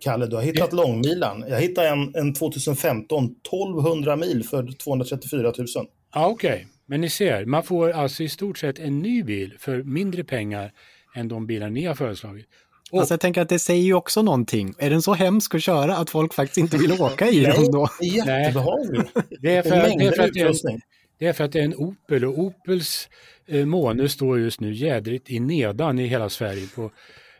Kalle, 0.00 0.26
du 0.26 0.36
har 0.36 0.42
hittat 0.42 0.72
långmilan. 0.72 1.44
Jag 1.48 1.60
hittade 1.60 1.88
en, 1.88 2.14
en 2.14 2.34
2015, 2.34 3.24
1200 3.24 4.16
mil 4.16 4.44
för 4.44 4.72
234 4.72 5.52
000. 5.58 5.66
Ja, 6.14 6.26
Okej, 6.26 6.50
okay. 6.50 6.64
Men 6.86 7.00
ni 7.00 7.10
ser, 7.10 7.44
man 7.44 7.62
får 7.62 7.90
alltså 7.90 8.22
i 8.22 8.28
stort 8.28 8.58
sett 8.58 8.78
en 8.78 8.98
ny 8.98 9.22
bil 9.22 9.54
för 9.58 9.82
mindre 9.82 10.24
pengar 10.24 10.72
än 11.16 11.28
de 11.28 11.46
bilar 11.46 11.70
ni 11.70 11.84
har 11.84 11.94
föreslagit. 11.94 12.46
Och... 12.90 12.98
Alltså 12.98 13.14
jag 13.14 13.20
tänker 13.20 13.40
att 13.40 13.48
det 13.48 13.58
säger 13.58 13.82
ju 13.82 13.94
också 13.94 14.22
någonting. 14.22 14.74
Är 14.78 14.90
den 14.90 15.02
så 15.02 15.14
hemsk 15.14 15.54
att 15.54 15.62
köra 15.62 15.96
att 15.96 16.10
folk 16.10 16.34
faktiskt 16.34 16.58
inte 16.58 16.76
vill 16.76 16.92
åka 16.92 17.28
i 17.28 17.40
den 17.40 17.70
då? 17.70 17.88
Nej, 18.00 18.16
jättebehaglig. 18.16 19.02
Det 19.40 19.56
är 19.56 19.62
för, 19.62 19.76
att, 19.76 19.98
det, 19.98 20.04
är 20.06 20.12
för 20.12 20.22
att 20.22 20.34
det, 20.34 20.40
är 20.40 20.70
en, 20.72 20.80
det 21.18 21.26
är 21.26 21.32
för 21.32 21.44
att 21.44 21.52
det 21.52 21.60
är 21.60 21.64
en 21.64 21.74
Opel 21.74 22.24
och 22.24 22.38
Opels 22.38 23.08
eh, 23.48 23.66
måne 23.66 24.08
står 24.08 24.40
just 24.40 24.60
nu 24.60 24.72
jädrigt 24.72 25.30
i 25.30 25.40
nedan 25.40 25.98
i 25.98 26.06
hela 26.06 26.28
Sverige 26.28 26.66
på 26.74 26.90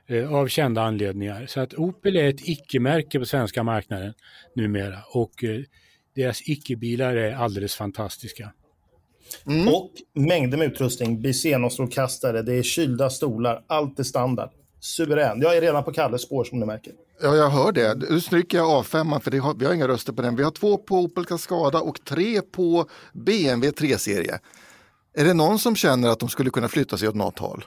Eh, 0.07 0.35
av 0.35 0.49
kända 0.49 0.83
anledningar. 0.83 1.47
Så 1.47 1.61
att 1.61 1.75
Opel 1.75 2.17
är 2.17 2.29
ett 2.29 2.49
icke-märke 2.49 3.19
på 3.19 3.25
svenska 3.25 3.63
marknaden 3.63 4.15
numera 4.55 4.99
och 5.13 5.45
eh, 5.45 5.61
deras 6.15 6.49
icke-bilar 6.49 7.17
är 7.17 7.33
alldeles 7.33 7.75
fantastiska. 7.75 8.53
Mm. 9.47 9.69
Och 9.69 9.91
mängder 10.15 10.59
med 10.59 10.73
utrustning, 10.73 11.23
Bisenon-strålkastare, 11.23 12.43
det 12.43 12.55
är 12.55 12.63
kylda 12.63 13.11
stolar, 13.11 13.65
allt 13.67 13.99
är 13.99 14.03
standard. 14.03 14.51
Suverän. 14.81 15.41
Jag 15.41 15.57
är 15.57 15.61
redan 15.61 15.85
på 15.85 15.93
Kalles 15.93 16.23
spår 16.23 16.45
som 16.45 16.61
ni 16.61 16.67
märker. 16.67 16.93
Ja, 17.23 17.37
jag 17.37 17.51
hör 17.51 17.73
det. 17.73 17.95
Nu 18.11 18.21
stryker 18.21 18.59
jag 18.59 18.85
A5 18.85 19.21
för 19.21 19.31
det 19.31 19.39
har, 19.39 19.55
vi 19.55 19.67
har 19.67 19.75
inga 19.75 19.89
röster 19.89 20.13
på 20.13 20.23
den. 20.23 20.37
Vi 20.37 20.43
har 20.43 20.51
två 20.51 20.77
på 20.77 20.99
Opel 20.99 21.25
Cascada 21.25 21.81
och 21.81 22.05
tre 22.05 22.41
på 22.41 22.89
BMW 23.13 23.71
3-serie. 23.71 24.39
Är 25.15 25.25
det 25.25 25.35
någon 25.35 25.59
som 25.59 25.77
känner 25.77 26.09
att 26.09 26.21
de 26.21 26.29
skulle 26.29 26.51
kunna 26.51 26.69
flytta 26.69 26.97
sig 26.97 27.09
åt 27.09 27.15
något 27.15 27.39
håll? 27.39 27.65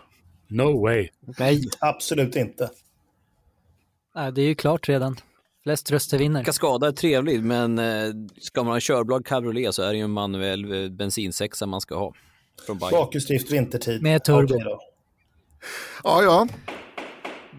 No 0.48 0.82
way. 0.82 1.10
Nej. 1.40 1.64
Absolut 1.80 2.36
inte. 2.36 2.70
Nej, 4.16 4.32
det 4.32 4.42
är 4.42 4.46
ju 4.46 4.56
klart 4.56 4.90
redan. 4.90 5.16
Flest 5.68 5.92
röster 5.92 6.18
vinner. 6.18 6.44
Kaskada 6.44 6.88
är 6.88 6.92
trevlig, 6.92 7.44
men 7.44 7.80
eh, 7.80 8.14
ska 8.42 8.64
man 8.64 8.68
ha 8.68 8.76
en 8.76 8.82
körblad 8.82 9.26
cabriolet 9.26 9.76
så 9.76 9.82
är 9.82 9.88
det 9.88 9.98
ju 9.98 10.04
en 10.04 10.12
manuell 10.12 10.84
eh, 10.84 10.90
bensinsexa 10.90 11.66
man 11.66 11.82
ska 11.82 11.96
ha. 11.96 12.14
Bakhjulsdrift 12.92 13.52
vintertid. 13.52 14.02
Med 14.02 14.24
turbo. 14.24 14.56
Okay 14.56 14.60
ja, 16.04 16.24
ja. 16.24 16.48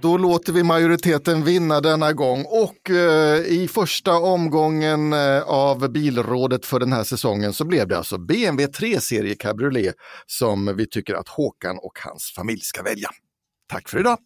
Då 0.01 0.16
låter 0.16 0.53
vi 0.53 0.62
majoriteten 0.62 1.44
vinna 1.44 1.81
denna 1.81 2.12
gång 2.12 2.44
och 2.44 2.90
eh, 2.90 3.40
i 3.40 3.68
första 3.68 4.18
omgången 4.18 5.12
eh, 5.12 5.42
av 5.42 5.92
bilrådet 5.92 6.66
för 6.66 6.81
den 6.81 6.92
här 6.92 7.05
säsongen 7.05 7.53
så 7.53 7.64
blev 7.64 7.88
det 7.88 7.99
alltså 7.99 8.18
BMW 8.18 8.66
3-serie 8.66 9.35
cabriolet 9.35 9.94
som 10.27 10.77
vi 10.77 10.87
tycker 10.87 11.14
att 11.14 11.29
Håkan 11.29 11.79
och 11.79 11.99
hans 12.05 12.33
familj 12.37 12.61
ska 12.61 12.83
välja. 12.83 13.09
Tack 13.68 13.88
för 13.88 13.99
idag! 13.99 14.18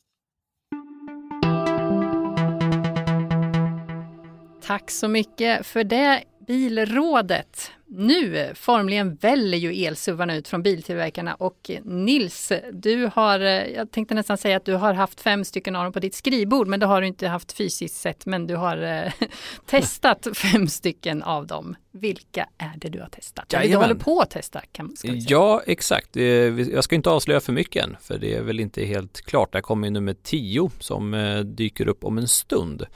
Tack 4.63 4.91
så 4.91 5.09
mycket 5.09 5.67
för 5.67 5.85
det 5.85 6.25
bilrådet. 6.47 7.71
Nu 7.87 8.51
formligen 8.55 9.15
väller 9.15 9.59
ju 9.59 9.85
elsuvarna 9.85 10.37
ut 10.37 10.49
från 10.49 10.63
biltillverkarna 10.63 11.35
och 11.35 11.71
Nils, 11.85 12.53
du 12.73 13.11
har, 13.15 13.39
jag 13.41 13.91
tänkte 13.91 14.15
nästan 14.15 14.39
säga 14.39 14.57
att 14.57 14.65
du 14.65 14.75
har 14.75 14.95
haft 14.95 15.21
fem 15.21 15.45
stycken 15.45 15.77
av 15.77 15.85
dem 15.85 15.93
på 15.93 16.01
ditt 16.01 16.15
skrivbord, 16.15 16.69
men 16.69 16.81
det 16.81 16.87
har 16.87 17.01
du 17.01 17.07
inte 17.07 17.29
haft 17.29 17.53
fysiskt 17.53 17.97
sett, 17.97 18.27
men 18.27 18.47
du 18.47 18.57
har 18.57 18.83
eh, 18.83 19.13
testat 19.67 20.29
fem 20.35 20.69
stycken 20.69 21.23
av 21.23 21.47
dem. 21.47 21.77
Vilka 21.91 22.49
är 22.59 22.73
det 22.77 22.89
du 22.89 23.01
har 23.01 23.09
testat? 23.09 23.55
Eller 23.55 23.69
du 23.69 23.77
håller 23.77 23.95
på 23.95 24.21
att 24.21 24.31
testa? 24.31 24.61
Kan, 24.73 24.97
ska 24.97 25.09
ja, 25.13 25.63
exakt. 25.67 26.17
Eh, 26.17 26.25
jag 26.25 26.85
ska 26.85 26.95
inte 26.95 27.11
avslöja 27.11 27.41
för 27.41 27.53
mycket 27.53 27.85
än, 27.85 27.97
för 28.01 28.19
det 28.19 28.35
är 28.35 28.43
väl 28.43 28.61
inte 28.61 28.85
helt 28.85 29.21
klart. 29.21 29.53
Det 29.53 29.61
kommer 29.61 29.91
nummer 29.91 30.15
tio 30.23 30.71
som 30.79 31.15
eh, 31.15 31.41
dyker 31.41 31.89
upp 31.89 32.05
om 32.05 32.19
en 32.19 32.29
stund. 32.29 32.87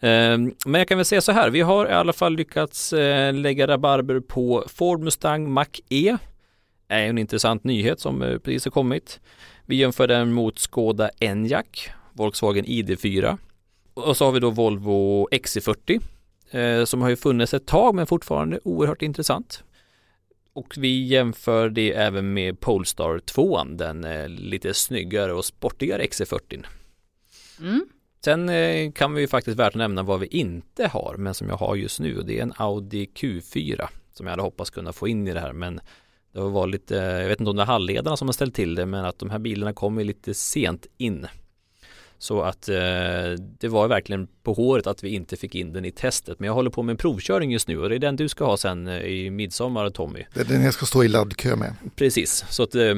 Ehm, 0.00 0.54
men 0.66 0.78
jag 0.78 0.88
kan 0.88 0.98
väl 0.98 1.04
säga 1.04 1.20
så 1.20 1.32
här, 1.32 1.50
vi 1.50 1.60
har 1.60 1.86
i 1.86 1.92
alla 1.92 2.12
fall 2.12 2.36
lyckats 2.36 2.92
eh, 2.92 3.34
lägga 3.34 3.66
rabarber 3.66 4.20
på 4.20 4.64
Ford 4.68 5.00
Mustang 5.00 5.50
Mach-E. 5.50 6.16
Det 6.86 6.94
är 6.94 7.08
en 7.08 7.18
intressant 7.18 7.64
nyhet 7.64 8.00
som 8.00 8.22
eh, 8.22 8.38
precis 8.38 8.64
har 8.64 8.70
kommit. 8.70 9.20
Vi 9.66 9.76
jämför 9.76 10.06
den 10.06 10.32
mot 10.32 10.58
Skoda 10.58 11.10
Enyaq, 11.20 11.90
Volkswagen 12.12 12.64
ID4, 12.64 13.38
Och 13.94 14.16
så 14.16 14.24
har 14.24 14.32
vi 14.32 14.40
då 14.40 14.50
Volvo 14.50 15.28
XC40 15.28 16.00
eh, 16.50 16.84
som 16.84 17.02
har 17.02 17.08
ju 17.08 17.16
funnits 17.16 17.54
ett 17.54 17.66
tag 17.66 17.94
men 17.94 18.06
fortfarande 18.06 18.60
oerhört 18.64 19.02
intressant. 19.02 19.64
Och 20.52 20.74
vi 20.76 21.06
jämför 21.06 21.68
det 21.68 21.92
även 21.92 22.32
med 22.32 22.60
Polestar 22.60 23.18
2, 23.18 23.64
den 23.64 24.06
lite 24.36 24.74
snyggare 24.74 25.32
och 25.32 25.44
sportigare 25.44 26.02
XC40. 26.02 26.64
Sen 28.24 28.48
eh, 28.48 28.92
kan 28.92 29.14
vi 29.14 29.20
ju 29.20 29.28
faktiskt 29.28 29.58
värt 29.58 29.68
att 29.68 29.74
nämna 29.74 30.02
vad 30.02 30.20
vi 30.20 30.26
inte 30.26 30.86
har, 30.86 31.14
men 31.18 31.34
som 31.34 31.48
jag 31.48 31.56
har 31.56 31.76
just 31.76 32.00
nu 32.00 32.18
och 32.18 32.26
det 32.26 32.38
är 32.38 32.42
en 32.42 32.52
Audi 32.56 33.10
Q4 33.14 33.88
som 34.12 34.26
jag 34.26 34.32
hade 34.32 34.42
hoppats 34.42 34.70
kunna 34.70 34.92
få 34.92 35.08
in 35.08 35.28
i 35.28 35.32
det 35.32 35.40
här, 35.40 35.52
men 35.52 35.80
det 36.32 36.40
var 36.40 36.66
lite, 36.66 36.94
jag 36.94 37.28
vet 37.28 37.40
inte 37.40 37.50
om 37.50 37.56
det 37.56 37.62
är 37.62 37.66
halvledarna 37.66 38.16
som 38.16 38.28
har 38.28 38.32
ställt 38.32 38.54
till 38.54 38.74
det, 38.74 38.86
men 38.86 39.04
att 39.04 39.18
de 39.18 39.30
här 39.30 39.38
bilarna 39.38 39.72
kommer 39.72 40.04
lite 40.04 40.34
sent 40.34 40.86
in. 40.96 41.26
Så 42.18 42.42
att 42.42 42.68
eh, 42.68 42.74
det 43.58 43.68
var 43.68 43.88
verkligen 43.88 44.26
på 44.42 44.52
håret 44.52 44.86
att 44.86 45.04
vi 45.04 45.08
inte 45.08 45.36
fick 45.36 45.54
in 45.54 45.72
den 45.72 45.84
i 45.84 45.90
testet. 45.90 46.40
Men 46.40 46.46
jag 46.46 46.54
håller 46.54 46.70
på 46.70 46.82
med 46.82 46.92
en 46.92 46.96
provkörning 46.96 47.52
just 47.52 47.68
nu 47.68 47.78
och 47.78 47.88
det 47.88 47.94
är 47.94 47.98
den 47.98 48.16
du 48.16 48.28
ska 48.28 48.44
ha 48.44 48.56
sen 48.56 48.88
eh, 48.88 48.98
i 48.98 49.30
midsommar 49.30 49.90
Tommy. 49.90 50.24
Det 50.34 50.40
är 50.40 50.44
den 50.44 50.62
jag 50.62 50.74
ska 50.74 50.86
stå 50.86 51.04
i 51.04 51.08
laddkö 51.08 51.56
med. 51.56 51.74
Precis, 51.96 52.44
så 52.50 52.62
att 52.62 52.74
eh, 52.74 52.94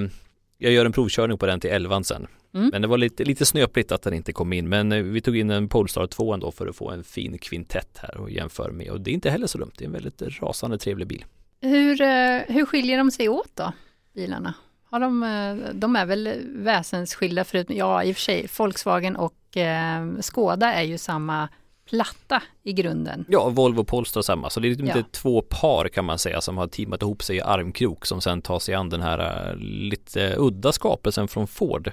jag 0.59 0.73
gör 0.73 0.85
en 0.87 0.93
provkörning 0.93 1.39
på 1.39 1.47
den 1.47 1.61
till 1.61 1.71
11 1.71 2.03
sen. 2.03 2.27
Mm. 2.57 2.69
Men 2.73 2.83
det 2.83 2.89
var 2.89 2.99
lite, 2.99 3.25
lite 3.25 3.47
snöpligt 3.47 3.93
att 3.93 4.03
den 4.03 4.15
inte 4.15 4.33
kom 4.33 4.53
in. 4.53 4.69
Men 4.69 4.93
eh, 4.93 5.03
vi 5.03 5.21
tog 5.21 5.37
in 5.37 5.51
en 5.51 5.69
Polestar 5.69 6.07
2 6.07 6.35
ändå 6.35 6.51
för 6.53 6.67
att 6.67 6.77
få 6.77 6.91
en 6.91 7.05
fin 7.05 7.39
kvintett 7.39 7.99
här 8.03 8.17
och 8.17 8.31
jämföra 8.31 8.73
med. 8.73 8.91
Och 8.91 9.01
det 9.01 9.11
är 9.11 9.13
inte 9.15 9.31
heller 9.31 9.47
så 9.47 9.59
dumt. 9.59 9.71
Det 9.79 9.85
är 9.85 9.87
en 9.87 9.93
väldigt 9.93 10.23
rasande 10.43 10.79
trevlig 10.79 11.07
bil. 11.09 11.25
Hur, 11.61 12.01
eh, 12.01 12.41
hur 12.49 12.67
skiljer 12.67 12.99
de 12.99 13.11
sig 13.11 13.29
åt 13.29 13.51
då, 13.55 13.73
bilarna? 14.15 14.55
Har 14.91 15.01
de, 15.01 15.23
eh, 15.23 15.75
de 15.75 15.97
är 15.97 16.07
väl 16.07 16.41
väsensskilda 16.47 17.45
förutom, 17.45 17.77
ja 17.77 18.05
i 18.05 18.13
och 18.13 18.17
för 18.17 18.23
sig, 18.23 18.49
Volkswagen 18.59 19.17
och 19.17 19.57
eh, 19.57 20.07
Skoda 20.21 20.73
är 20.73 20.83
ju 20.83 20.99
samma 20.99 21.49
platta 21.91 22.43
i 22.63 22.73
grunden. 22.73 23.25
Ja, 23.29 23.49
Volvo 23.49 23.81
och 23.81 23.89
Polestar 23.89 24.23
samma. 24.23 24.51
Så 24.51 24.61
det 24.61 24.69
är 24.69 24.71
liksom 24.71 24.87
Ja. 24.87 24.97
inte 24.99 25.11
två 25.11 25.43
par 25.43 25.89
kan 25.89 26.05
man 26.05 26.19
säga 26.19 26.41
som 26.41 26.57
har 26.59 26.67
teamat 26.67 27.03
ihop 27.03 27.23
sig 27.23 27.37
i 27.37 27.41
armkrok 27.41 28.07
som 28.07 28.21
sen 28.21 28.43
tar 28.43 28.59
sig 28.59 28.75
an 28.75 28.89
den 28.89 29.03
här 29.03 29.57
lite 29.61 30.35
udda 30.39 30.73
skapelsen 30.73 31.29
från 31.29 31.47
Ford. 31.47 31.93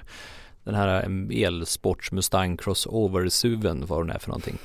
Den 0.64 0.74
här 0.74 1.08
elsports 1.32 2.12
Mustang 2.12 2.56
Crossover 2.56 3.28
SUVen 3.28 3.86
vad 3.86 4.06
den 4.06 4.16
är 4.16 4.18
för 4.18 4.28
någonting. 4.28 4.58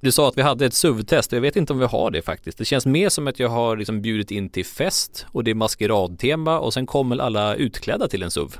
Du 0.00 0.12
sa 0.12 0.28
att 0.28 0.38
vi 0.38 0.42
hade 0.42 0.66
ett 0.66 0.74
SUV-test 0.74 1.32
jag 1.32 1.40
vet 1.40 1.56
inte 1.56 1.72
om 1.72 1.78
vi 1.78 1.84
har 1.84 2.10
det 2.10 2.22
faktiskt. 2.22 2.58
Det 2.58 2.64
känns 2.64 2.86
mer 2.86 3.08
som 3.08 3.26
att 3.26 3.38
jag 3.38 3.48
har 3.48 3.76
liksom 3.76 4.02
bjudit 4.02 4.30
in 4.30 4.48
till 4.48 4.64
fest 4.64 5.26
och 5.32 5.44
det 5.44 5.50
är 5.50 5.54
maskeradtema 5.54 6.58
och 6.58 6.74
sen 6.74 6.86
kommer 6.86 7.18
alla 7.18 7.54
utklädda 7.54 8.08
till 8.08 8.22
en 8.22 8.30
SUV. 8.30 8.56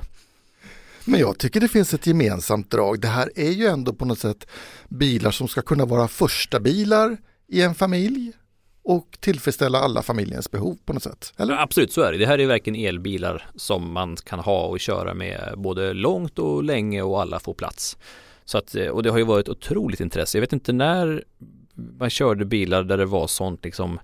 Men 1.05 1.19
jag 1.19 1.37
tycker 1.37 1.59
det 1.59 1.67
finns 1.67 1.93
ett 1.93 2.07
gemensamt 2.07 2.71
drag. 2.71 2.99
Det 2.99 3.07
här 3.07 3.31
är 3.35 3.51
ju 3.51 3.67
ändå 3.67 3.93
på 3.93 4.05
något 4.05 4.19
sätt 4.19 4.47
bilar 4.89 5.31
som 5.31 5.47
ska 5.47 5.61
kunna 5.61 5.85
vara 5.85 6.07
första 6.07 6.59
bilar 6.59 7.17
i 7.47 7.61
en 7.61 7.75
familj 7.75 8.33
och 8.87 9.17
tillfredsställa 9.19 9.79
alla 9.79 10.01
familjens 10.01 10.51
behov 10.51 10.77
på 10.85 10.93
något 10.93 11.03
sätt. 11.03 11.33
Eller? 11.37 11.53
Ja, 11.53 11.61
absolut, 11.61 11.91
så 11.91 12.01
är 12.01 12.11
det. 12.11 12.17
Det 12.17 12.25
här 12.25 12.39
är 12.39 12.47
verkligen 12.47 12.87
elbilar 12.87 13.47
som 13.55 13.93
man 13.93 14.15
kan 14.15 14.39
ha 14.39 14.65
och 14.65 14.79
köra 14.79 15.13
med 15.13 15.53
både 15.57 15.93
långt 15.93 16.39
och 16.39 16.63
länge 16.63 17.01
och 17.01 17.21
alla 17.21 17.39
får 17.39 17.53
plats. 17.53 17.97
Så 18.45 18.57
att, 18.57 18.75
eh, 18.75 18.87
och 18.87 19.03
det 19.03 19.09
har 19.09 19.17
ju 19.17 19.23
varit 19.23 19.49
otroligt 19.49 19.99
intresse. 19.99 20.37
Jag 20.37 20.41
vet 20.41 20.53
inte 20.53 20.73
när 20.73 21.23
man 21.99 22.09
körde 22.09 22.45
bilar 22.45 22.83
där 22.83 22.97
det 22.97 23.05
var 23.05 23.27
sånt 23.27 23.63
liksom 23.63 23.99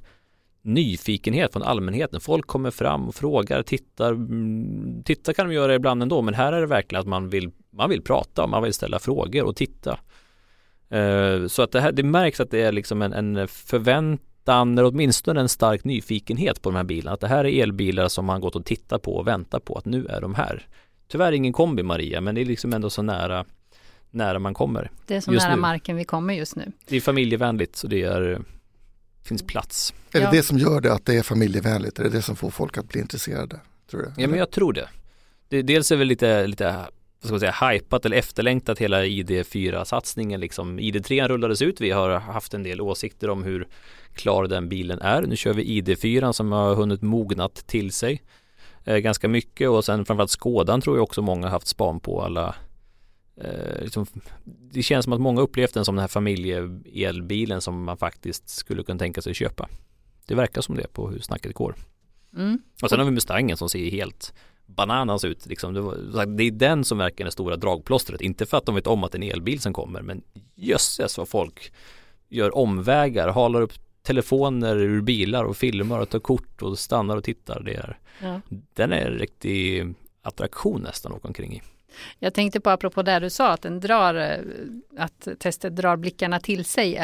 nyfikenhet 0.61 1.53
från 1.53 1.63
allmänheten. 1.63 2.21
Folk 2.21 2.47
kommer 2.47 2.71
fram 2.71 3.07
och 3.07 3.15
frågar, 3.15 3.63
tittar. 3.63 4.11
Mm, 4.11 5.03
titta 5.05 5.33
kan 5.33 5.47
de 5.47 5.53
göra 5.53 5.75
ibland 5.75 6.01
ändå, 6.03 6.21
men 6.21 6.33
här 6.33 6.53
är 6.53 6.61
det 6.61 6.67
verkligen 6.67 7.01
att 7.01 7.07
man 7.07 7.29
vill, 7.29 7.51
man 7.69 7.89
vill 7.89 8.01
prata, 8.01 8.47
man 8.47 8.63
vill 8.63 8.73
ställa 8.73 8.99
frågor 8.99 9.43
och 9.43 9.55
titta. 9.55 9.99
Eh, 10.89 11.47
så 11.47 11.61
att 11.61 11.71
det 11.71 11.81
här, 11.81 11.91
det 11.91 12.03
märks 12.03 12.39
att 12.39 12.51
det 12.51 12.61
är 12.61 12.71
liksom 12.71 13.01
en, 13.01 13.13
en 13.13 13.47
förväntan, 13.47 14.29
eller 14.47 14.83
åtminstone 14.85 15.39
en 15.41 15.49
stark 15.49 15.83
nyfikenhet 15.83 16.61
på 16.61 16.69
de 16.69 16.75
här 16.75 16.83
bilarna. 16.83 17.13
Att 17.13 17.19
det 17.21 17.27
här 17.27 17.45
är 17.45 17.63
elbilar 17.63 18.07
som 18.07 18.25
man 18.25 18.41
gått 18.41 18.55
och 18.55 18.65
tittat 18.65 19.01
på 19.01 19.15
och 19.15 19.27
väntat 19.27 19.65
på 19.65 19.75
att 19.77 19.85
nu 19.85 20.05
är 20.05 20.21
de 20.21 20.35
här. 20.35 20.67
Tyvärr 21.07 21.31
ingen 21.31 21.53
kombi 21.53 21.83
Maria, 21.83 22.21
men 22.21 22.35
det 22.35 22.41
är 22.41 22.45
liksom 22.45 22.73
ändå 22.73 22.89
så 22.89 23.01
nära, 23.01 23.45
nära 24.11 24.39
man 24.39 24.53
kommer. 24.53 24.91
Det 25.07 25.15
är 25.15 25.21
så 25.21 25.33
just 25.33 25.45
nära 25.45 25.55
nu. 25.55 25.61
marken 25.61 25.95
vi 25.95 26.03
kommer 26.05 26.33
just 26.33 26.55
nu. 26.55 26.71
Det 26.87 26.95
är 26.95 27.01
familjevänligt 27.01 27.75
så 27.75 27.87
det 27.87 28.01
är, 28.03 28.41
finns 29.23 29.43
plats. 29.43 29.93
Är 30.11 30.19
det 30.19 30.25
Ja. 30.25 30.31
det 30.31 30.43
som 30.43 30.57
gör 30.57 30.81
det 30.81 30.93
att 30.93 31.05
det 31.05 31.15
är 31.17 31.23
familjevänligt? 31.23 31.99
Är 31.99 32.03
det 32.03 32.09
det 32.09 32.21
som 32.21 32.35
får 32.35 32.49
folk 32.49 32.77
att 32.77 32.89
bli 32.89 33.01
intresserade? 33.01 33.59
Tror 33.91 34.01
du? 34.01 34.11
Ja 34.21 34.27
men 34.27 34.39
jag 34.39 34.51
tror 34.51 34.73
det. 34.73 34.89
det 35.49 35.61
dels 35.61 35.91
är 35.91 35.95
väl 35.95 36.07
lite, 36.07 36.47
lite 36.47 36.75
ska 37.27 37.39
säga, 37.39 37.69
hypat 37.71 38.05
eller 38.05 38.17
efterlängtat 38.17 38.79
hela 38.79 39.03
ID4-satsningen 39.03 40.39
liksom. 40.39 40.79
ID3 40.79 41.27
rullades 41.27 41.61
ut, 41.61 41.81
vi 41.81 41.91
har 41.91 42.09
haft 42.19 42.53
en 42.53 42.63
del 42.63 42.81
åsikter 42.81 43.29
om 43.29 43.43
hur 43.43 43.67
klar 44.13 44.47
den 44.47 44.69
bilen 44.69 45.01
är. 45.01 45.21
Nu 45.21 45.35
kör 45.35 45.53
vi 45.53 45.81
ID4 45.81 46.31
som 46.31 46.51
har 46.51 46.75
hunnit 46.75 47.01
mognat 47.01 47.55
till 47.55 47.91
sig 47.91 48.21
eh, 48.83 48.97
ganska 48.97 49.27
mycket 49.27 49.69
och 49.69 49.85
sen 49.85 50.05
framförallt 50.05 50.31
Skådan 50.31 50.81
tror 50.81 50.97
jag 50.97 51.03
också 51.03 51.21
många 51.21 51.45
har 51.45 51.51
haft 51.51 51.67
span 51.67 51.99
på 51.99 52.21
alla 52.21 52.55
eh, 53.37 53.81
liksom, 53.81 54.05
det 54.43 54.83
känns 54.83 55.03
som 55.03 55.13
att 55.13 55.21
många 55.21 55.41
upplevt 55.41 55.73
den 55.73 55.85
som 55.85 55.95
den 55.95 56.01
här 56.01 56.07
familjeelbilen 56.07 57.61
som 57.61 57.83
man 57.83 57.97
faktiskt 57.97 58.49
skulle 58.49 58.83
kunna 58.83 58.99
tänka 58.99 59.21
sig 59.21 59.33
köpa. 59.33 59.69
Det 60.25 60.35
verkar 60.35 60.61
som 60.61 60.75
det 60.75 60.93
på 60.93 61.09
hur 61.09 61.19
snacket 61.19 61.53
går. 61.53 61.75
Mm. 62.37 62.59
Och 62.81 62.89
sen 62.89 62.99
har 62.99 63.05
vi 63.05 63.11
Mustangen 63.11 63.57
som 63.57 63.69
ser 63.69 63.91
helt 63.91 64.33
bananas 64.65 65.23
ut. 65.25 65.45
Liksom. 65.45 65.73
Det, 65.73 65.81
var, 65.81 66.25
det 66.25 66.43
är 66.43 66.51
den 66.51 66.83
som 66.83 66.97
verkar 66.97 67.25
det 67.25 67.31
stora 67.31 67.55
dragplåstret. 67.55 68.21
Inte 68.21 68.45
för 68.45 68.57
att 68.57 68.65
de 68.65 68.75
vet 68.75 68.87
om 68.87 69.03
att 69.03 69.11
det 69.11 69.17
är 69.17 69.23
en 69.23 69.31
elbil 69.31 69.61
som 69.61 69.73
kommer, 69.73 70.01
men 70.01 70.21
jösses 70.55 71.17
vad 71.17 71.29
folk 71.29 71.73
gör 72.29 72.57
omvägar, 72.57 73.27
halar 73.27 73.61
upp 73.61 73.73
telefoner 74.01 74.77
ur 74.77 75.01
bilar 75.01 75.43
och 75.43 75.57
filmar 75.57 75.99
och 75.99 76.09
tar 76.09 76.19
kort 76.19 76.61
och 76.61 76.79
stannar 76.79 77.17
och 77.17 77.23
tittar. 77.23 77.63
Det 77.63 77.73
är, 77.73 77.97
Ja. 78.21 78.41
Den 78.73 78.93
är 78.93 79.05
en 79.05 79.19
riktig 79.19 79.93
attraktion 80.21 80.81
nästan 80.81 81.11
att 81.11 81.17
åka 81.17 81.27
omkring 81.27 81.53
i. 81.53 81.61
Jag 82.19 82.33
tänkte 82.33 82.59
på 82.59 82.69
apropå 82.69 83.01
det 83.01 83.19
du 83.19 83.29
sa, 83.29 83.51
att 83.51 83.61
den 83.61 83.79
drar, 83.79 84.15
eh, 84.15 84.37
att 84.97 85.27
testet 85.39 85.75
drar 85.75 85.95
blickarna 85.95 86.39
till 86.39 86.65
sig. 86.65 86.97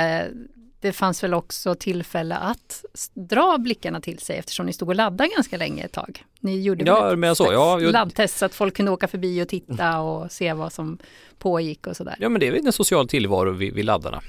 Det 0.81 0.93
fanns 0.93 1.23
väl 1.23 1.33
också 1.33 1.75
tillfälle 1.75 2.35
att 2.35 2.85
dra 3.13 3.57
blickarna 3.57 4.01
till 4.01 4.19
sig 4.19 4.37
eftersom 4.37 4.65
ni 4.65 4.73
stod 4.73 4.89
och 4.89 4.95
laddade 4.95 5.29
ganska 5.35 5.57
länge 5.57 5.83
ett 5.83 5.91
tag. 5.91 6.23
Ni 6.39 6.61
gjorde 6.61 6.83
Ja, 6.85 7.15
men 7.15 7.35
så, 7.35 7.43
ja, 7.53 7.81
jag- 7.81 7.91
laddtest 7.93 8.37
så 8.37 8.45
att 8.45 8.53
folk 8.55 8.75
kunde 8.75 8.91
åka 8.91 9.07
förbi 9.07 9.43
och 9.43 9.47
titta 9.47 9.99
och 9.99 10.31
se 10.31 10.53
vad 10.53 10.73
som 10.73 10.97
pågick 11.37 11.87
och 11.87 11.95
sådär. 11.97 12.15
Ja 12.19 12.29
men 12.29 12.39
det 12.39 12.47
är 12.47 12.51
väl 12.51 12.65
en 12.65 12.71
social 12.71 13.07
tillvaro 13.07 13.51
vid, 13.51 13.73
vid 13.73 13.85
laddarna. 13.85 14.21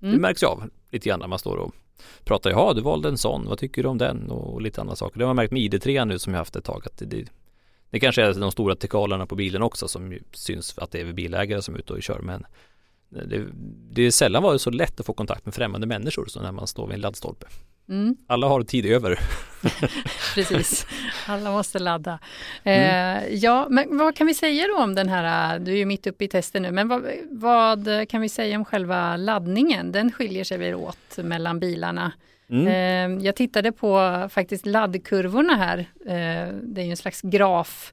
Det 0.00 0.06
Mm. 0.06 0.20
märks 0.20 0.42
ju 0.42 0.46
av 0.46 0.70
lite 0.90 1.08
grann 1.08 1.20
när 1.20 1.26
man 1.26 1.38
står 1.38 1.56
och 1.56 1.74
pratar. 2.24 2.50
Jaha, 2.50 2.74
du 2.74 2.80
valde 2.80 3.08
en 3.08 3.18
sån. 3.18 3.44
Vad 3.48 3.58
tycker 3.58 3.82
du 3.82 3.88
om 3.88 3.98
den? 3.98 4.30
Och 4.30 4.62
lite 4.62 4.80
andra 4.80 4.96
saker. 4.96 5.18
Det 5.18 5.24
har 5.24 5.28
man 5.28 5.36
märkt 5.36 5.52
med 5.52 5.62
ID3 5.62 6.04
nu 6.04 6.18
som 6.18 6.32
jag 6.34 6.38
haft 6.40 6.56
ett 6.56 6.64
tag. 6.64 6.82
Att 6.86 6.98
det, 6.98 7.04
det, 7.04 7.24
det 7.90 8.00
kanske 8.00 8.22
är 8.22 8.34
de 8.34 8.52
stora 8.52 8.74
tekalerna 8.76 9.26
på 9.26 9.34
bilen 9.34 9.62
också 9.62 9.88
som 9.88 10.18
syns 10.32 10.78
att 10.78 10.90
det 10.90 11.00
är 11.00 11.12
bilägare 11.12 11.62
som 11.62 11.74
är 11.74 11.78
ute 11.78 11.92
och 11.92 12.02
kör. 12.02 12.18
Men 12.18 12.46
det, 13.12 13.46
det 13.90 14.02
är 14.02 14.10
sällan 14.10 14.42
varit 14.42 14.60
så 14.60 14.70
lätt 14.70 15.00
att 15.00 15.06
få 15.06 15.12
kontakt 15.12 15.44
med 15.44 15.54
främmande 15.54 15.86
människor 15.86 16.26
som 16.26 16.42
när 16.42 16.52
man 16.52 16.66
står 16.66 16.86
vid 16.86 16.94
en 16.94 17.00
laddstolpe. 17.00 17.46
Mm. 17.88 18.16
Alla 18.26 18.48
har 18.48 18.62
tid 18.62 18.86
över. 18.86 19.18
Precis, 20.34 20.86
alla 21.26 21.50
måste 21.50 21.78
ladda. 21.78 22.18
Mm. 22.64 23.18
Eh, 23.18 23.34
ja, 23.34 23.66
men 23.70 23.98
vad 23.98 24.16
kan 24.16 24.26
vi 24.26 24.34
säga 24.34 24.66
då 24.66 24.82
om 24.82 24.94
den 24.94 25.08
här, 25.08 25.58
du 25.58 25.72
är 25.72 25.76
ju 25.76 25.84
mitt 25.84 26.06
uppe 26.06 26.24
i 26.24 26.28
testen 26.28 26.62
nu, 26.62 26.70
men 26.70 26.88
vad, 26.88 27.02
vad 27.30 28.08
kan 28.08 28.20
vi 28.20 28.28
säga 28.28 28.56
om 28.56 28.64
själva 28.64 29.16
laddningen? 29.16 29.92
Den 29.92 30.12
skiljer 30.12 30.44
sig 30.44 30.58
väl 30.58 30.74
åt 30.74 31.18
mellan 31.18 31.60
bilarna. 31.60 32.12
Mm. 32.50 32.66
Eh, 32.66 33.24
jag 33.24 33.36
tittade 33.36 33.72
på 33.72 34.28
faktiskt 34.30 34.66
laddkurvorna 34.66 35.56
här, 35.56 35.78
eh, 36.06 36.54
det 36.62 36.80
är 36.80 36.84
ju 36.84 36.90
en 36.90 36.96
slags 36.96 37.20
graf. 37.20 37.92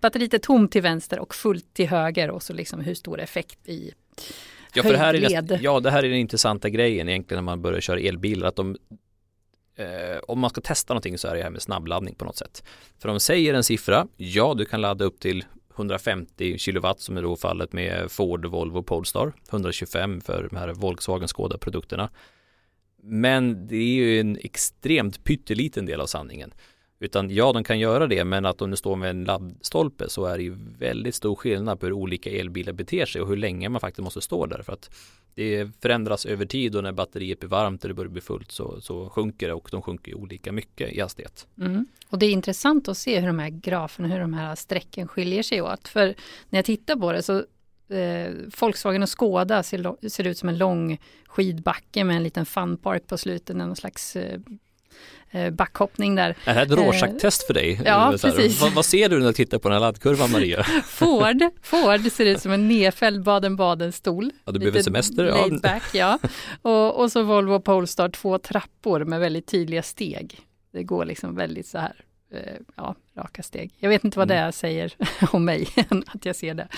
Batteriet 0.00 0.34
är 0.34 0.38
tomt 0.38 0.72
till 0.72 0.82
vänster 0.82 1.18
och 1.18 1.34
fullt 1.34 1.74
till 1.74 1.88
höger 1.88 2.30
och 2.30 2.42
så 2.42 2.52
liksom 2.52 2.80
hur 2.80 2.94
stor 2.94 3.20
effekt 3.20 3.68
i 3.68 3.92
Ja, 4.74 4.82
för 4.82 4.92
det 4.92 4.98
här 4.98 5.14
är 5.14 5.42
näst, 5.42 5.62
ja, 5.62 5.80
det 5.80 5.90
här 5.90 6.02
är 6.02 6.08
den 6.08 6.18
intressanta 6.18 6.68
grejen 6.68 7.08
egentligen 7.08 7.44
när 7.44 7.50
man 7.50 7.62
börjar 7.62 7.80
köra 7.80 8.00
elbilar. 8.00 8.48
Att 8.48 8.56
de, 8.56 8.76
eh, 9.76 10.18
om 10.28 10.38
man 10.38 10.50
ska 10.50 10.60
testa 10.60 10.94
någonting 10.94 11.18
så 11.18 11.28
är 11.28 11.34
det 11.34 11.42
här 11.42 11.50
med 11.50 11.62
snabbladdning 11.62 12.14
på 12.14 12.24
något 12.24 12.36
sätt. 12.36 12.64
För 12.98 13.08
de 13.08 13.20
säger 13.20 13.54
en 13.54 13.64
siffra, 13.64 14.06
ja 14.16 14.54
du 14.54 14.64
kan 14.64 14.80
ladda 14.80 15.04
upp 15.04 15.20
till 15.20 15.44
150 15.78 16.58
kilowatt 16.58 17.00
som 17.00 17.16
är 17.16 17.22
då 17.22 17.36
fallet 17.36 17.72
med 17.72 18.10
Ford, 18.10 18.46
Volvo, 18.46 18.82
Polestar. 18.82 19.32
125 19.50 20.20
för 20.20 20.48
de 20.50 20.56
här 20.56 20.68
Volkswagen 20.68 21.28
Skoda-produkterna. 21.28 22.10
Men 23.02 23.66
det 23.66 23.76
är 23.76 23.94
ju 23.94 24.20
en 24.20 24.38
extremt 24.40 25.24
pytteliten 25.24 25.86
del 25.86 26.00
av 26.00 26.06
sanningen. 26.06 26.52
Utan 27.00 27.30
ja, 27.30 27.52
de 27.52 27.64
kan 27.64 27.78
göra 27.78 28.06
det, 28.06 28.24
men 28.24 28.46
att 28.46 28.62
om 28.62 28.70
du 28.70 28.76
står 28.76 28.96
med 28.96 29.10
en 29.10 29.24
laddstolpe 29.24 30.08
så 30.08 30.24
är 30.24 30.36
det 30.36 30.42
ju 30.42 30.56
väldigt 30.78 31.14
stor 31.14 31.34
skillnad 31.34 31.80
på 31.80 31.86
hur 31.86 31.92
olika 31.92 32.30
elbilar 32.30 32.72
beter 32.72 33.06
sig 33.06 33.20
och 33.22 33.28
hur 33.28 33.36
länge 33.36 33.68
man 33.68 33.80
faktiskt 33.80 34.04
måste 34.04 34.20
stå 34.20 34.46
där. 34.46 34.62
För 34.62 34.72
att 34.72 34.90
det 35.34 35.68
förändras 35.82 36.26
över 36.26 36.46
tid 36.46 36.76
och 36.76 36.82
när 36.82 36.92
batteriet 36.92 37.40
blir 37.40 37.48
varmt 37.48 37.84
och 37.84 37.88
det 37.88 37.94
börjar 37.94 38.10
bli 38.10 38.20
fullt 38.20 38.52
så, 38.52 38.80
så 38.80 39.08
sjunker 39.08 39.48
det 39.48 39.54
och 39.54 39.68
de 39.72 39.82
sjunker 39.82 40.14
olika 40.14 40.52
mycket 40.52 40.92
i 40.92 41.00
hastighet. 41.00 41.46
Mm. 41.58 41.86
Och 42.08 42.18
det 42.18 42.26
är 42.26 42.30
intressant 42.30 42.88
att 42.88 42.98
se 42.98 43.20
hur 43.20 43.26
de 43.26 43.38
här 43.38 43.48
graferna, 43.48 44.08
hur 44.08 44.20
de 44.20 44.34
här 44.34 44.54
strecken 44.54 45.08
skiljer 45.08 45.42
sig 45.42 45.62
åt. 45.62 45.88
För 45.88 46.14
när 46.48 46.58
jag 46.58 46.64
tittar 46.64 46.96
på 46.96 47.12
det 47.12 47.22
så 47.22 47.44
eh, 47.94 48.32
Volkswagen 48.60 49.02
och 49.02 49.08
Skoda 49.08 49.62
ser, 49.62 50.08
ser, 50.08 50.26
ut 50.26 50.38
som 50.38 50.48
en 50.48 50.58
lång 50.58 50.98
skidbacke 51.26 52.04
med 52.04 52.16
en 52.16 52.22
liten 52.22 52.46
funpark 52.46 53.06
på 53.06 53.18
slutet, 53.18 53.56
någon 53.56 53.76
slags 53.76 54.16
eh, 54.16 54.34
eh 54.34 54.40
backhoppning 55.52 56.14
där. 56.14 56.28
Är 56.30 56.34
det 56.44 56.52
här 56.52 56.62
ett 56.62 56.70
Rorschach-test 56.70 57.46
för 57.46 57.54
dig? 57.54 57.80
Ja, 57.84 58.14
precis. 58.20 58.60
Vad, 58.60 58.72
vad, 58.72 58.84
ser 58.84 59.08
du 59.08 59.18
när 59.18 59.26
du 59.26 59.32
tittar 59.32 59.58
på 59.58 59.68
den 59.68 59.74
här 59.74 59.80
laddkurvan 59.80 60.30
Maria? 60.30 60.62
Ford, 60.84 61.42
Ford 61.62 62.12
ser 62.12 62.26
ut 62.26 62.40
som 62.40 62.52
en 62.52 62.68
nedfälld 62.68 63.22
Baden-Baden-stol. 63.22 64.30
Ja, 64.44 64.52
du 64.52 64.58
behöver 64.58 64.82
semester. 64.82 65.24
Ja. 65.24 65.48
Back, 65.62 65.82
ja. 65.92 66.18
Och, 66.62 67.00
och 67.00 67.12
så 67.12 67.22
Volvo 67.22 67.60
Polestar, 67.60 68.08
två 68.08 68.38
trappor 68.38 69.04
med 69.04 69.20
väldigt 69.20 69.46
tydliga 69.46 69.82
steg. 69.82 70.40
Det 70.72 70.82
går 70.82 71.04
liksom 71.04 71.34
väldigt 71.34 71.66
så 71.66 71.78
här 71.78 72.04
Eh, 72.30 72.56
ja, 72.76 72.94
raka 73.16 73.42
steg. 73.42 73.74
Jag 73.78 73.88
vet 73.88 74.04
inte 74.04 74.18
vad 74.18 74.30
mm. 74.30 74.46
det 74.46 74.52
säger 74.52 74.94
om 75.32 75.44
mig, 75.44 75.68
att 76.06 76.24
jag 76.24 76.36
ser 76.36 76.54
det. 76.54 76.68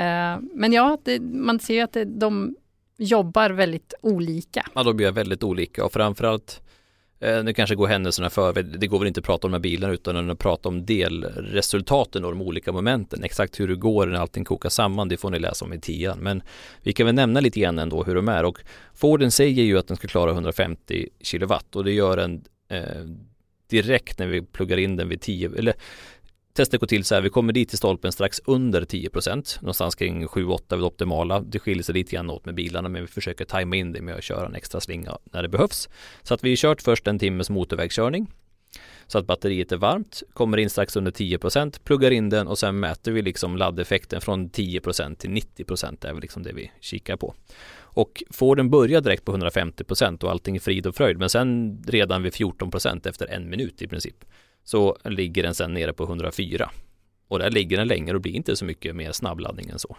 Eh, 0.00 0.38
men 0.54 0.72
ja, 0.72 0.98
det, 1.02 1.20
man 1.20 1.60
ser 1.60 1.84
att 1.84 1.92
det, 1.92 2.04
de 2.04 2.56
jobbar 2.98 3.50
väldigt 3.50 3.94
olika. 4.00 4.66
Ja, 4.74 4.82
de 4.82 5.00
gör 5.00 5.12
väldigt 5.12 5.42
olika 5.42 5.84
och 5.84 5.92
framförallt 5.92 6.62
eh, 7.20 7.44
nu 7.44 7.52
kanske 7.52 7.74
går 7.74 7.86
händelserna 7.86 8.30
för, 8.30 8.52
det 8.62 8.86
går 8.86 8.98
väl 8.98 9.08
inte 9.08 9.20
att 9.20 9.26
prata 9.26 9.46
om 9.46 9.52
de 9.52 9.56
här 9.56 9.62
bilarna 9.62 9.92
utan 9.92 10.30
att 10.30 10.38
prata 10.38 10.68
om 10.68 10.86
delresultaten 10.86 12.24
och 12.24 12.30
de 12.30 12.42
olika 12.42 12.72
momenten. 12.72 13.24
Exakt 13.24 13.60
hur 13.60 13.68
det 13.68 13.74
går 13.74 14.06
när 14.06 14.18
allting 14.18 14.44
kokar 14.44 14.68
samman, 14.68 15.08
det 15.08 15.16
får 15.16 15.30
ni 15.30 15.38
läsa 15.38 15.64
om 15.64 15.72
i 15.72 15.80
tian. 15.80 16.18
Men 16.18 16.42
vi 16.82 16.92
kan 16.92 17.06
väl 17.06 17.14
nämna 17.14 17.40
lite 17.40 17.60
grann 17.60 17.78
ändå 17.78 18.04
hur 18.04 18.14
de 18.14 18.28
är 18.28 18.44
och 18.44 18.58
Forden 18.94 19.30
säger 19.30 19.62
ju 19.62 19.78
att 19.78 19.88
den 19.88 19.96
ska 19.96 20.08
klara 20.08 20.30
150 20.30 21.08
kilowatt 21.20 21.76
och 21.76 21.84
det 21.84 21.92
gör 21.92 22.16
den 22.16 22.44
eh, 22.68 23.04
direkt 23.70 24.18
när 24.18 24.26
vi 24.26 24.42
pluggar 24.42 24.76
in 24.76 24.96
den 24.96 25.08
vid 25.08 25.20
10 25.20 25.50
eller 25.58 25.74
testet 26.56 26.80
går 26.80 26.86
till 26.86 27.04
så 27.04 27.14
här, 27.14 27.22
vi 27.22 27.30
kommer 27.30 27.52
dit 27.52 27.68
till 27.68 27.78
stolpen 27.78 28.12
strax 28.12 28.40
under 28.44 28.82
10% 28.82 29.58
någonstans 29.60 29.94
kring 29.94 30.26
7-8 30.26 30.76
vid 30.76 30.84
optimala. 30.84 31.40
Det 31.40 31.58
skiljer 31.58 31.82
sig 31.82 31.94
lite 31.94 32.16
grann 32.16 32.30
åt 32.30 32.44
med 32.44 32.54
bilarna 32.54 32.88
men 32.88 33.02
vi 33.02 33.08
försöker 33.08 33.44
tajma 33.44 33.76
in 33.76 33.92
det 33.92 34.00
med 34.00 34.14
att 34.14 34.24
köra 34.24 34.46
en 34.46 34.54
extra 34.54 34.80
slinga 34.80 35.18
när 35.32 35.42
det 35.42 35.48
behövs. 35.48 35.88
Så 36.22 36.34
att 36.34 36.44
vi 36.44 36.50
har 36.50 36.56
kört 36.56 36.82
först 36.82 37.06
en 37.06 37.18
timmes 37.18 37.50
motorvägskörning 37.50 38.26
så 39.06 39.18
att 39.18 39.26
batteriet 39.26 39.72
är 39.72 39.76
varmt, 39.76 40.22
kommer 40.32 40.58
in 40.58 40.70
strax 40.70 40.96
under 40.96 41.10
10% 41.10 41.80
pluggar 41.84 42.10
in 42.10 42.28
den 42.28 42.46
och 42.46 42.58
sen 42.58 42.80
mäter 42.80 43.12
vi 43.12 43.22
liksom 43.22 43.56
laddeffekten 43.56 44.20
från 44.20 44.50
10% 44.50 45.16
till 45.16 45.30
90%. 45.30 45.96
Det 46.00 46.08
är 46.08 46.12
väl 46.12 46.22
liksom 46.22 46.42
det 46.42 46.52
vi 46.52 46.72
kikar 46.80 47.16
på. 47.16 47.34
Och 47.78 48.22
får 48.30 48.56
den 48.56 48.70
börja 48.70 49.00
direkt 49.00 49.24
på 49.24 49.36
150% 49.36 50.24
och 50.24 50.30
allting 50.30 50.56
är 50.56 50.60
frid 50.60 50.86
och 50.86 50.96
fröjd 50.96 51.18
men 51.18 51.30
sen 51.30 51.78
redan 51.86 52.22
vid 52.22 52.32
14% 52.32 53.08
efter 53.08 53.26
en 53.26 53.50
minut 53.50 53.82
i 53.82 53.88
princip 53.88 54.24
så 54.66 54.96
ligger 55.04 55.42
den 55.42 55.54
sen 55.54 55.74
nere 55.74 55.92
på 55.92 56.04
104 56.04 56.70
och 57.28 57.38
där 57.38 57.50
ligger 57.50 57.76
den 57.76 57.88
länge 57.88 58.14
och 58.14 58.20
blir 58.20 58.32
inte 58.32 58.56
så 58.56 58.64
mycket 58.64 58.96
mer 58.96 59.12
snabbladdning 59.12 59.68
än 59.68 59.78
så. 59.78 59.96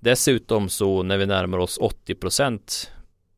Dessutom 0.00 0.68
så 0.68 1.02
när 1.02 1.18
vi 1.18 1.26
närmar 1.26 1.58
oss 1.58 1.78
80% 1.78 2.88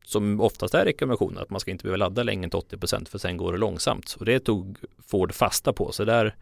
som 0.05 0.41
oftast 0.41 0.73
är 0.73 0.85
rekommendationen 0.85 1.37
att 1.37 1.49
man 1.49 1.59
ska 1.59 1.71
inte 1.71 1.83
behöva 1.83 1.97
ladda 1.97 2.23
längre 2.23 2.43
än 2.43 2.49
till 2.49 2.77
80% 2.77 3.09
för 3.09 3.17
sen 3.17 3.37
går 3.37 3.51
det 3.51 3.57
långsamt 3.57 4.15
och 4.19 4.25
det 4.25 4.39
tog 4.39 4.77
Ford 5.07 5.33
fasta 5.33 5.73
på 5.73 5.91
så 5.91 6.05
där 6.05 6.35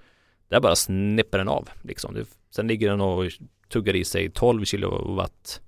där 0.49 0.59
bara 0.59 0.75
snipper 0.75 1.37
den 1.37 1.47
av 1.47 1.69
liksom. 1.81 2.25
Sen 2.49 2.67
ligger 2.67 2.89
den 2.89 3.01
och 3.01 3.31
tuggar 3.69 3.95
i 3.95 4.03
sig 4.03 4.29
12 4.29 4.65
kilowatt 4.65 5.61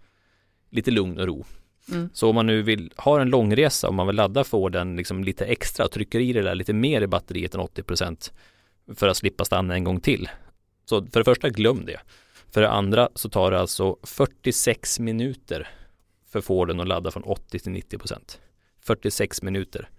lite 0.69 0.91
lugn 0.91 1.19
och 1.19 1.27
ro. 1.27 1.45
Mm. 1.91 2.09
Så 2.13 2.29
om 2.29 2.35
man 2.35 2.45
nu 2.45 2.61
vill 2.61 2.93
ha 2.97 3.21
en 3.21 3.29
långresa, 3.29 3.89
om 3.89 3.95
man 3.95 4.07
vill 4.07 4.15
ladda 4.15 4.43
får 4.43 4.69
den 4.69 4.95
liksom 4.95 5.23
lite 5.23 5.45
extra, 5.45 5.87
trycker 5.87 6.19
i 6.19 6.33
det 6.33 6.41
där 6.41 6.55
lite 6.55 6.73
mer 6.73 7.01
i 7.01 7.07
batteriet 7.07 7.55
än 7.55 7.61
80% 7.61 8.31
för 8.95 9.07
att 9.07 9.17
slippa 9.17 9.45
stanna 9.45 9.73
en 9.73 9.83
gång 9.83 9.99
till. 9.99 10.29
Så 10.85 11.05
för 11.05 11.19
det 11.19 11.23
första, 11.23 11.49
glöm 11.49 11.85
det. 11.85 11.99
För 12.51 12.61
det 12.61 12.69
andra 12.69 13.09
så 13.15 13.29
tar 13.29 13.51
det 13.51 13.59
alltså 13.59 13.97
46 14.03 14.99
minuter 14.99 15.69
för 16.29 16.41
Forden 16.41 16.79
att 16.79 16.87
ladda 16.87 17.11
från 17.11 17.23
80 17.23 17.59
till 17.59 17.71
90% 17.71 18.37
46 18.79 19.41
minuter. 19.41 19.89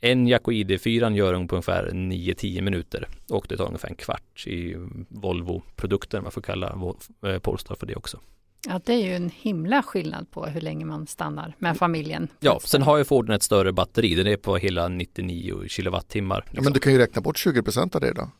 En 0.00 0.26
Jaco 0.26 0.52
ID4 0.52 1.14
gör 1.14 1.46
på 1.46 1.54
ungefär 1.54 1.90
9-10 1.90 2.60
minuter 2.60 3.08
och 3.30 3.46
det 3.48 3.56
tar 3.56 3.66
ungefär 3.66 3.88
en 3.88 3.94
kvart 3.94 4.46
i 4.46 4.76
Volvo-produkter, 5.08 6.20
man 6.20 6.32
får 6.32 6.40
kalla 6.40 6.94
eh, 7.26 7.38
Polestar 7.38 7.74
för 7.74 7.86
det 7.86 7.96
också. 7.96 8.20
Ja, 8.68 8.80
det 8.84 8.92
är 8.92 9.06
ju 9.06 9.14
en 9.14 9.30
himla 9.30 9.82
skillnad 9.82 10.30
på 10.30 10.46
hur 10.46 10.60
länge 10.60 10.84
man 10.84 11.06
stannar 11.06 11.54
med 11.58 11.76
familjen. 11.76 12.28
Ja, 12.40 12.60
sen 12.64 12.82
har 12.82 12.98
ju 12.98 13.04
Forden 13.04 13.36
ett 13.36 13.42
större 13.42 13.72
batteri. 13.72 14.14
Den 14.14 14.26
är 14.26 14.36
på 14.36 14.56
hela 14.56 14.88
99 14.88 15.68
kilowattimmar. 15.68 16.36
Liksom. 16.36 16.56
Ja, 16.56 16.62
men 16.62 16.72
du 16.72 16.80
kan 16.80 16.92
ju 16.92 16.98
räkna 16.98 17.20
bort 17.20 17.46
20% 17.46 17.94
av 17.94 18.00
det 18.00 18.12
då. 18.12 18.30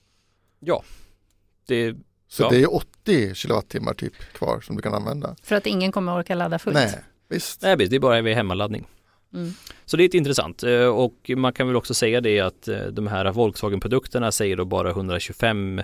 Ja. 0.61 0.83
Det, 1.67 1.95
Så 2.29 2.43
ja. 2.43 2.51
det 2.51 2.63
är 2.63 2.75
80 2.75 3.35
kilowattimmar 3.35 3.95
typ 3.95 4.15
kvar 4.33 4.61
som 4.61 4.77
du 4.77 4.83
kan 4.83 4.95
använda. 4.95 5.37
För 5.43 5.57
att 5.57 5.67
ingen 5.67 5.93
kommer 5.93 6.19
orka 6.19 6.35
ladda 6.35 6.59
fullt? 6.59 6.75
Nej, 6.75 6.99
visst. 7.29 7.63
Nej, 7.63 7.77
visst. 7.77 7.91
Det 7.91 7.97
är 7.97 8.01
bara 8.01 8.21
vid 8.21 8.35
hemmaladdning. 8.35 8.87
Mm. 9.35 9.53
Så 9.85 9.97
det 9.97 10.05
är 10.05 10.17
intressant 10.17 10.63
eh, 10.63 10.87
och 10.87 11.31
man 11.37 11.53
kan 11.53 11.67
väl 11.67 11.77
också 11.77 11.95
säga 11.95 12.21
det 12.21 12.41
att 12.41 12.69
eh, 12.69 12.79
de 12.79 13.07
här 13.07 13.33
Volkswagen-produkterna 13.33 14.33
säger 14.33 14.57
då 14.57 14.65
bara 14.65 14.91
125 14.91 15.83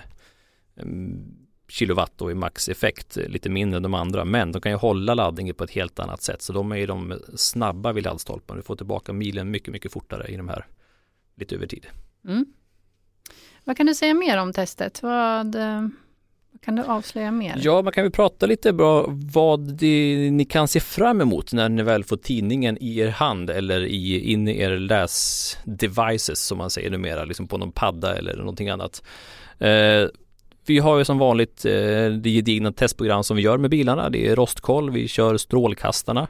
kilowatt 1.73 2.13
då 2.17 2.31
i 2.31 2.35
maxeffekt, 2.35 3.15
lite 3.15 3.49
mindre 3.49 3.77
än 3.77 3.83
de 3.83 3.93
andra, 3.93 4.25
men 4.25 4.51
de 4.51 4.61
kan 4.61 4.71
ju 4.71 4.77
hålla 4.77 5.13
laddningen 5.13 5.55
på 5.55 5.63
ett 5.63 5.71
helt 5.71 5.99
annat 5.99 6.21
sätt. 6.21 6.41
Så 6.41 6.53
de 6.53 6.71
är 6.71 6.75
ju 6.75 6.85
de 6.85 7.19
snabba 7.35 7.91
vid 7.91 8.03
laddstolpen. 8.03 8.57
Du 8.57 8.63
får 8.63 8.75
tillbaka 8.75 9.13
milen 9.13 9.51
mycket, 9.51 9.73
mycket 9.73 9.91
fortare 9.91 10.27
i 10.27 10.37
de 10.37 10.49
här 10.49 10.65
lite 11.35 11.55
över 11.55 11.67
tid. 11.67 11.87
Mm. 12.27 12.45
Vad 13.63 13.77
kan 13.77 13.85
du 13.85 13.95
säga 13.95 14.13
mer 14.13 14.37
om 14.37 14.53
testet? 14.53 15.03
Vad, 15.03 15.55
vad 16.51 16.61
kan 16.61 16.75
du 16.75 16.83
avslöja 16.83 17.31
mer? 17.31 17.55
Ja, 17.57 17.81
man 17.81 17.93
kan 17.93 18.03
ju 18.03 18.11
prata 18.11 18.45
lite 18.45 18.73
bra 18.73 19.05
vad 19.09 19.73
det, 19.73 20.29
ni 20.31 20.45
kan 20.45 20.67
se 20.67 20.79
fram 20.79 21.21
emot 21.21 21.53
när 21.53 21.69
ni 21.69 21.83
väl 21.83 22.03
får 22.03 22.17
tidningen 22.17 22.77
i 22.81 22.99
er 22.99 23.09
hand 23.09 23.49
eller 23.49 23.81
i, 23.85 24.31
in 24.31 24.47
i 24.47 24.59
er 24.59 24.77
läsdevices 24.77 26.39
som 26.39 26.57
man 26.57 26.69
säger 26.69 26.89
numera, 26.89 27.25
liksom 27.25 27.47
på 27.47 27.57
någon 27.57 27.71
padda 27.71 28.17
eller 28.17 28.37
någonting 28.37 28.69
annat. 28.69 29.03
Eh, 29.59 30.07
vi 30.65 30.79
har 30.79 30.97
ju 30.97 31.05
som 31.05 31.17
vanligt 31.17 31.65
eh, 31.65 31.71
det 32.07 32.29
gedigna 32.29 32.71
testprogram 32.71 33.23
som 33.23 33.37
vi 33.37 33.43
gör 33.43 33.57
med 33.57 33.69
bilarna. 33.69 34.09
Det 34.09 34.27
är 34.27 34.35
rostkoll, 34.35 34.91
vi 34.91 35.07
kör 35.07 35.37
strålkastarna. 35.37 36.27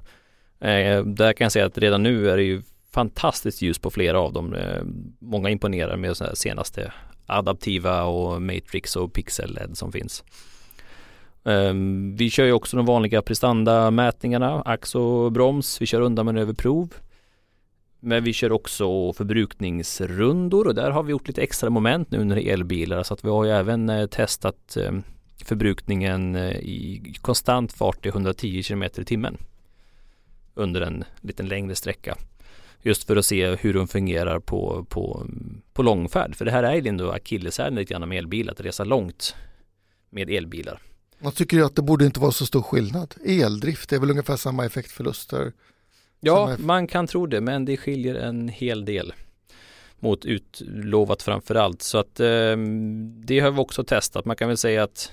Eh, 0.60 1.04
där 1.06 1.34
kan 1.34 1.46
jag 1.46 1.52
säga 1.52 1.66
att 1.66 1.78
redan 1.78 2.04
nu 2.04 2.30
är 2.30 2.38
det 2.38 2.44
ju 2.44 2.62
fantastiskt 2.92 3.62
ljus 3.62 3.80
på 3.80 3.92
flera 3.92 4.20
av 4.20 4.34
dem. 4.34 4.54
Eh, 4.54 4.82
många 5.20 5.50
imponerar 5.50 5.98
med 5.98 6.16
de 6.20 6.36
senaste 6.36 6.94
adaptiva 7.26 8.04
och 8.04 8.42
Matrix 8.42 8.96
och 8.96 9.14
Pixel-LED 9.14 9.78
som 9.78 9.92
finns. 9.92 10.24
Ehm, 11.46 12.16
vi 12.16 12.30
kör 12.30 12.46
ju 12.46 12.52
också 12.52 12.78
de 12.78 12.86
vanliga 12.86 13.22
prestandamätningarna, 13.22 14.62
ax 14.62 14.96
och 14.96 15.32
broms. 15.32 15.82
Vi 15.82 15.86
kör 15.86 16.02
undanmanöverprov. 16.02 16.94
Men 18.06 18.24
vi 18.24 18.34
kör 18.34 18.52
också 18.52 19.14
förbrukningsrundor 19.14 20.68
och 20.68 20.76
där 20.76 20.92
har 20.92 21.04
vi 21.04 21.12
gjort 21.12 21.28
lite 21.28 21.42
extra 21.42 21.70
moment 21.70 22.12
nu 22.12 22.24
när 22.24 22.36
det 22.36 22.48
är 22.48 22.54
elbilar 22.54 23.04
så 23.04 23.14
att 23.14 23.26
vi 23.26 23.30
har 23.30 23.46
ju 23.46 23.52
även 23.52 23.90
eh, 23.90 24.08
testat 24.08 24.78
eh, 24.78 24.92
förbrukningen 25.46 26.36
eh, 26.36 26.52
i 26.52 27.14
konstant 27.22 27.74
fart 27.74 28.06
i 28.06 28.10
110 28.10 28.64
km 28.64 28.84
i 28.84 28.90
timmen 28.90 29.38
under 30.54 30.82
en 30.82 31.04
liten 31.22 31.48
längre 31.48 31.76
sträcka. 31.76 32.18
Just 32.82 33.04
för 33.04 33.16
att 33.16 33.26
se 33.26 33.56
hur 33.56 33.74
de 33.74 33.88
fungerar 33.88 34.40
på, 34.40 34.86
på, 34.90 35.28
på 35.74 35.84
långfärd. 35.84 36.36
För 36.36 36.46
det 36.46 36.52
här 36.52 36.64
är 36.64 36.76
ju 36.76 36.88
ändå 36.88 37.12
akilleshälen 37.12 37.76
lite 37.76 37.94
grann 37.94 38.10
med 38.10 38.18
elbil. 38.18 38.50
att 38.50 38.62
resa 38.62 38.84
långt 38.84 39.36
med 40.10 40.30
elbilar. 40.30 40.82
Man 41.20 41.32
tycker 41.32 41.58
ju 41.58 41.66
att 41.66 41.76
det 41.76 41.82
borde 41.82 42.06
inte 42.06 42.20
vara 42.20 42.32
så 42.32 42.46
stor 42.46 42.62
skillnad. 42.62 43.16
Eldrift 43.26 43.94
är 43.94 44.00
väl 44.00 44.12
ungefär 44.12 44.36
samma 44.36 44.66
effektförluster 44.66 45.52
Ja, 46.26 46.56
man 46.60 46.88
kan 46.88 47.08
tro 47.08 47.26
det, 47.26 47.42
men 47.42 47.66
det 47.66 47.78
skiljer 47.78 48.16
en 48.16 48.48
hel 48.48 48.86
del 48.86 49.14
mot 50.00 50.26
utlovat 50.26 51.22
framför 51.22 51.56
allt. 51.56 51.82
Så 51.82 51.98
att 51.98 52.20
eh, 52.20 52.58
det 53.26 53.40
har 53.40 53.52
vi 53.52 53.60
också 53.60 53.84
testat. 53.84 54.26
Man 54.26 54.36
kan 54.36 54.48
väl 54.48 54.58
säga 54.58 54.84
att 54.84 55.12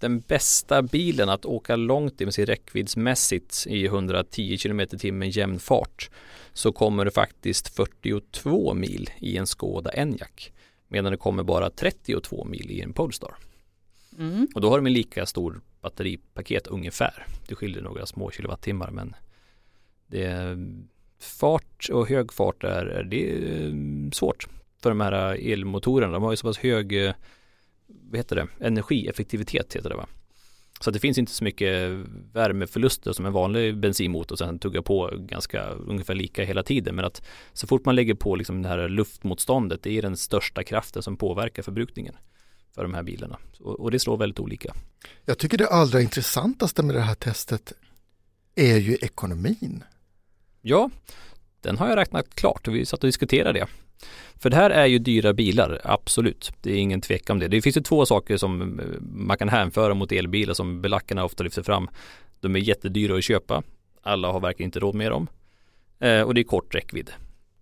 den 0.00 0.20
bästa 0.20 0.82
bilen 0.82 1.28
att 1.28 1.44
åka 1.44 1.76
långt 1.76 2.20
i 2.20 2.24
med 2.24 2.34
sig 2.34 2.44
räckviddsmässigt 2.44 3.66
i 3.66 3.84
110 3.86 4.58
km 4.58 4.86
tim 4.86 5.22
jämn 5.22 5.58
fart 5.58 6.10
så 6.52 6.72
kommer 6.72 7.04
det 7.04 7.10
faktiskt 7.10 7.68
42 7.68 8.74
mil 8.74 9.10
i 9.18 9.36
en 9.36 9.46
Skoda 9.46 9.90
Enyaq 9.90 10.52
medan 10.88 11.12
det 11.12 11.18
kommer 11.18 11.42
bara 11.42 11.70
32 11.70 12.44
mil 12.44 12.70
i 12.70 12.80
en 12.80 12.92
Polestar. 12.92 13.34
Mm. 14.18 14.48
Och 14.54 14.60
då 14.60 14.70
har 14.70 14.78
de 14.78 14.86
en 14.86 14.92
lika 14.92 15.26
stor 15.26 15.60
batteripaket 15.80 16.66
ungefär. 16.66 17.26
Det 17.48 17.54
skiljer 17.54 17.82
några 17.82 18.06
små 18.06 18.30
kilowattimmar 18.30 18.90
men 18.90 19.14
det 20.12 20.24
är 20.24 20.58
fart 21.20 21.88
och 21.92 22.08
hög 22.08 22.32
fart 22.32 22.64
är, 22.64 23.06
det 23.10 23.32
är 23.32 23.66
eh, 23.66 24.10
svårt 24.10 24.46
för 24.82 24.90
de 24.90 25.00
här 25.00 25.34
eh, 25.34 25.52
elmotorerna. 25.52 26.12
De 26.12 26.22
har 26.22 26.30
ju 26.30 26.36
så 26.36 26.46
pass 26.46 26.58
hög 26.58 27.06
eh, 27.06 27.14
vad 27.86 28.16
heter 28.16 28.36
det, 28.36 28.46
energieffektivitet 28.66 29.76
heter 29.76 29.88
det 29.88 29.96
va. 29.96 30.06
Så 30.80 30.90
det 30.90 30.98
finns 30.98 31.18
inte 31.18 31.32
så 31.32 31.44
mycket 31.44 31.90
värmeförluster 32.32 33.12
som 33.12 33.26
en 33.26 33.32
vanlig 33.32 33.76
bensinmotor 33.76 34.36
sen 34.36 34.58
tuggar 34.58 34.82
på 34.82 35.10
ganska 35.16 35.68
ungefär 35.70 36.14
lika 36.14 36.44
hela 36.44 36.62
tiden. 36.62 36.94
Men 36.94 37.04
att 37.04 37.22
så 37.52 37.66
fort 37.66 37.84
man 37.84 37.96
lägger 37.96 38.14
på 38.14 38.36
liksom 38.36 38.62
det 38.62 38.68
här 38.68 38.88
luftmotståndet, 38.88 39.82
det 39.82 39.98
är 39.98 40.02
den 40.02 40.16
största 40.16 40.64
kraften 40.64 41.02
som 41.02 41.16
påverkar 41.16 41.62
förbrukningen. 41.62 42.14
för 42.74 42.82
de 42.82 42.94
här 42.94 43.02
bilarna. 43.02 43.38
Och 43.60 43.90
det 43.90 43.98
slår 43.98 44.16
väldigt 44.16 44.40
olika. 44.40 44.74
Jag 45.24 45.38
tycker 45.38 45.58
det 45.58 45.68
allra 45.68 46.00
intressantaste 46.00 46.82
med 46.82 46.94
det 46.94 47.00
här 47.00 47.14
testet 47.14 47.72
är 48.54 48.76
ju 48.76 48.94
ekonomin. 48.94 49.84
Ja, 50.62 50.90
den 51.60 51.78
har 51.78 51.88
jag 51.88 51.96
räknat 51.96 52.34
klart 52.34 52.68
och 52.68 52.74
vi 52.74 52.86
satt 52.86 53.04
och 53.04 53.08
diskuterade 53.08 53.58
det. 53.58 53.66
För 54.36 54.50
det 54.50 54.56
här 54.56 54.70
är 54.70 54.86
ju 54.86 54.98
dyra 54.98 55.32
bilar, 55.32 55.80
absolut. 55.84 56.52
Det 56.60 56.72
är 56.72 56.76
ingen 56.76 57.00
tvekan 57.00 57.34
om 57.34 57.40
det. 57.40 57.48
Det 57.48 57.62
finns 57.62 57.76
ju 57.76 57.80
två 57.80 58.06
saker 58.06 58.36
som 58.36 58.80
eh, 58.80 58.86
man 59.00 59.38
kan 59.38 59.48
hänföra 59.48 59.94
mot 59.94 60.12
elbilar 60.12 60.54
som 60.54 60.82
belackarna 60.82 61.24
ofta 61.24 61.44
lyfter 61.44 61.62
fram. 61.62 61.88
De 62.40 62.56
är 62.56 62.60
jättedyra 62.60 63.16
att 63.16 63.24
köpa. 63.24 63.62
Alla 64.02 64.32
har 64.32 64.40
verkligen 64.40 64.68
inte 64.68 64.80
råd 64.80 64.94
med 64.94 65.10
dem. 65.10 65.28
Eh, 65.98 66.22
och 66.22 66.34
det 66.34 66.40
är 66.40 66.44
kort 66.44 66.74
räckvidd. 66.74 67.10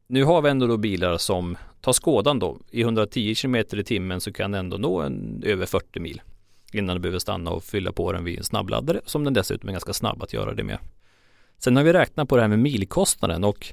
Nu 0.07 0.24
har 0.24 0.42
vi 0.42 0.51
ändå 0.51 0.66
då 0.66 0.76
bilar 0.76 1.18
som 1.18 1.57
tar 1.80 1.92
skådan 1.92 2.38
då. 2.38 2.59
I 2.70 2.80
110 2.80 3.34
km 3.34 3.57
i 3.57 3.84
timmen 3.84 4.20
så 4.20 4.32
kan 4.32 4.51
den 4.51 4.59
ändå 4.59 4.76
nå 4.76 5.01
en, 5.01 5.42
över 5.46 5.66
40 5.66 6.01
mil 6.01 6.22
innan 6.72 6.96
du 6.96 7.01
behöver 7.01 7.18
stanna 7.18 7.51
och 7.51 7.64
fylla 7.64 7.92
på 7.92 8.12
den 8.12 8.24
vid 8.24 8.38
en 8.38 8.44
snabbladdare 8.44 9.01
som 9.05 9.24
den 9.24 9.34
dessutom 9.34 9.68
är 9.68 9.72
ganska 9.72 9.92
snabb 9.92 10.22
att 10.22 10.32
göra 10.32 10.55
det 10.55 10.64
med. 10.64 10.78
Sen 11.61 11.76
har 11.76 11.84
vi 11.84 11.92
räknat 11.92 12.28
på 12.28 12.36
det 12.36 12.42
här 12.42 12.48
med 12.48 12.58
milkostnaden 12.58 13.44
och 13.44 13.66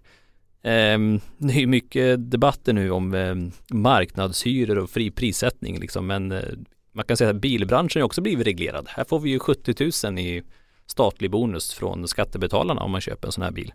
eh, 0.61 0.99
det 1.37 1.53
är 1.53 1.67
mycket 1.67 2.31
debatter 2.31 2.73
nu 2.73 2.91
om 2.91 3.13
eh, 3.13 3.35
marknadshyror 3.77 4.77
och 4.77 4.89
fri 4.89 5.11
prissättning 5.11 5.79
liksom 5.79 6.07
men 6.07 6.31
eh, 6.31 6.43
man 6.91 7.05
kan 7.05 7.17
säga 7.17 7.29
att 7.29 7.35
bilbranschen 7.35 8.03
också 8.03 8.21
blivit 8.21 8.47
reglerad. 8.47 8.87
Här 8.89 9.03
får 9.03 9.19
vi 9.19 9.29
ju 9.29 9.39
70 9.39 10.07
000 10.07 10.19
i 10.19 10.43
statlig 10.85 11.31
bonus 11.31 11.73
från 11.73 12.07
skattebetalarna 12.07 12.81
om 12.81 12.91
man 12.91 13.01
köper 13.01 13.27
en 13.27 13.31
sån 13.31 13.43
här 13.43 13.51
bil. 13.51 13.73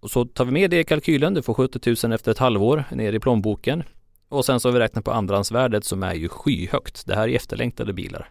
Och 0.00 0.10
så 0.10 0.24
tar 0.24 0.44
vi 0.44 0.52
med 0.52 0.70
det 0.70 0.80
i 0.80 0.84
kalkylen, 0.84 1.34
du 1.34 1.42
får 1.42 1.54
70 1.54 2.06
000 2.06 2.12
efter 2.12 2.30
ett 2.30 2.38
halvår 2.38 2.84
ner 2.92 3.12
i 3.12 3.20
plånboken. 3.20 3.82
Och 4.28 4.44
sen 4.44 4.60
så 4.60 4.68
har 4.68 4.72
vi 4.72 4.78
räknat 4.78 5.04
på 5.04 5.10
andrahandsvärdet 5.10 5.84
som 5.84 6.02
är 6.02 6.14
ju 6.14 6.28
skyhögt. 6.28 7.06
Det 7.06 7.14
här 7.14 7.28
är 7.28 7.36
efterlängtade 7.36 7.92
bilar. 7.92 8.30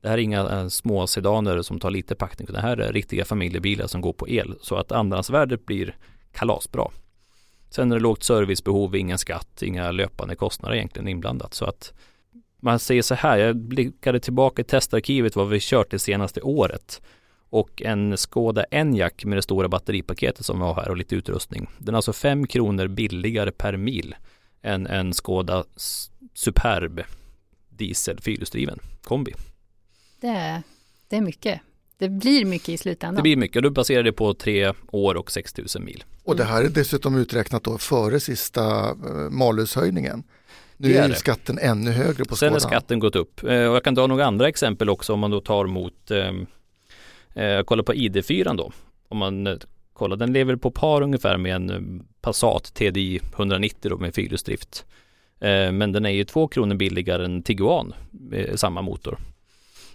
Det 0.00 0.08
här 0.08 0.18
är 0.18 0.22
inga 0.22 0.40
eh, 0.40 0.68
små 0.68 1.06
sedaner 1.06 1.62
som 1.62 1.80
tar 1.80 1.90
lite 1.90 2.14
packning. 2.14 2.48
Det 2.50 2.60
här 2.60 2.76
är 2.76 2.92
riktiga 2.92 3.24
familjebilar 3.24 3.86
som 3.86 4.00
går 4.00 4.12
på 4.12 4.28
el. 4.28 4.54
Så 4.60 4.76
att 4.76 4.92
andrahandsvärdet 4.92 5.66
blir 5.66 5.96
kalasbra. 6.32 6.88
Sen 7.70 7.92
är 7.92 7.96
det 7.96 8.02
lågt 8.02 8.22
servicebehov, 8.22 8.96
ingen 8.96 9.18
skatt, 9.18 9.62
inga 9.62 9.90
löpande 9.90 10.36
kostnader 10.36 10.76
egentligen 10.76 11.08
inblandat. 11.08 11.54
Så 11.54 11.64
att 11.64 11.92
man 12.60 12.78
säger 12.78 13.02
så 13.02 13.14
här, 13.14 13.38
jag 13.38 13.56
blickade 13.56 14.20
tillbaka 14.20 14.62
i 14.62 14.64
testarkivet 14.64 15.36
vad 15.36 15.48
vi 15.48 15.58
kört 15.60 15.90
det 15.90 15.98
senaste 15.98 16.40
året 16.40 17.02
och 17.50 17.82
en 17.82 18.16
Skoda 18.16 18.64
Enyaq 18.70 19.24
med 19.24 19.38
det 19.38 19.42
stora 19.42 19.68
batteripaketet 19.68 20.46
som 20.46 20.58
vi 20.58 20.64
har 20.64 20.74
här 20.74 20.88
och 20.88 20.96
lite 20.96 21.16
utrustning. 21.16 21.68
Den 21.78 21.94
är 21.94 21.96
alltså 21.96 22.12
5 22.12 22.46
kronor 22.46 22.88
billigare 22.88 23.50
per 23.50 23.76
mil 23.76 24.14
än 24.62 24.86
en 24.86 25.14
Skoda 25.14 25.64
Superb 26.34 27.02
diesel 27.68 28.20
fyrhjulsdriven 28.20 28.78
kombi. 29.02 29.34
Det 30.20 30.28
är, 30.28 30.62
det 31.08 31.16
är 31.16 31.20
mycket. 31.20 31.60
Det 31.98 32.08
blir 32.08 32.44
mycket 32.44 32.68
i 32.68 32.78
slutändan. 32.78 33.16
Det 33.16 33.22
blir 33.22 33.36
mycket 33.36 33.56
och 33.56 33.62
då 33.62 33.70
baserar 33.70 34.02
det 34.02 34.12
på 34.12 34.34
tre 34.34 34.72
år 34.90 35.14
och 35.14 35.30
6000 35.30 35.84
mil. 35.84 36.04
Och 36.24 36.36
det 36.36 36.44
här 36.44 36.64
är 36.64 36.68
dessutom 36.68 37.16
uträknat 37.16 37.64
då 37.64 37.78
före 37.78 38.20
sista 38.20 38.90
uh, 38.90 39.30
malushöjningen. 39.30 40.22
Nu 40.76 40.94
är, 40.94 41.08
är 41.08 41.14
skatten 41.14 41.58
ännu 41.58 41.90
högre 41.90 42.24
på 42.24 42.36
Sen 42.36 42.52
har 42.52 42.60
skatten 42.60 42.98
gått 42.98 43.16
upp. 43.16 43.42
Eh, 43.42 43.48
och 43.48 43.76
jag 43.76 43.84
kan 43.84 43.94
ta 43.94 44.06
några 44.06 44.26
andra 44.26 44.48
exempel 44.48 44.90
också 44.90 45.12
om 45.12 45.20
man 45.20 45.30
då 45.30 45.40
tar 45.40 45.66
mot 45.66 46.10
ehm, 46.10 46.46
Eh, 47.38 47.62
kolla 47.62 47.82
på 47.82 47.94
ID4 47.94 48.56
då. 48.56 48.72
Om 49.08 49.18
man 49.18 49.46
eh, 49.46 49.56
kollar, 49.92 50.16
den 50.16 50.32
lever 50.32 50.56
på 50.56 50.70
par 50.70 51.02
ungefär 51.02 51.36
med 51.36 51.54
en 51.54 51.70
eh, 51.70 52.04
Passat 52.20 52.74
TDI 52.74 53.20
190 53.34 53.90
då 53.90 53.98
med 53.98 54.14
fyrhjulsdrift. 54.14 54.86
Eh, 55.40 55.72
men 55.72 55.92
den 55.92 56.06
är 56.06 56.10
ju 56.10 56.24
två 56.24 56.48
kronor 56.48 56.74
billigare 56.74 57.24
än 57.24 57.42
Tiguan 57.42 57.94
med 58.10 58.60
samma 58.60 58.82
motor. 58.82 59.18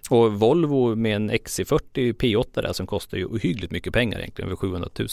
Och 0.10 0.34
Volvo 0.34 0.96
med 0.96 1.16
en 1.16 1.32
XC40 1.32 2.14
P8 2.14 2.62
där 2.62 2.74
som 2.74 2.88
kostar 2.88 3.18
ju 3.18 3.26
ohyggligt 3.26 3.72
mycket 3.72 3.94
pengar 3.94 4.20
egentligen, 4.20 4.48
över 4.48 4.56
700 4.56 4.90
000 5.00 5.08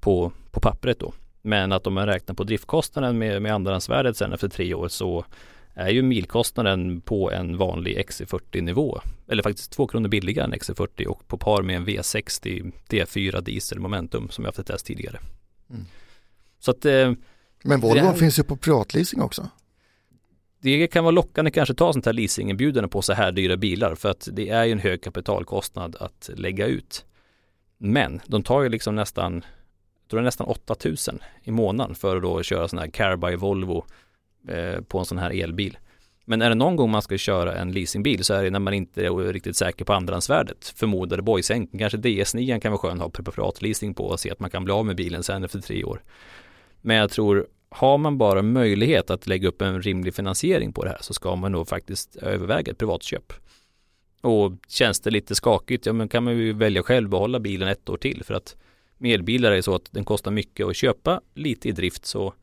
på, 0.00 0.32
på 0.50 0.60
pappret 0.60 0.98
då. 0.98 1.12
Men 1.42 1.72
att 1.72 1.86
om 1.86 1.94
man 1.94 2.06
räknar 2.06 2.34
på 2.34 2.44
driftkostnaden 2.44 3.18
med, 3.18 3.42
med 3.42 3.54
andrahandsvärdet 3.54 4.16
sen 4.16 4.32
efter 4.32 4.48
tre 4.48 4.74
år 4.74 4.88
så 4.88 5.24
är 5.74 5.88
ju 5.88 6.02
milkostnaden 6.02 7.00
på 7.00 7.30
en 7.30 7.56
vanlig 7.56 7.98
XC40 7.98 8.60
nivå. 8.60 9.00
Eller 9.28 9.42
faktiskt 9.42 9.72
två 9.72 9.86
kronor 9.86 10.08
billigare 10.08 10.44
än 10.44 10.54
XC40 10.54 11.06
och 11.06 11.28
på 11.28 11.38
par 11.38 11.62
med 11.62 11.76
en 11.76 11.86
V60 11.86 12.72
D4 12.88 13.40
diesel 13.40 13.78
momentum 13.78 14.28
som 14.30 14.44
jag 14.44 14.48
haft 14.48 14.58
ett 14.58 14.66
test 14.66 14.86
tidigare. 14.86 15.18
Mm. 15.70 15.84
Så 16.58 16.70
att, 16.70 16.84
eh, 16.84 17.12
Men 17.62 17.80
Volvo 17.80 18.00
här, 18.00 18.14
finns 18.14 18.38
ju 18.38 18.42
på 18.42 18.56
privatleasing 18.56 19.22
också. 19.22 19.48
Det 20.60 20.86
kan 20.86 21.04
vara 21.04 21.12
lockande 21.12 21.50
kanske 21.50 21.74
ta 21.74 21.92
sånt 21.92 22.06
här 22.06 22.12
leasingerbjudande 22.12 22.88
på 22.88 23.02
så 23.02 23.12
här 23.12 23.32
dyra 23.32 23.56
bilar 23.56 23.94
för 23.94 24.08
att 24.08 24.28
det 24.32 24.48
är 24.48 24.64
ju 24.64 24.72
en 24.72 24.78
hög 24.78 25.02
kapitalkostnad 25.02 25.96
att 26.00 26.30
lägga 26.34 26.66
ut. 26.66 27.04
Men 27.78 28.20
de 28.26 28.42
tar 28.42 28.62
ju 28.62 28.68
liksom 28.68 28.94
nästan, 28.94 29.34
jag 29.34 30.10
tror 30.10 30.20
det 30.20 30.22
är 30.22 30.24
nästan 30.24 30.46
8000 30.46 31.18
i 31.42 31.50
månaden 31.50 31.94
för 31.94 32.16
att 32.16 32.22
då 32.22 32.42
köra 32.42 32.68
sån 32.68 32.78
här 32.78 32.90
Carby 32.90 33.36
Volvo 33.36 33.84
Eh, 34.48 34.80
på 34.80 34.98
en 34.98 35.04
sån 35.04 35.18
här 35.18 35.42
elbil. 35.42 35.78
Men 36.24 36.42
är 36.42 36.48
det 36.48 36.54
någon 36.54 36.76
gång 36.76 36.90
man 36.90 37.02
ska 37.02 37.18
köra 37.18 37.54
en 37.54 37.72
leasingbil 37.72 38.24
så 38.24 38.34
är 38.34 38.44
det 38.44 38.50
när 38.50 38.58
man 38.58 38.74
inte 38.74 39.06
är 39.06 39.32
riktigt 39.32 39.56
säker 39.56 39.84
på 39.84 39.92
andrahandsvärdet. 39.92 40.72
Förmodade 40.76 41.22
boysänken, 41.22 41.78
kanske 41.78 41.98
DS9 41.98 42.60
kan 42.60 42.72
vara 42.72 42.78
skön 42.78 42.92
att 42.92 43.02
ha 43.02 43.10
preparatleasing 43.10 43.94
på 43.94 44.04
och 44.04 44.20
se 44.20 44.30
att 44.30 44.40
man 44.40 44.50
kan 44.50 44.64
bli 44.64 44.72
av 44.72 44.86
med 44.86 44.96
bilen 44.96 45.22
sen 45.22 45.44
efter 45.44 45.60
tre 45.60 45.84
år. 45.84 46.02
Men 46.80 46.96
jag 46.96 47.10
tror, 47.10 47.46
har 47.70 47.98
man 47.98 48.18
bara 48.18 48.42
möjlighet 48.42 49.10
att 49.10 49.26
lägga 49.26 49.48
upp 49.48 49.62
en 49.62 49.82
rimlig 49.82 50.14
finansiering 50.14 50.72
på 50.72 50.84
det 50.84 50.90
här 50.90 50.98
så 51.00 51.14
ska 51.14 51.36
man 51.36 51.52
nog 51.52 51.68
faktiskt 51.68 52.16
överväga 52.16 52.72
ett 52.72 52.78
privatköp. 52.78 53.32
Och 54.20 54.52
känns 54.68 55.00
det 55.00 55.10
lite 55.10 55.34
skakigt, 55.34 55.86
ja 55.86 55.92
men 55.92 56.08
kan 56.08 56.24
man 56.24 56.36
ju 56.36 56.52
välja 56.52 56.82
själv 56.82 57.08
behålla 57.08 57.40
bilen 57.40 57.68
ett 57.68 57.88
år 57.88 57.96
till 57.96 58.24
för 58.24 58.34
att 58.34 58.56
med 58.98 59.14
elbilar 59.14 59.50
är 59.50 59.56
det 59.56 59.62
så 59.62 59.74
att 59.74 59.88
den 59.90 60.04
kostar 60.04 60.30
mycket 60.30 60.66
att 60.66 60.76
köpa, 60.76 61.20
lite 61.34 61.68
i 61.68 61.72
drift 61.72 62.06
så 62.06 62.34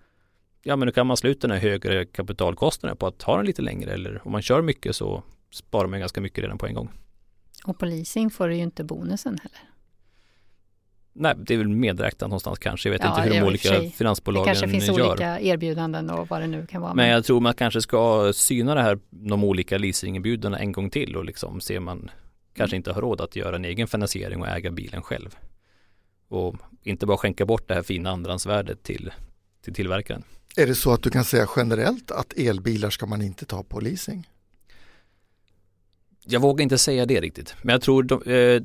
ja 0.63 0.75
men 0.75 0.85
då 0.85 0.91
kan 0.91 1.07
man 1.07 1.17
sluta 1.17 1.47
den 1.47 1.57
här 1.57 1.69
högre 1.69 2.05
kapitalkostnaden 2.05 2.97
på 2.97 3.07
att 3.07 3.23
ha 3.23 3.37
den 3.37 3.45
lite 3.45 3.61
längre 3.61 3.93
eller 3.93 4.21
om 4.25 4.31
man 4.31 4.41
kör 4.41 4.61
mycket 4.61 4.95
så 4.95 5.23
sparar 5.51 5.87
man 5.87 5.99
ganska 5.99 6.21
mycket 6.21 6.43
redan 6.43 6.57
på 6.57 6.67
en 6.67 6.73
gång. 6.73 6.89
Och 7.65 7.79
på 7.79 7.85
leasing 7.85 8.29
får 8.29 8.47
du 8.47 8.55
ju 8.55 8.63
inte 8.63 8.83
bonusen 8.83 9.37
heller. 9.43 9.76
Nej, 11.19 11.35
det 11.37 11.53
är 11.53 11.57
väl 11.57 11.67
medräknat 11.67 12.29
någonstans 12.29 12.59
kanske. 12.59 12.89
Jag 12.89 12.93
vet 12.93 13.01
ja, 13.03 13.09
inte 13.09 13.21
hur 13.21 13.41
de 13.41 13.47
olika 13.47 13.89
finansbolagen 13.89 14.47
gör. 14.47 14.53
Det 14.53 14.59
kanske 14.59 14.79
finns 14.79 14.97
gör. 14.97 15.09
olika 15.09 15.39
erbjudanden 15.39 16.09
och 16.09 16.29
vad 16.29 16.41
det 16.41 16.47
nu 16.47 16.65
kan 16.65 16.81
vara. 16.81 16.93
Men 16.93 17.09
jag 17.09 17.25
tror 17.25 17.39
man 17.39 17.53
kanske 17.53 17.81
ska 17.81 18.31
syna 18.33 18.75
det 18.75 18.81
här, 18.81 18.99
de 19.09 19.43
olika 19.43 19.77
leasingerbjudandena 19.77 20.59
en 20.59 20.71
gång 20.71 20.89
till 20.89 21.15
och 21.15 21.25
liksom 21.25 21.61
se 21.61 21.79
man 21.79 22.09
kanske 22.53 22.75
mm. 22.75 22.79
inte 22.79 22.91
har 22.91 23.01
råd 23.01 23.21
att 23.21 23.35
göra 23.35 23.55
en 23.55 23.65
egen 23.65 23.87
finansiering 23.87 24.41
och 24.41 24.47
äga 24.47 24.71
bilen 24.71 25.01
själv. 25.01 25.35
Och 26.27 26.55
inte 26.83 27.05
bara 27.05 27.17
skänka 27.17 27.45
bort 27.45 27.67
det 27.67 27.73
här 27.73 27.83
fina 27.83 28.11
andrahandsvärdet 28.11 28.83
till, 28.83 29.11
till 29.61 29.73
tillverkaren. 29.73 30.23
Är 30.55 30.67
det 30.67 30.75
så 30.75 30.93
att 30.93 31.03
du 31.03 31.09
kan 31.09 31.25
säga 31.25 31.47
generellt 31.55 32.11
att 32.11 32.33
elbilar 32.37 32.89
ska 32.89 33.05
man 33.05 33.21
inte 33.21 33.45
ta 33.45 33.63
på 33.63 33.79
leasing? 33.79 34.29
Jag 36.25 36.39
vågar 36.39 36.63
inte 36.63 36.77
säga 36.77 37.05
det 37.05 37.21
riktigt, 37.21 37.55
men 37.61 37.73
jag 37.73 37.81
tror 37.81 38.03
de, 38.03 38.21
eh, 38.21 38.61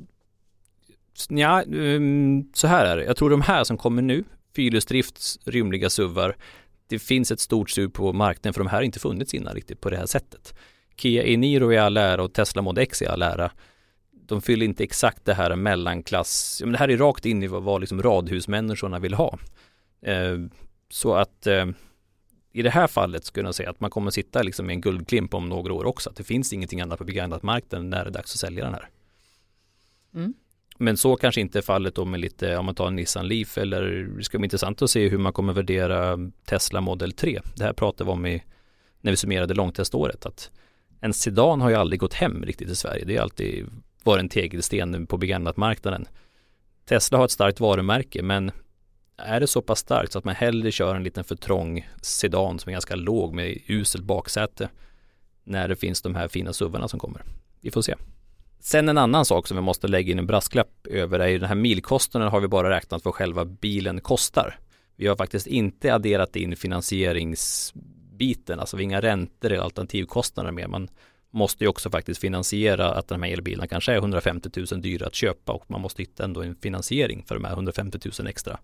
ja, 1.29 1.63
ehm, 1.63 2.45
så 2.55 2.67
här 2.67 2.87
är 2.87 2.97
det. 2.97 3.05
Jag 3.05 3.17
tror 3.17 3.31
de 3.31 3.41
här 3.41 3.65
som 3.65 3.77
kommer 3.77 4.03
nu, 4.03 4.25
fyrhjulsdrifts 4.57 5.39
rymliga 5.45 5.91
suvar, 5.91 6.37
det 6.87 6.99
finns 6.99 7.31
ett 7.31 7.41
stort 7.41 7.71
sug 7.71 7.93
på 7.93 8.13
marknaden 8.13 8.55
för 8.55 8.61
de 8.61 8.67
här 8.67 8.79
har 8.79 8.83
inte 8.83 9.01
funnits 9.01 9.35
innan 9.35 9.55
riktigt 9.55 9.81
på 9.81 9.91
det 9.91 9.97
här 9.97 10.07
sättet. 10.07 10.55
Kia 10.97 11.23
e-Niro 11.23 11.73
i 11.73 11.79
all 11.79 11.97
ära 11.97 12.23
och 12.23 12.33
Tesla 12.33 12.63
Model 12.63 12.83
X 12.83 13.03
i 13.03 13.07
all 13.07 13.23
ära. 13.23 13.51
De 14.27 14.43
fyller 14.43 14.67
inte 14.67 14.85
exakt 14.85 15.25
det 15.25 15.35
här 15.35 15.57
mellanklass, 15.57 16.61
men 16.65 16.73
det 16.73 16.79
här 16.79 16.89
är 16.89 16.97
rakt 16.97 17.27
in 17.27 17.43
i 17.43 17.47
vad, 17.47 17.63
vad 17.63 17.81
liksom 17.81 18.03
radhusmänniskorna 18.03 18.99
vill 18.99 19.15
ha. 19.15 19.39
Eh, 20.03 20.39
så 20.89 21.15
att 21.15 21.47
eh, 21.47 21.67
i 22.53 22.63
det 22.63 22.71
här 22.71 22.87
fallet 22.87 23.25
skulle 23.25 23.49
jag 23.49 23.55
säga 23.55 23.71
att 23.71 23.81
man 23.81 23.91
kommer 23.91 24.11
sitta 24.11 24.43
liksom 24.43 24.67
med 24.67 24.75
en 24.75 24.81
guldklimp 24.81 25.35
om 25.35 25.49
några 25.49 25.73
år 25.73 25.85
också. 25.85 26.11
Att 26.11 26.17
det 26.17 26.25
finns 26.25 26.53
ingenting 26.53 26.81
annat 26.81 26.99
på 26.99 27.05
begagnat 27.05 27.43
marknaden 27.43 27.91
när 27.91 28.05
det 28.05 28.11
är 28.11 28.13
dags 28.13 28.35
att 28.35 28.41
sälja 28.41 28.65
den 28.65 28.75
här. 28.75 28.89
Mm. 30.15 30.35
Men 30.83 30.97
så 30.97 31.17
kanske 31.17 31.41
inte 31.41 31.59
är 31.59 31.63
fallet 31.63 31.95
då 31.95 32.05
med 32.05 32.21
lite, 32.21 32.57
om 32.57 32.67
man 32.67 32.75
tar 32.75 32.87
en 32.87 32.97
Nissan 32.97 33.29
Leaf 33.29 33.59
eller 33.59 33.83
det 34.17 34.25
ska 34.25 34.39
bli 34.39 34.47
intressant 34.47 34.83
att 34.83 34.91
se 34.91 35.09
hur 35.09 35.19
man 35.19 35.33
kommer 35.33 35.53
värdera 35.53 36.19
Tesla 36.45 36.81
Model 36.81 37.13
3. 37.13 37.41
Det 37.57 37.65
här 37.65 37.73
pratade 37.73 38.09
vi 38.09 38.13
om 38.13 38.27
i, 38.27 38.43
när 39.01 39.13
vi 39.13 39.17
summerade 39.17 39.55
långteståret 39.55 40.27
att 40.27 40.51
en 41.01 41.13
sedan 41.13 41.61
har 41.61 41.71
ju 41.71 41.77
aldrig 41.77 42.01
gått 42.01 42.15
hem 42.15 42.45
riktigt 42.45 42.71
i 42.71 42.75
Sverige. 42.75 43.05
Det 43.05 43.17
har 43.17 43.23
alltid 43.23 43.67
varit 44.03 44.21
en 44.21 44.29
tegelsten 44.29 45.07
på 45.07 45.17
begagnatmarknaden. 45.17 46.07
Tesla 46.85 47.19
har 47.19 47.25
ett 47.25 47.31
starkt 47.31 47.61
varumärke 47.61 48.23
men 48.23 48.51
är 49.17 49.41
det 49.41 49.47
så 49.47 49.63
pass 49.63 49.79
starkt 49.79 50.13
så 50.13 50.19
att 50.19 50.25
man 50.25 50.35
hellre 50.35 50.71
kör 50.73 50.95
en 50.95 51.05
liten 51.05 51.25
för 51.25 51.37
trång 51.37 51.89
sedan 52.01 52.59
som 52.59 52.71
är 52.71 52.73
ganska 52.73 52.97
låg 52.97 53.35
med 53.35 53.59
uselt 53.67 54.05
baksäte 54.05 54.69
när 55.45 55.69
det 55.69 55.77
finns 55.77 56.03
de 56.03 56.15
här 56.15 56.29
fina 56.29 56.53
suvarna 56.53 56.89
som 56.89 57.01
kommer. 57.01 57.23
Vi 57.61 57.71
får 57.71 57.83
se. 57.83 57.95
Sen 58.65 58.89
en 58.89 58.99
annan 58.99 59.25
sak 59.25 59.47
som 59.47 59.57
vi 59.57 59.61
måste 59.61 59.89
lägga 59.89 60.13
in 60.13 60.19
en 60.19 60.27
brasklapp 60.27 60.87
över 60.87 61.21
är 61.21 61.29
ju 61.29 61.39
den 61.39 61.49
här 61.49 61.55
milkostnaden 61.55 62.29
har 62.29 62.41
vi 62.41 62.49
bara 62.49 62.71
räknat 62.71 63.05
vad 63.05 63.15
själva 63.15 63.45
bilen 63.45 64.01
kostar. 64.01 64.59
Vi 64.97 65.07
har 65.07 65.17
faktiskt 65.17 65.47
inte 65.47 65.95
adderat 65.95 66.37
in 66.37 66.57
finansieringsbiten, 66.57 68.61
alltså 68.61 68.77
vi 68.77 68.85
alltså 68.85 68.91
inga 68.91 69.01
räntor 69.01 69.53
eller 69.53 69.63
alternativkostnader 69.63 70.53
mer. 70.53 70.67
Man 70.67 70.89
måste 71.31 71.65
ju 71.65 71.69
också 71.69 71.91
faktiskt 71.91 72.21
finansiera 72.21 72.95
att 72.95 73.09
de 73.09 73.23
här 73.23 73.33
elbilarna 73.33 73.67
kanske 73.67 73.93
är 73.93 73.97
150 73.97 74.51
000 74.71 74.83
dyra 74.83 75.07
att 75.07 75.15
köpa 75.15 75.53
och 75.53 75.71
man 75.71 75.81
måste 75.81 76.03
hitta 76.03 76.25
ändå 76.25 76.43
en 76.43 76.57
finansiering 76.57 77.25
för 77.29 77.35
de 77.35 77.45
här 77.45 77.53
150 77.53 77.99
000 78.19 78.27
extra. 78.27 78.59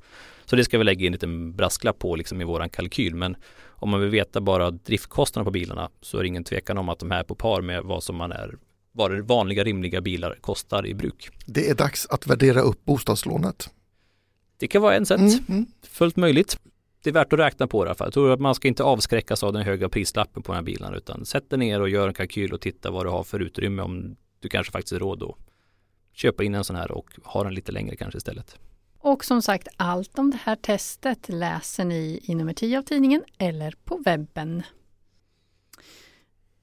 Så 0.44 0.56
det 0.56 0.64
ska 0.64 0.78
vi 0.78 0.84
lägga 0.84 1.00
in 1.00 1.06
en 1.06 1.12
liten 1.12 1.56
brasklapp 1.56 1.98
på 1.98 2.16
liksom 2.16 2.40
i 2.40 2.44
våran 2.44 2.70
kalkyl. 2.70 3.14
Men 3.14 3.36
om 3.66 3.90
man 3.90 4.00
vill 4.00 4.10
veta 4.10 4.40
bara 4.40 4.70
driftkostnaderna 4.70 5.44
på 5.44 5.50
bilarna 5.50 5.90
så 6.00 6.18
är 6.18 6.22
det 6.22 6.28
ingen 6.28 6.44
tvekan 6.44 6.78
om 6.78 6.88
att 6.88 6.98
de 6.98 7.10
här 7.10 7.18
är 7.18 7.24
på 7.24 7.34
par 7.34 7.62
med 7.62 7.84
vad 7.84 8.02
som 8.02 8.16
man 8.16 8.32
är 8.32 8.54
vad 8.98 9.20
vanliga 9.20 9.64
rimliga 9.64 10.00
bilar 10.00 10.38
kostar 10.40 10.86
i 10.86 10.94
bruk. 10.94 11.30
Det 11.46 11.70
är 11.70 11.74
dags 11.74 12.06
att 12.06 12.26
värdera 12.26 12.60
upp 12.60 12.84
bostadslånet. 12.84 13.70
Det 14.56 14.68
kan 14.68 14.82
vara 14.82 14.96
en 14.96 15.06
sätt, 15.06 15.18
mm, 15.18 15.44
mm. 15.48 15.66
fullt 15.82 16.16
möjligt. 16.16 16.58
Det 17.02 17.10
är 17.10 17.14
värt 17.14 17.32
att 17.32 17.38
räkna 17.38 17.66
på 17.66 17.84
det. 17.84 17.94
Jag 17.98 18.12
tror 18.12 18.30
att 18.30 18.40
man 18.40 18.54
ska 18.54 18.68
inte 18.68 18.82
avskräckas 18.82 19.42
av 19.42 19.52
den 19.52 19.62
höga 19.62 19.88
prislappen 19.88 20.42
på 20.42 20.52
den 20.52 20.56
här 20.56 20.64
bilen 20.64 20.94
utan 20.94 21.24
sätt 21.24 21.50
dig 21.50 21.58
ner 21.58 21.80
och 21.80 21.88
gör 21.88 22.08
en 22.08 22.14
kalkyl 22.14 22.52
och 22.52 22.60
titta 22.60 22.90
vad 22.90 23.06
du 23.06 23.10
har 23.10 23.24
för 23.24 23.40
utrymme 23.40 23.82
om 23.82 24.16
du 24.40 24.48
kanske 24.48 24.72
faktiskt 24.72 24.92
är 24.92 24.98
råd 24.98 25.22
att 25.22 25.36
köpa 26.12 26.44
in 26.44 26.54
en 26.54 26.64
sån 26.64 26.76
här 26.76 26.90
och 26.90 27.10
ha 27.24 27.44
den 27.44 27.54
lite 27.54 27.72
längre 27.72 27.96
kanske 27.96 28.18
istället. 28.18 28.58
Och 28.98 29.24
som 29.24 29.42
sagt, 29.42 29.68
allt 29.76 30.18
om 30.18 30.30
det 30.30 30.38
här 30.42 30.56
testet 30.56 31.28
läser 31.28 31.84
ni 31.84 32.20
i 32.22 32.34
nummer 32.34 32.52
10 32.52 32.78
av 32.78 32.82
tidningen 32.82 33.24
eller 33.38 33.74
på 33.84 33.96
webben. 33.96 34.62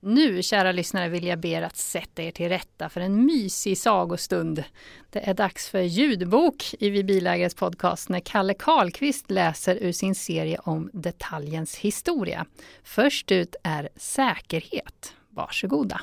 Nu, 0.07 0.43
kära 0.43 0.71
lyssnare, 0.71 1.09
vill 1.09 1.25
jag 1.25 1.39
be 1.39 1.47
er 1.47 1.61
att 1.61 1.77
sätta 1.77 2.23
er 2.23 2.31
till 2.31 2.49
rätta 2.49 2.89
för 2.89 3.01
en 3.01 3.25
mysig 3.25 3.77
sagostund. 3.77 4.63
Det 5.09 5.29
är 5.29 5.33
dags 5.33 5.69
för 5.69 5.81
ljudbok 5.81 6.73
i 6.79 6.89
Vi 6.89 7.03
bilägares 7.03 7.55
podcast 7.55 8.09
när 8.09 8.19
Kalle 8.19 8.53
Karlqvist 8.53 9.31
läser 9.31 9.83
ur 9.83 9.91
sin 9.91 10.15
serie 10.15 10.57
om 10.57 10.89
detaljens 10.93 11.75
historia. 11.75 12.45
Först 12.83 13.31
ut 13.31 13.55
är 13.63 13.89
säkerhet. 13.95 15.13
Varsågoda. 15.29 16.01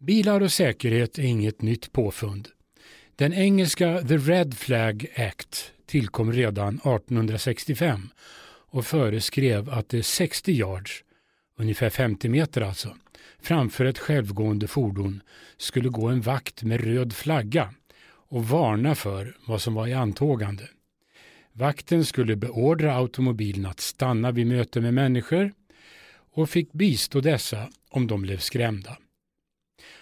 Bilar 0.00 0.40
och 0.40 0.52
säkerhet 0.52 1.18
är 1.18 1.22
inget 1.22 1.62
nytt 1.62 1.92
påfund. 1.92 2.48
Den 3.16 3.32
engelska 3.32 4.02
The 4.02 4.16
Red 4.16 4.54
Flag 4.54 5.06
Act 5.16 5.72
tillkom 5.86 6.32
redan 6.32 6.74
1865 6.74 8.08
och 8.70 8.86
föreskrev 8.86 9.70
att 9.70 9.88
det 9.88 9.98
är 9.98 10.02
60 10.02 10.52
yards 10.52 11.04
ungefär 11.58 11.90
50 11.90 12.28
meter 12.28 12.60
alltså, 12.60 12.96
framför 13.40 13.84
ett 13.84 13.98
självgående 13.98 14.66
fordon 14.66 15.22
skulle 15.56 15.88
gå 15.88 16.08
en 16.08 16.20
vakt 16.20 16.62
med 16.62 16.80
röd 16.80 17.12
flagga 17.12 17.74
och 18.30 18.48
varna 18.48 18.94
för 18.94 19.36
vad 19.46 19.62
som 19.62 19.74
var 19.74 19.86
i 19.86 19.94
antågande. 19.94 20.68
Vakten 21.52 22.04
skulle 22.04 22.36
beordra 22.36 22.96
automobilen 22.96 23.66
att 23.66 23.80
stanna 23.80 24.30
vid 24.30 24.46
möte 24.46 24.80
med 24.80 24.94
människor 24.94 25.52
och 26.32 26.50
fick 26.50 26.72
bistå 26.72 27.20
dessa 27.20 27.70
om 27.90 28.06
de 28.06 28.22
blev 28.22 28.38
skrämda. 28.38 28.98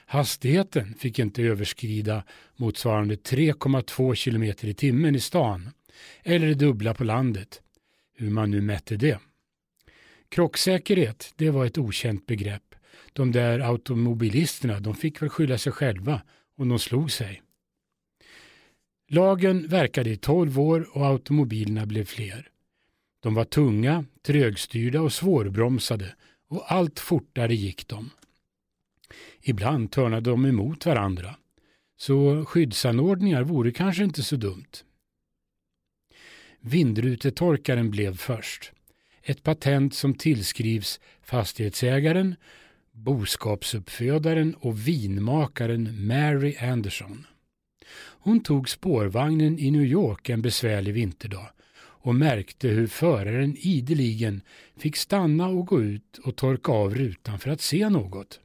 Hastigheten 0.06 0.94
fick 0.94 1.18
inte 1.18 1.42
överskrida 1.42 2.24
motsvarande 2.56 3.14
3,2 3.14 4.24
km 4.24 4.42
i 4.42 4.74
timmen 4.74 5.14
i 5.14 5.20
stan 5.20 5.70
eller 6.22 6.46
det 6.46 6.54
dubbla 6.54 6.94
på 6.94 7.04
landet, 7.04 7.62
hur 8.16 8.30
man 8.30 8.50
nu 8.50 8.60
mätte 8.60 8.96
det. 8.96 9.18
Krocksäkerhet, 10.28 11.32
det 11.36 11.50
var 11.50 11.66
ett 11.66 11.78
okänt 11.78 12.26
begrepp. 12.26 12.74
De 13.12 13.32
där 13.32 13.58
automobilisterna, 13.60 14.80
de 14.80 14.94
fick 14.94 15.22
väl 15.22 15.28
skylla 15.28 15.58
sig 15.58 15.72
själva 15.72 16.22
om 16.56 16.68
de 16.68 16.78
slog 16.78 17.10
sig. 17.10 17.42
Lagen 19.08 19.68
verkade 19.68 20.10
i 20.10 20.16
tolv 20.16 20.60
år 20.60 20.88
och 20.92 21.06
automobilerna 21.06 21.86
blev 21.86 22.04
fler. 22.04 22.48
De 23.20 23.34
var 23.34 23.44
tunga, 23.44 24.04
trögstyrda 24.22 25.00
och 25.00 25.12
svårbromsade 25.12 26.14
och 26.48 26.72
allt 26.72 27.00
fortare 27.00 27.54
gick 27.54 27.88
de. 27.88 28.10
Ibland 29.42 29.92
törnade 29.92 30.30
de 30.30 30.46
emot 30.46 30.86
varandra, 30.86 31.36
så 31.96 32.44
skyddsanordningar 32.44 33.42
vore 33.42 33.72
kanske 33.72 34.04
inte 34.04 34.22
så 34.22 34.36
dumt. 34.36 34.72
Vindrutetorkaren 36.60 37.90
blev 37.90 38.16
först 38.16 38.72
ett 39.28 39.42
patent 39.42 39.94
som 39.94 40.14
tillskrivs 40.14 41.00
fastighetsägaren, 41.22 42.34
boskapsuppfödaren 42.92 44.54
och 44.54 44.88
vinmakaren 44.88 46.06
Mary 46.06 46.56
Anderson. 46.56 47.26
Hon 47.96 48.40
tog 48.40 48.68
spårvagnen 48.68 49.58
i 49.58 49.70
New 49.70 49.84
York 49.84 50.28
en 50.28 50.42
besvärlig 50.42 50.94
vinterdag 50.94 51.50
och 51.78 52.14
märkte 52.14 52.68
hur 52.68 52.86
föraren 52.86 53.56
ideligen 53.58 54.42
fick 54.76 54.96
stanna 54.96 55.48
och 55.48 55.66
gå 55.66 55.82
ut 55.82 56.18
och 56.18 56.36
torka 56.36 56.72
av 56.72 56.94
rutan 56.94 57.38
för 57.38 57.50
att 57.50 57.60
se 57.60 57.88
något. 57.88 58.40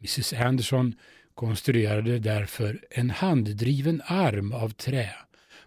Mrs 0.00 0.32
Anderson 0.32 0.94
konstruerade 1.34 2.18
därför 2.18 2.84
en 2.90 3.10
handdriven 3.10 4.02
arm 4.04 4.52
av 4.52 4.68
trä 4.68 5.10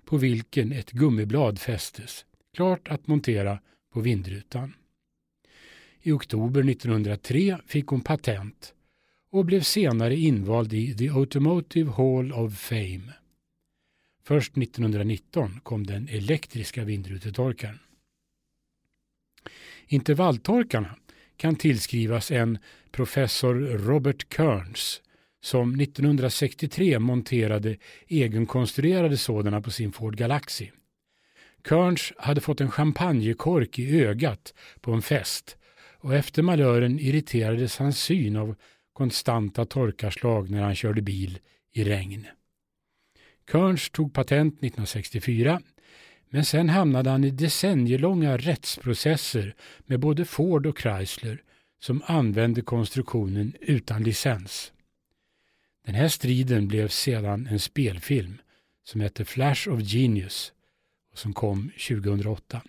på 0.05 0.17
vilken 0.17 0.71
ett 0.71 0.91
gummiblad 0.91 1.59
fästes, 1.59 2.25
klart 2.53 2.87
att 2.87 3.07
montera 3.07 3.59
på 3.97 4.01
vindrutan. 4.01 4.73
I 6.01 6.11
oktober 6.11 6.69
1903 6.69 7.57
fick 7.67 7.87
hon 7.87 8.01
patent 8.01 8.73
och 9.31 9.45
blev 9.45 9.61
senare 9.61 10.15
invald 10.15 10.73
i 10.73 10.93
The 10.97 11.09
Automotive 11.09 11.91
Hall 11.91 12.33
of 12.33 12.57
Fame. 12.57 13.13
Först 14.23 14.57
1919 14.57 15.59
kom 15.63 15.85
den 15.85 16.07
elektriska 16.07 16.83
vindrutetorkaren. 16.83 17.79
Intervalltorkarna 19.87 20.95
kan 21.37 21.55
tillskrivas 21.55 22.31
en 22.31 22.57
professor 22.91 23.55
Robert 23.77 24.33
Kearns 24.33 25.01
som 25.41 25.79
1963 25.79 26.99
monterade 26.99 27.77
egenkonstruerade 28.07 29.17
sådana 29.17 29.61
på 29.61 29.71
sin 29.71 29.91
Ford 29.91 30.17
Galaxy. 30.17 30.69
Kearns 31.69 32.13
hade 32.17 32.41
fått 32.41 32.61
en 32.61 32.71
champagnekork 32.71 33.79
i 33.79 34.03
ögat 34.03 34.53
på 34.81 34.91
en 34.91 35.01
fest 35.01 35.57
och 35.99 36.15
efter 36.15 36.41
malören 36.41 36.99
irriterades 36.99 37.77
hans 37.77 37.99
syn 37.99 38.35
av 38.35 38.55
konstanta 38.93 39.65
torkarslag 39.65 40.49
när 40.49 40.61
han 40.61 40.75
körde 40.75 41.01
bil 41.01 41.39
i 41.71 41.83
regn. 41.83 42.27
Kearns 43.51 43.89
tog 43.89 44.13
patent 44.13 44.53
1964 44.53 45.61
men 46.29 46.45
sen 46.45 46.69
hamnade 46.69 47.09
han 47.09 47.23
i 47.23 47.31
decennielånga 47.31 48.37
rättsprocesser 48.37 49.55
med 49.85 49.99
både 49.99 50.25
Ford 50.25 50.65
och 50.65 50.79
Chrysler 50.79 51.41
som 51.79 52.03
använde 52.05 52.61
konstruktionen 52.61 53.53
utan 53.61 54.03
licens. 54.03 54.71
Den 55.85 55.95
här 55.95 56.07
striden 56.07 56.67
blev 56.67 56.87
sedan 56.87 57.47
en 57.47 57.59
spelfilm 57.59 58.37
som 58.83 59.01
hette 59.01 59.25
Flash 59.25 59.69
of 59.69 59.81
Genius 59.81 60.53
som 61.17 61.33
kom 61.33 61.71
2008. 61.87 62.61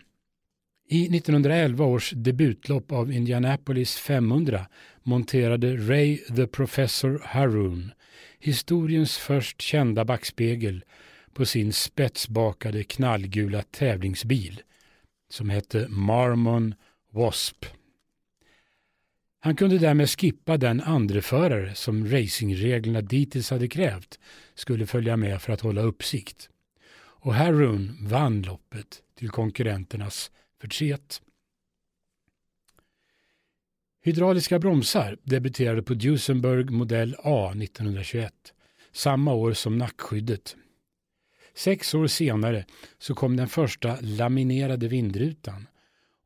I 0.90 1.02
1911 1.02 1.84
års 1.84 2.10
debutlopp 2.10 2.92
av 2.92 3.12
Indianapolis 3.12 3.96
500 3.96 4.66
monterade 5.02 5.76
Ray 5.76 6.16
the 6.16 6.46
Professor 6.46 7.22
Haroon 7.24 7.92
historiens 8.38 9.16
först 9.16 9.62
kända 9.62 10.04
backspegel 10.04 10.84
på 11.32 11.46
sin 11.46 11.72
spetsbakade 11.72 12.84
knallgula 12.84 13.62
tävlingsbil 13.62 14.62
som 15.30 15.50
hette 15.50 15.86
Marmon 15.88 16.74
Wasp. 17.12 17.64
Han 19.40 19.56
kunde 19.56 19.78
därmed 19.78 20.10
skippa 20.10 20.56
den 20.56 20.80
andreförare 20.80 21.74
som 21.74 22.06
racingreglerna 22.06 23.00
dittills 23.00 23.50
hade 23.50 23.68
krävt 23.68 24.18
skulle 24.54 24.86
följa 24.86 25.16
med 25.16 25.42
för 25.42 25.52
att 25.52 25.60
hålla 25.60 25.80
uppsikt 25.82 26.50
och 27.28 27.34
Harun 27.34 27.96
vann 28.00 28.42
loppet 28.42 29.02
till 29.14 29.30
konkurrenternas 29.30 30.30
förtret. 30.60 31.22
Hydrauliska 34.02 34.58
bromsar 34.58 35.18
debuterade 35.22 35.82
på 35.82 35.94
Duesenberg 35.94 36.64
modell 36.64 37.16
A 37.18 37.50
1921, 37.50 38.32
samma 38.92 39.34
år 39.34 39.52
som 39.52 39.78
nackskyddet. 39.78 40.56
Sex 41.54 41.94
år 41.94 42.06
senare 42.06 42.64
så 42.98 43.14
kom 43.14 43.36
den 43.36 43.48
första 43.48 43.98
laminerade 44.00 44.88
vindrutan 44.88 45.66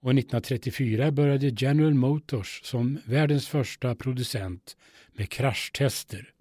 och 0.03 0.11
1934 0.11 1.11
började 1.11 1.49
General 1.57 1.95
Motors 1.95 2.61
som 2.65 2.99
världens 3.05 3.49
första 3.49 3.95
producent 3.95 4.77
med 5.13 5.31
kraschtester 5.31 6.33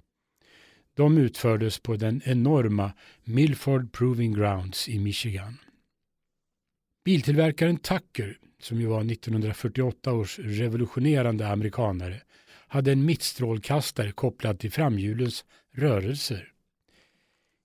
de 0.96 1.18
utfördes 1.18 1.80
på 1.80 1.96
den 1.96 2.22
enorma 2.26 2.94
Milford 3.24 3.92
Proving 3.94 4.34
Grounds 4.34 4.90
i 4.90 5.00
Michigan. 5.00 5.58
Biltillverkaren 7.06 7.78
Tucker, 7.78 8.38
som 8.60 8.82
ju 8.82 8.88
var 8.88 9.02
1948 9.02 10.14
års 10.14 10.40
revolutionerande 10.40 11.48
amerikanare, 11.48 12.22
hade 12.68 12.92
en 12.92 13.06
mittstrålkastare 13.06 14.12
kopplad 14.12 14.60
till 14.60 14.72
framhjulens 14.72 15.46
rörelser. 15.72 16.48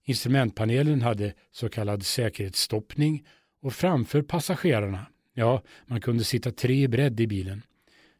Instrumentpanelen 0.04 1.02
hade 1.02 1.34
så 1.50 1.68
kallad 1.68 2.06
säkerhetsstoppning 2.06 3.26
och 3.60 3.74
framför 3.74 4.22
passagerarna, 4.22 5.06
Ja, 5.38 5.62
man 5.86 6.00
kunde 6.00 6.24
sitta 6.24 6.50
tre 6.50 6.82
i 6.82 6.88
bredd 6.88 7.20
i 7.20 7.26
bilen, 7.26 7.62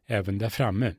även 0.07 0.39
där 0.39 0.49
framme. 0.49 0.95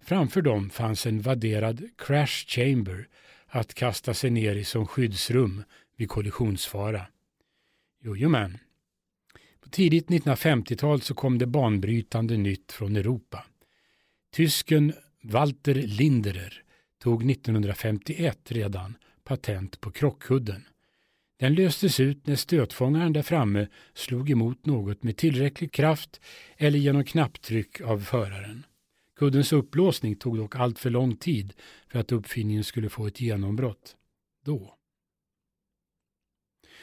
Framför 0.00 0.42
dem 0.42 0.70
fanns 0.70 1.06
en 1.06 1.22
vadderad 1.22 1.88
crash 1.98 2.46
chamber 2.46 3.08
att 3.50 3.74
kasta 3.74 4.14
sig 4.14 4.30
ner 4.30 4.56
i 4.56 4.64
som 4.64 4.86
skyddsrum 4.86 5.64
vid 5.96 6.08
kollisionsfara. 6.08 7.06
Jojomän. 8.02 8.58
På 9.60 9.68
tidigt 9.68 10.08
1950-tal 10.08 11.00
så 11.00 11.14
kom 11.14 11.38
det 11.38 11.46
banbrytande 11.46 12.36
nytt 12.36 12.72
från 12.72 12.96
Europa. 12.96 13.44
Tysken 14.32 14.92
Walter 15.22 15.74
Linderer 15.74 16.62
tog 17.02 17.30
1951 17.30 18.38
redan 18.52 18.96
patent 19.24 19.80
på 19.80 19.90
krockkudden. 19.90 20.64
Den 21.38 21.54
löstes 21.54 22.00
ut 22.00 22.26
när 22.26 22.36
stötfångaren 22.36 23.12
där 23.12 23.22
framme 23.22 23.68
slog 23.94 24.30
emot 24.30 24.66
något 24.66 25.02
med 25.02 25.16
tillräcklig 25.16 25.72
kraft 25.72 26.20
eller 26.56 26.78
genom 26.78 27.04
knapptryck 27.04 27.80
av 27.80 28.00
föraren. 28.00 28.64
Kuddens 29.20 29.52
upplåsning 29.52 30.16
tog 30.16 30.36
dock 30.36 30.56
allt 30.56 30.78
för 30.78 30.90
lång 30.90 31.16
tid 31.16 31.52
för 31.88 31.98
att 31.98 32.12
uppfinningen 32.12 32.64
skulle 32.64 32.88
få 32.88 33.06
ett 33.06 33.20
genombrott. 33.20 33.96
Då. 34.44 34.76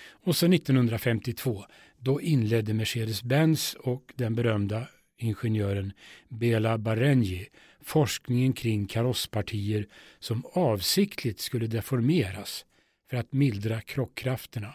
Och 0.09 0.35
så 0.35 0.45
1952, 0.53 1.65
då 1.97 2.21
inledde 2.21 2.73
Mercedes-Benz 2.73 3.75
och 3.75 4.13
den 4.15 4.35
berömda 4.35 4.87
ingenjören 5.17 5.93
Bela 6.29 6.77
Barenji 6.77 7.47
forskningen 7.81 8.53
kring 8.53 8.85
karosspartier 8.85 9.87
som 10.19 10.45
avsiktligt 10.53 11.39
skulle 11.39 11.67
deformeras 11.67 12.65
för 13.09 13.17
att 13.17 13.33
mildra 13.33 13.81
krockkrafterna, 13.81 14.73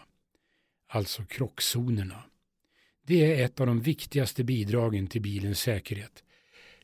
alltså 0.87 1.25
krockzonerna. 1.25 2.23
Det 3.05 3.33
är 3.33 3.45
ett 3.45 3.59
av 3.59 3.67
de 3.67 3.81
viktigaste 3.81 4.43
bidragen 4.43 5.07
till 5.07 5.21
bilens 5.21 5.59
säkerhet. 5.59 6.23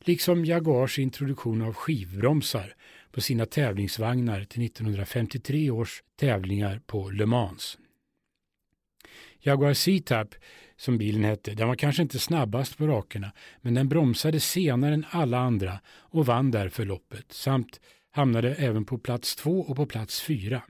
Liksom 0.04 0.44
Jaguars 0.44 0.98
introduktion 0.98 1.62
av 1.62 1.74
skivbromsar 1.74 2.74
på 3.10 3.20
sina 3.20 3.46
tävlingsvagnar 3.46 4.44
till 4.44 4.66
1953 4.66 5.70
års 5.70 6.02
tävlingar 6.16 6.80
på 6.86 7.10
Le 7.10 7.26
Mans. 7.26 7.78
Jaguar 9.40 9.74
C-Tap, 9.74 10.34
som 10.76 10.98
bilen 10.98 11.24
hette, 11.24 11.54
den 11.54 11.68
var 11.68 11.74
kanske 11.74 12.02
inte 12.02 12.18
snabbast 12.18 12.78
på 12.78 12.86
rakerna, 12.86 13.32
men 13.60 13.74
den 13.74 13.88
bromsade 13.88 14.40
senare 14.40 14.94
än 14.94 15.06
alla 15.10 15.38
andra 15.38 15.80
och 15.86 16.26
vann 16.26 16.50
därför 16.50 16.84
loppet, 16.84 17.32
samt 17.32 17.80
hamnade 18.10 18.54
även 18.54 18.84
på 18.84 18.98
plats 18.98 19.36
två 19.36 19.60
och 19.60 19.76
på 19.76 19.86
plats 19.86 20.22
fyra. 20.22 20.62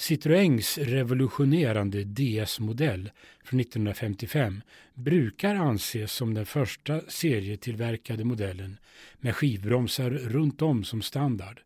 Citroëns 0.00 0.78
revolutionerande 0.78 2.04
DS-modell 2.04 3.10
från 3.44 3.60
1955 3.60 4.62
brukar 4.94 5.54
anses 5.54 6.12
som 6.12 6.34
den 6.34 6.46
första 6.46 7.00
serietillverkade 7.08 8.24
modellen 8.24 8.78
med 9.18 9.36
skivbromsar 9.36 10.10
runt 10.10 10.62
om 10.62 10.84
som 10.84 11.02
standard. 11.02 11.60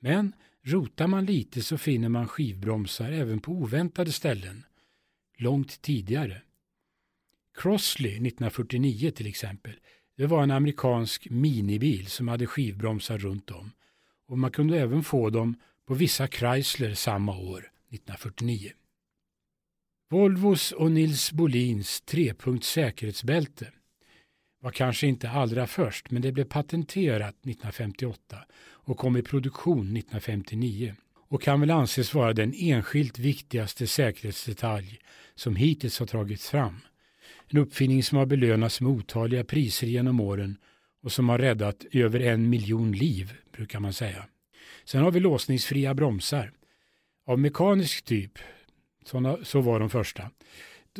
Men 0.00 0.32
rotar 0.62 1.06
man 1.06 1.24
lite 1.24 1.62
så 1.62 1.78
finner 1.78 2.08
man 2.08 2.28
skivbromsar 2.28 3.12
även 3.12 3.40
på 3.40 3.52
oväntade 3.52 4.12
ställen, 4.12 4.64
långt 5.36 5.82
tidigare. 5.82 6.42
Crossley 7.54 8.12
1949 8.12 9.10
till 9.10 9.26
exempel, 9.26 9.74
det 10.16 10.26
var 10.26 10.42
en 10.42 10.50
amerikansk 10.50 11.30
minibil 11.30 12.06
som 12.06 12.28
hade 12.28 12.46
skivbromsar 12.46 13.18
runt 13.18 13.50
om 13.50 13.72
och 14.26 14.38
man 14.38 14.50
kunde 14.50 14.80
även 14.80 15.04
få 15.04 15.30
dem 15.30 15.56
på 15.86 15.94
vissa 15.94 16.26
Chrysler 16.26 16.94
samma 16.94 17.36
år. 17.36 17.73
1949. 17.94 18.72
Volvos 20.10 20.72
och 20.72 20.90
Nils 20.90 21.32
Bolins 21.32 22.00
trepunkts 22.00 22.68
säkerhetsbälte 22.68 23.72
var 24.62 24.70
kanske 24.70 25.06
inte 25.06 25.30
allra 25.30 25.66
först 25.66 26.10
men 26.10 26.22
det 26.22 26.32
blev 26.32 26.44
patenterat 26.44 27.34
1958 27.34 28.38
och 28.64 28.98
kom 28.98 29.16
i 29.16 29.22
produktion 29.22 29.78
1959 29.78 30.94
och 31.28 31.42
kan 31.42 31.60
väl 31.60 31.70
anses 31.70 32.14
vara 32.14 32.32
den 32.32 32.54
enskilt 32.56 33.18
viktigaste 33.18 33.86
säkerhetsdetalj 33.86 34.98
som 35.34 35.56
hittills 35.56 35.98
har 35.98 36.06
tagits 36.06 36.50
fram. 36.50 36.80
En 37.48 37.58
uppfinning 37.58 38.02
som 38.02 38.18
har 38.18 38.26
belönats 38.26 38.80
med 38.80 38.92
otaliga 38.92 39.44
priser 39.44 39.86
genom 39.86 40.20
åren 40.20 40.56
och 41.02 41.12
som 41.12 41.28
har 41.28 41.38
räddat 41.38 41.84
över 41.92 42.20
en 42.20 42.50
miljon 42.50 42.92
liv, 42.92 43.32
brukar 43.52 43.80
man 43.80 43.92
säga. 43.92 44.26
Sen 44.84 45.02
har 45.02 45.10
vi 45.10 45.20
låsningsfria 45.20 45.94
bromsar 45.94 46.52
av 47.24 47.38
mekanisk 47.38 48.04
typ, 48.04 48.38
såna, 49.04 49.44
så 49.44 49.60
var 49.60 49.80
de 49.80 49.90
första, 49.90 50.30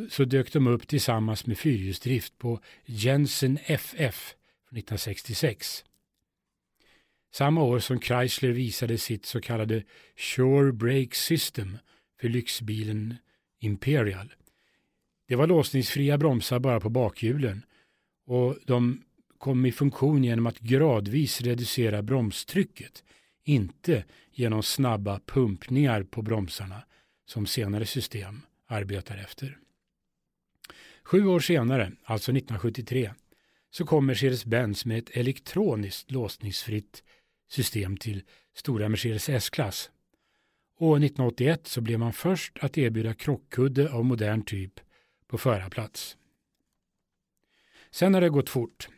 så 0.09 0.25
dök 0.25 0.53
de 0.53 0.67
upp 0.67 0.87
tillsammans 0.87 1.45
med 1.45 1.57
fyrhjulsdrift 1.57 2.37
på 2.37 2.59
Jensen 2.85 3.59
FF 3.65 4.35
1966. 4.71 5.85
Samma 7.33 7.63
år 7.63 7.79
som 7.79 7.99
Chrysler 7.99 8.49
visade 8.49 8.97
sitt 8.97 9.25
så 9.25 9.41
kallade 9.41 9.83
Sure 10.15 10.71
Brake 10.71 11.15
System 11.15 11.77
för 12.21 12.29
lyxbilen 12.29 13.15
Imperial. 13.59 14.33
Det 15.27 15.35
var 15.35 15.47
låsningsfria 15.47 16.17
bromsar 16.17 16.59
bara 16.59 16.79
på 16.79 16.89
bakhjulen 16.89 17.65
och 18.25 18.57
de 18.65 19.03
kom 19.37 19.65
i 19.65 19.71
funktion 19.71 20.23
genom 20.23 20.47
att 20.47 20.59
gradvis 20.59 21.41
reducera 21.41 22.01
bromstrycket 22.01 23.03
inte 23.43 24.03
genom 24.35 24.63
snabba 24.63 25.19
pumpningar 25.25 26.03
på 26.03 26.21
bromsarna 26.21 26.83
som 27.25 27.45
senare 27.45 27.85
system 27.85 28.41
arbetar 28.67 29.17
efter. 29.17 29.57
Sju 31.03 31.25
år 31.25 31.39
senare, 31.39 31.91
alltså 32.03 32.31
1973, 32.31 33.13
så 33.71 33.85
kom 33.85 34.05
Mercedes-Benz 34.09 34.85
med 34.85 34.97
ett 34.97 35.17
elektroniskt 35.17 36.11
låsningsfritt 36.11 37.03
system 37.49 37.97
till 37.97 38.23
stora 38.53 38.89
Mercedes 38.89 39.29
S-klass. 39.29 39.91
Och 40.77 40.97
1981 40.97 41.67
så 41.67 41.81
blev 41.81 41.99
man 41.99 42.13
först 42.13 42.57
att 42.61 42.77
erbjuda 42.77 43.13
krockkudde 43.13 43.91
av 43.91 44.05
modern 44.05 44.43
typ 44.45 44.79
på 45.27 45.37
förarplats. 45.37 46.17
Sen 47.91 48.13
har 48.13 48.21
det 48.21 48.29
gått 48.29 48.49
fort. 48.49 48.89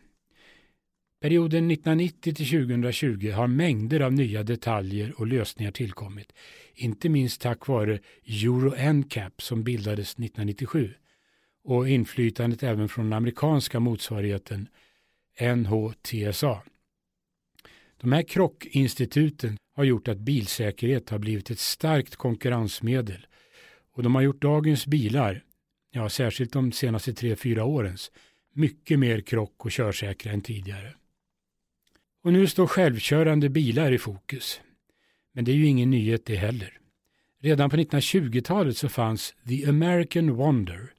Perioden 1.19 1.71
1990 1.71 2.33
till 2.33 2.67
2020 2.67 3.31
har 3.31 3.47
mängder 3.47 3.99
av 3.99 4.13
nya 4.13 4.43
detaljer 4.43 5.13
och 5.19 5.27
lösningar 5.27 5.71
tillkommit, 5.71 6.33
inte 6.73 7.09
minst 7.09 7.41
tack 7.41 7.67
vare 7.67 7.99
Euro 8.25 8.93
NCAP 8.93 9.41
som 9.41 9.63
bildades 9.63 10.11
1997 10.11 10.93
och 11.63 11.89
inflytandet 11.89 12.63
även 12.63 12.89
från 12.89 13.05
den 13.05 13.13
amerikanska 13.13 13.79
motsvarigheten 13.79 14.67
NHTSA. 15.55 16.63
De 17.97 18.11
här 18.11 18.23
krockinstituten 18.23 19.57
har 19.75 19.83
gjort 19.83 20.07
att 20.07 20.17
bilsäkerhet 20.17 21.09
har 21.09 21.19
blivit 21.19 21.49
ett 21.49 21.59
starkt 21.59 22.15
konkurrensmedel 22.15 23.27
och 23.93 24.03
de 24.03 24.15
har 24.15 24.21
gjort 24.21 24.41
dagens 24.41 24.87
bilar, 24.87 25.43
ja 25.91 26.09
särskilt 26.09 26.53
de 26.53 26.71
senaste 26.71 27.13
tre 27.13 27.35
fyra 27.35 27.63
årens, 27.63 28.11
mycket 28.53 28.99
mer 28.99 29.21
krock 29.21 29.65
och 29.65 29.71
körsäkra 29.71 30.31
än 30.31 30.41
tidigare. 30.41 30.93
Och 32.27 32.33
nu 32.33 32.47
står 32.47 32.67
självkörande 32.67 33.49
bilar 33.49 33.91
i 33.91 33.97
fokus. 33.97 34.61
Men 35.33 35.45
det 35.45 35.51
är 35.51 35.55
ju 35.55 35.65
ingen 35.65 35.89
nyhet 35.89 36.25
det 36.25 36.35
heller. 36.35 36.79
Redan 37.41 37.69
på 37.69 37.75
1920-talet 37.77 38.77
så 38.77 38.89
fanns 38.89 39.35
The 39.47 39.65
American 39.65 40.33
Wonder. 40.33 40.93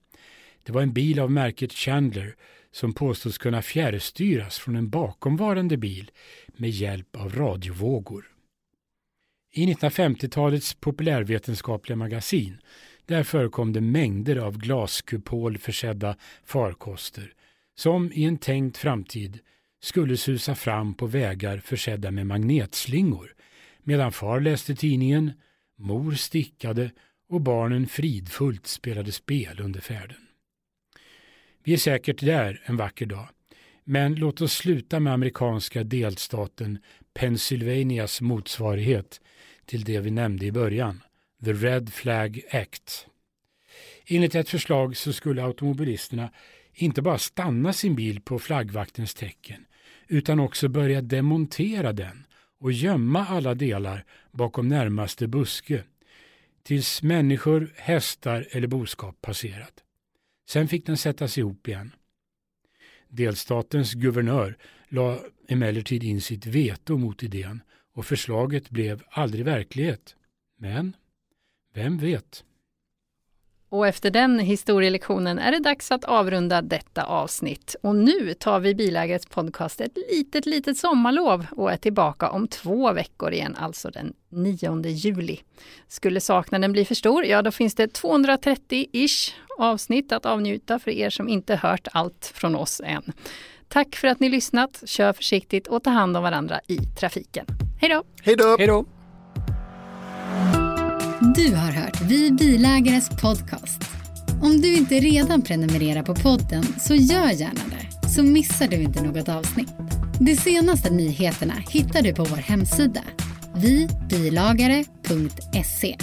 Det 0.63 0.73
var 0.73 0.83
en 0.83 0.93
bil 0.93 1.21
av 1.21 1.31
märket 1.31 1.73
Chandler 1.73 2.37
som 2.71 2.93
påstås 2.93 3.39
kunna 3.39 3.63
fjärrstyras 3.63 4.59
från 4.59 4.77
en 4.77 4.91
bakomvarande 4.91 5.77
bil 5.77 6.11
med 6.57 6.71
hjälp 6.71 7.17
av 7.17 7.33
radiovågor. 7.35 8.25
I 9.53 9.67
1950-talets 9.75 10.75
populärvetenskapliga 10.75 11.97
magasin 11.97 12.59
där 13.07 13.23
förekom 13.23 13.73
det 13.73 13.81
mängder 13.81 14.37
av 14.37 14.59
glaskupolförsedda 14.59 16.17
farkoster 16.45 17.33
som 17.75 18.13
i 18.13 18.25
en 18.25 18.39
tänkt 18.39 18.77
framtid 18.77 19.41
skulle 19.81 20.17
susa 20.17 20.55
fram 20.55 20.95
på 20.95 21.07
vägar 21.07 21.59
försedda 21.59 22.11
med 22.11 22.27
magnetslingor 22.27 23.35
medan 23.83 24.13
far 24.13 24.41
läste 24.41 24.75
tidningen, 24.75 25.33
mor 25.77 26.13
stickade 26.13 26.91
och 27.29 27.41
barnen 27.41 27.87
fridfullt 27.87 28.67
spelade 28.67 29.13
spel 29.13 29.61
under 29.61 29.81
färden. 29.81 30.27
Vi 31.65 31.73
är 31.73 31.77
säkert 31.77 32.21
där 32.21 32.63
en 32.65 32.77
vacker 32.77 33.07
dag, 33.07 33.29
men 33.85 34.15
låt 34.15 34.41
oss 34.41 34.53
sluta 34.53 35.01
med 35.01 35.13
amerikanska 35.13 35.85
delstaten 35.85 36.79
Pennsylvanias 37.15 38.21
motsvarighet 38.21 39.21
till 39.67 39.85
det 39.85 40.01
vi 40.01 40.11
nämnde 40.11 40.47
i 40.47 40.53
början, 40.53 41.03
The 41.45 41.53
Red 41.53 41.93
Flag 41.93 42.41
Act. 42.51 43.07
Enligt 44.07 44.35
ett 44.35 44.49
förslag 44.49 44.97
så 44.97 45.13
skulle 45.13 45.45
automobilisterna 45.45 46.33
inte 46.75 47.03
bara 47.03 47.19
stanna 47.19 47.73
sin 47.73 47.95
bil 47.95 48.21
på 48.21 48.39
flaggvaktens 48.39 49.15
tecken 49.15 49.65
utan 50.09 50.41
också 50.41 50.69
börja 50.69 51.03
demontera 51.03 51.93
den 51.93 52.27
och 52.61 52.73
gömma 52.73 53.27
alla 53.27 53.55
delar 53.55 54.05
bakom 54.33 54.69
närmaste 54.69 55.29
buske 55.29 55.85
tills 56.63 57.03
människor, 57.03 57.73
hästar 57.77 58.49
eller 58.51 58.69
boskap 58.69 59.21
passerat. 59.21 59.85
Sen 60.49 60.69
fick 60.69 60.87
den 60.87 60.97
sättas 60.97 61.39
ihop 61.39 61.69
igen. 61.69 61.93
Delstatens 63.09 63.95
guvernör 63.95 64.57
la 64.89 65.19
emellertid 65.49 66.05
in 66.05 66.21
sitt 66.21 66.47
veto 66.47 66.97
mot 66.97 67.23
idén 67.23 67.63
och 67.93 68.07
förslaget 68.07 68.71
blev 68.71 69.03
aldrig 69.11 69.45
verklighet. 69.45 70.17
Men, 70.57 70.97
vem 71.75 71.99
vet? 71.99 72.45
Och 73.71 73.87
efter 73.87 74.11
den 74.11 74.39
historielektionen 74.39 75.39
är 75.39 75.53
det 75.53 75.59
dags 75.59 75.91
att 75.91 76.05
avrunda 76.05 76.63
detta 76.63 77.05
avsnitt. 77.05 77.77
Och 77.83 77.97
nu 77.97 78.35
tar 78.35 78.61
vi 78.61 78.75
Bilägares 78.75 79.27
podcast 79.27 79.81
ett 79.81 79.97
litet, 80.11 80.47
litet 80.47 80.77
sommarlov 80.77 81.47
och 81.51 81.73
är 81.73 81.77
tillbaka 81.77 82.31
om 82.31 82.49
två 82.49 82.93
veckor 82.93 83.33
igen, 83.33 83.57
alltså 83.59 83.91
den 83.91 84.13
9 84.29 84.83
juli. 84.87 85.41
Skulle 85.89 86.21
saknaden 86.21 86.73
bli 86.73 86.85
för 86.85 86.95
stor, 86.95 87.25
ja 87.25 87.43
då 87.43 87.51
finns 87.51 87.75
det 87.75 87.87
230-ish 87.87 89.33
avsnitt 89.59 90.13
att 90.13 90.27
avnjuta 90.27 90.79
för 90.79 90.91
er 90.91 91.11
som 91.11 91.29
inte 91.29 91.57
hört 91.57 91.89
allt 91.93 92.33
från 92.35 92.57
oss 92.57 92.81
än. 92.85 93.13
Tack 93.69 93.97
för 93.97 94.09
att 94.09 94.21
ni 94.21 94.29
lyssnat, 94.29 94.83
kör 94.87 95.13
försiktigt 95.13 95.67
och 95.67 95.83
ta 95.83 95.91
hand 95.91 96.17
om 96.17 96.23
varandra 96.23 96.61
i 96.67 96.77
trafiken. 96.77 97.47
Hej 97.81 97.91
då! 97.91 98.05
Hej 98.23 98.37
då! 98.37 98.57
Hej 98.59 98.67
då! 98.67 98.98
Du 101.39 101.55
har 101.55 101.73
hört 101.73 102.01
Vi 102.01 102.31
Bilägares 102.31 103.09
podcast. 103.09 103.85
Om 104.43 104.61
du 104.61 104.75
inte 104.75 104.95
redan 104.95 105.43
prenumererar 105.43 106.03
på 106.03 106.15
podden 106.15 106.65
så 106.81 106.95
gör 106.95 107.31
gärna 107.31 107.61
det, 107.71 108.09
så 108.09 108.23
missar 108.23 108.69
du 108.69 108.77
inte 108.77 109.03
något 109.03 109.29
avsnitt. 109.29 109.73
De 110.21 110.37
senaste 110.37 110.91
nyheterna 110.91 111.55
hittar 111.71 112.03
du 112.03 112.15
på 112.15 112.25
vår 112.25 112.37
hemsida, 112.37 113.03
vibilagare.se. 113.57 115.97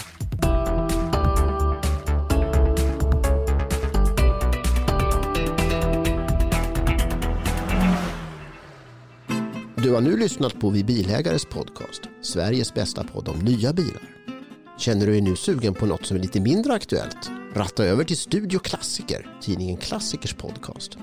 Du 9.75 9.91
har 9.91 10.01
nu 10.01 10.17
lyssnat 10.17 10.59
på 10.59 10.69
Vi 10.69 10.83
Bilägares 10.83 11.45
podcast, 11.45 12.01
Sveriges 12.21 12.73
bästa 12.73 13.03
podd 13.03 13.27
om 13.27 13.39
nya 13.39 13.73
bilar. 13.73 14.14
Känner 14.78 15.05
du 15.05 15.11
dig 15.11 15.21
nu 15.21 15.36
sugen 15.36 15.73
på 15.73 15.86
något 15.86 16.05
som 16.05 16.17
är 16.17 16.21
lite 16.21 16.39
mindre 16.39 16.73
aktuellt? 16.73 17.32
Ratta 17.53 17.86
över 17.86 18.03
till 18.03 18.17
Studio 18.17 18.59
Klassiker, 18.59 19.28
tidningen 19.41 19.78
Klassikers 19.78 20.34
podcast. 20.34 20.97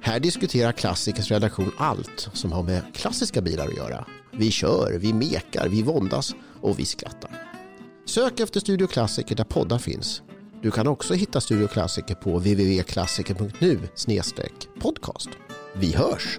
Här 0.00 0.20
diskuterar 0.20 0.72
Klassikers 0.72 1.30
redaktion 1.30 1.72
allt 1.78 2.28
som 2.32 2.52
har 2.52 2.62
med 2.62 2.82
klassiska 2.94 3.40
bilar 3.40 3.68
att 3.68 3.76
göra. 3.76 4.06
Vi 4.32 4.50
kör, 4.50 4.98
vi 4.98 5.12
mekar, 5.12 5.68
vi 5.68 5.82
våndas 5.82 6.34
och 6.60 6.78
vi 6.78 6.84
skrattar. 6.84 7.30
Sök 8.04 8.40
efter 8.40 8.60
Studio 8.60 8.86
Klassiker 8.86 9.34
där 9.34 9.44
poddar 9.44 9.78
finns. 9.78 10.22
Du 10.62 10.70
kan 10.70 10.86
också 10.86 11.14
hitta 11.14 11.40
Studio 11.40 11.68
Klassiker 11.68 12.14
på 12.14 12.38
www.klassiker.nu 12.38 13.78
podcast. 14.80 15.28
Vi 15.74 15.92
hörs! 15.92 16.38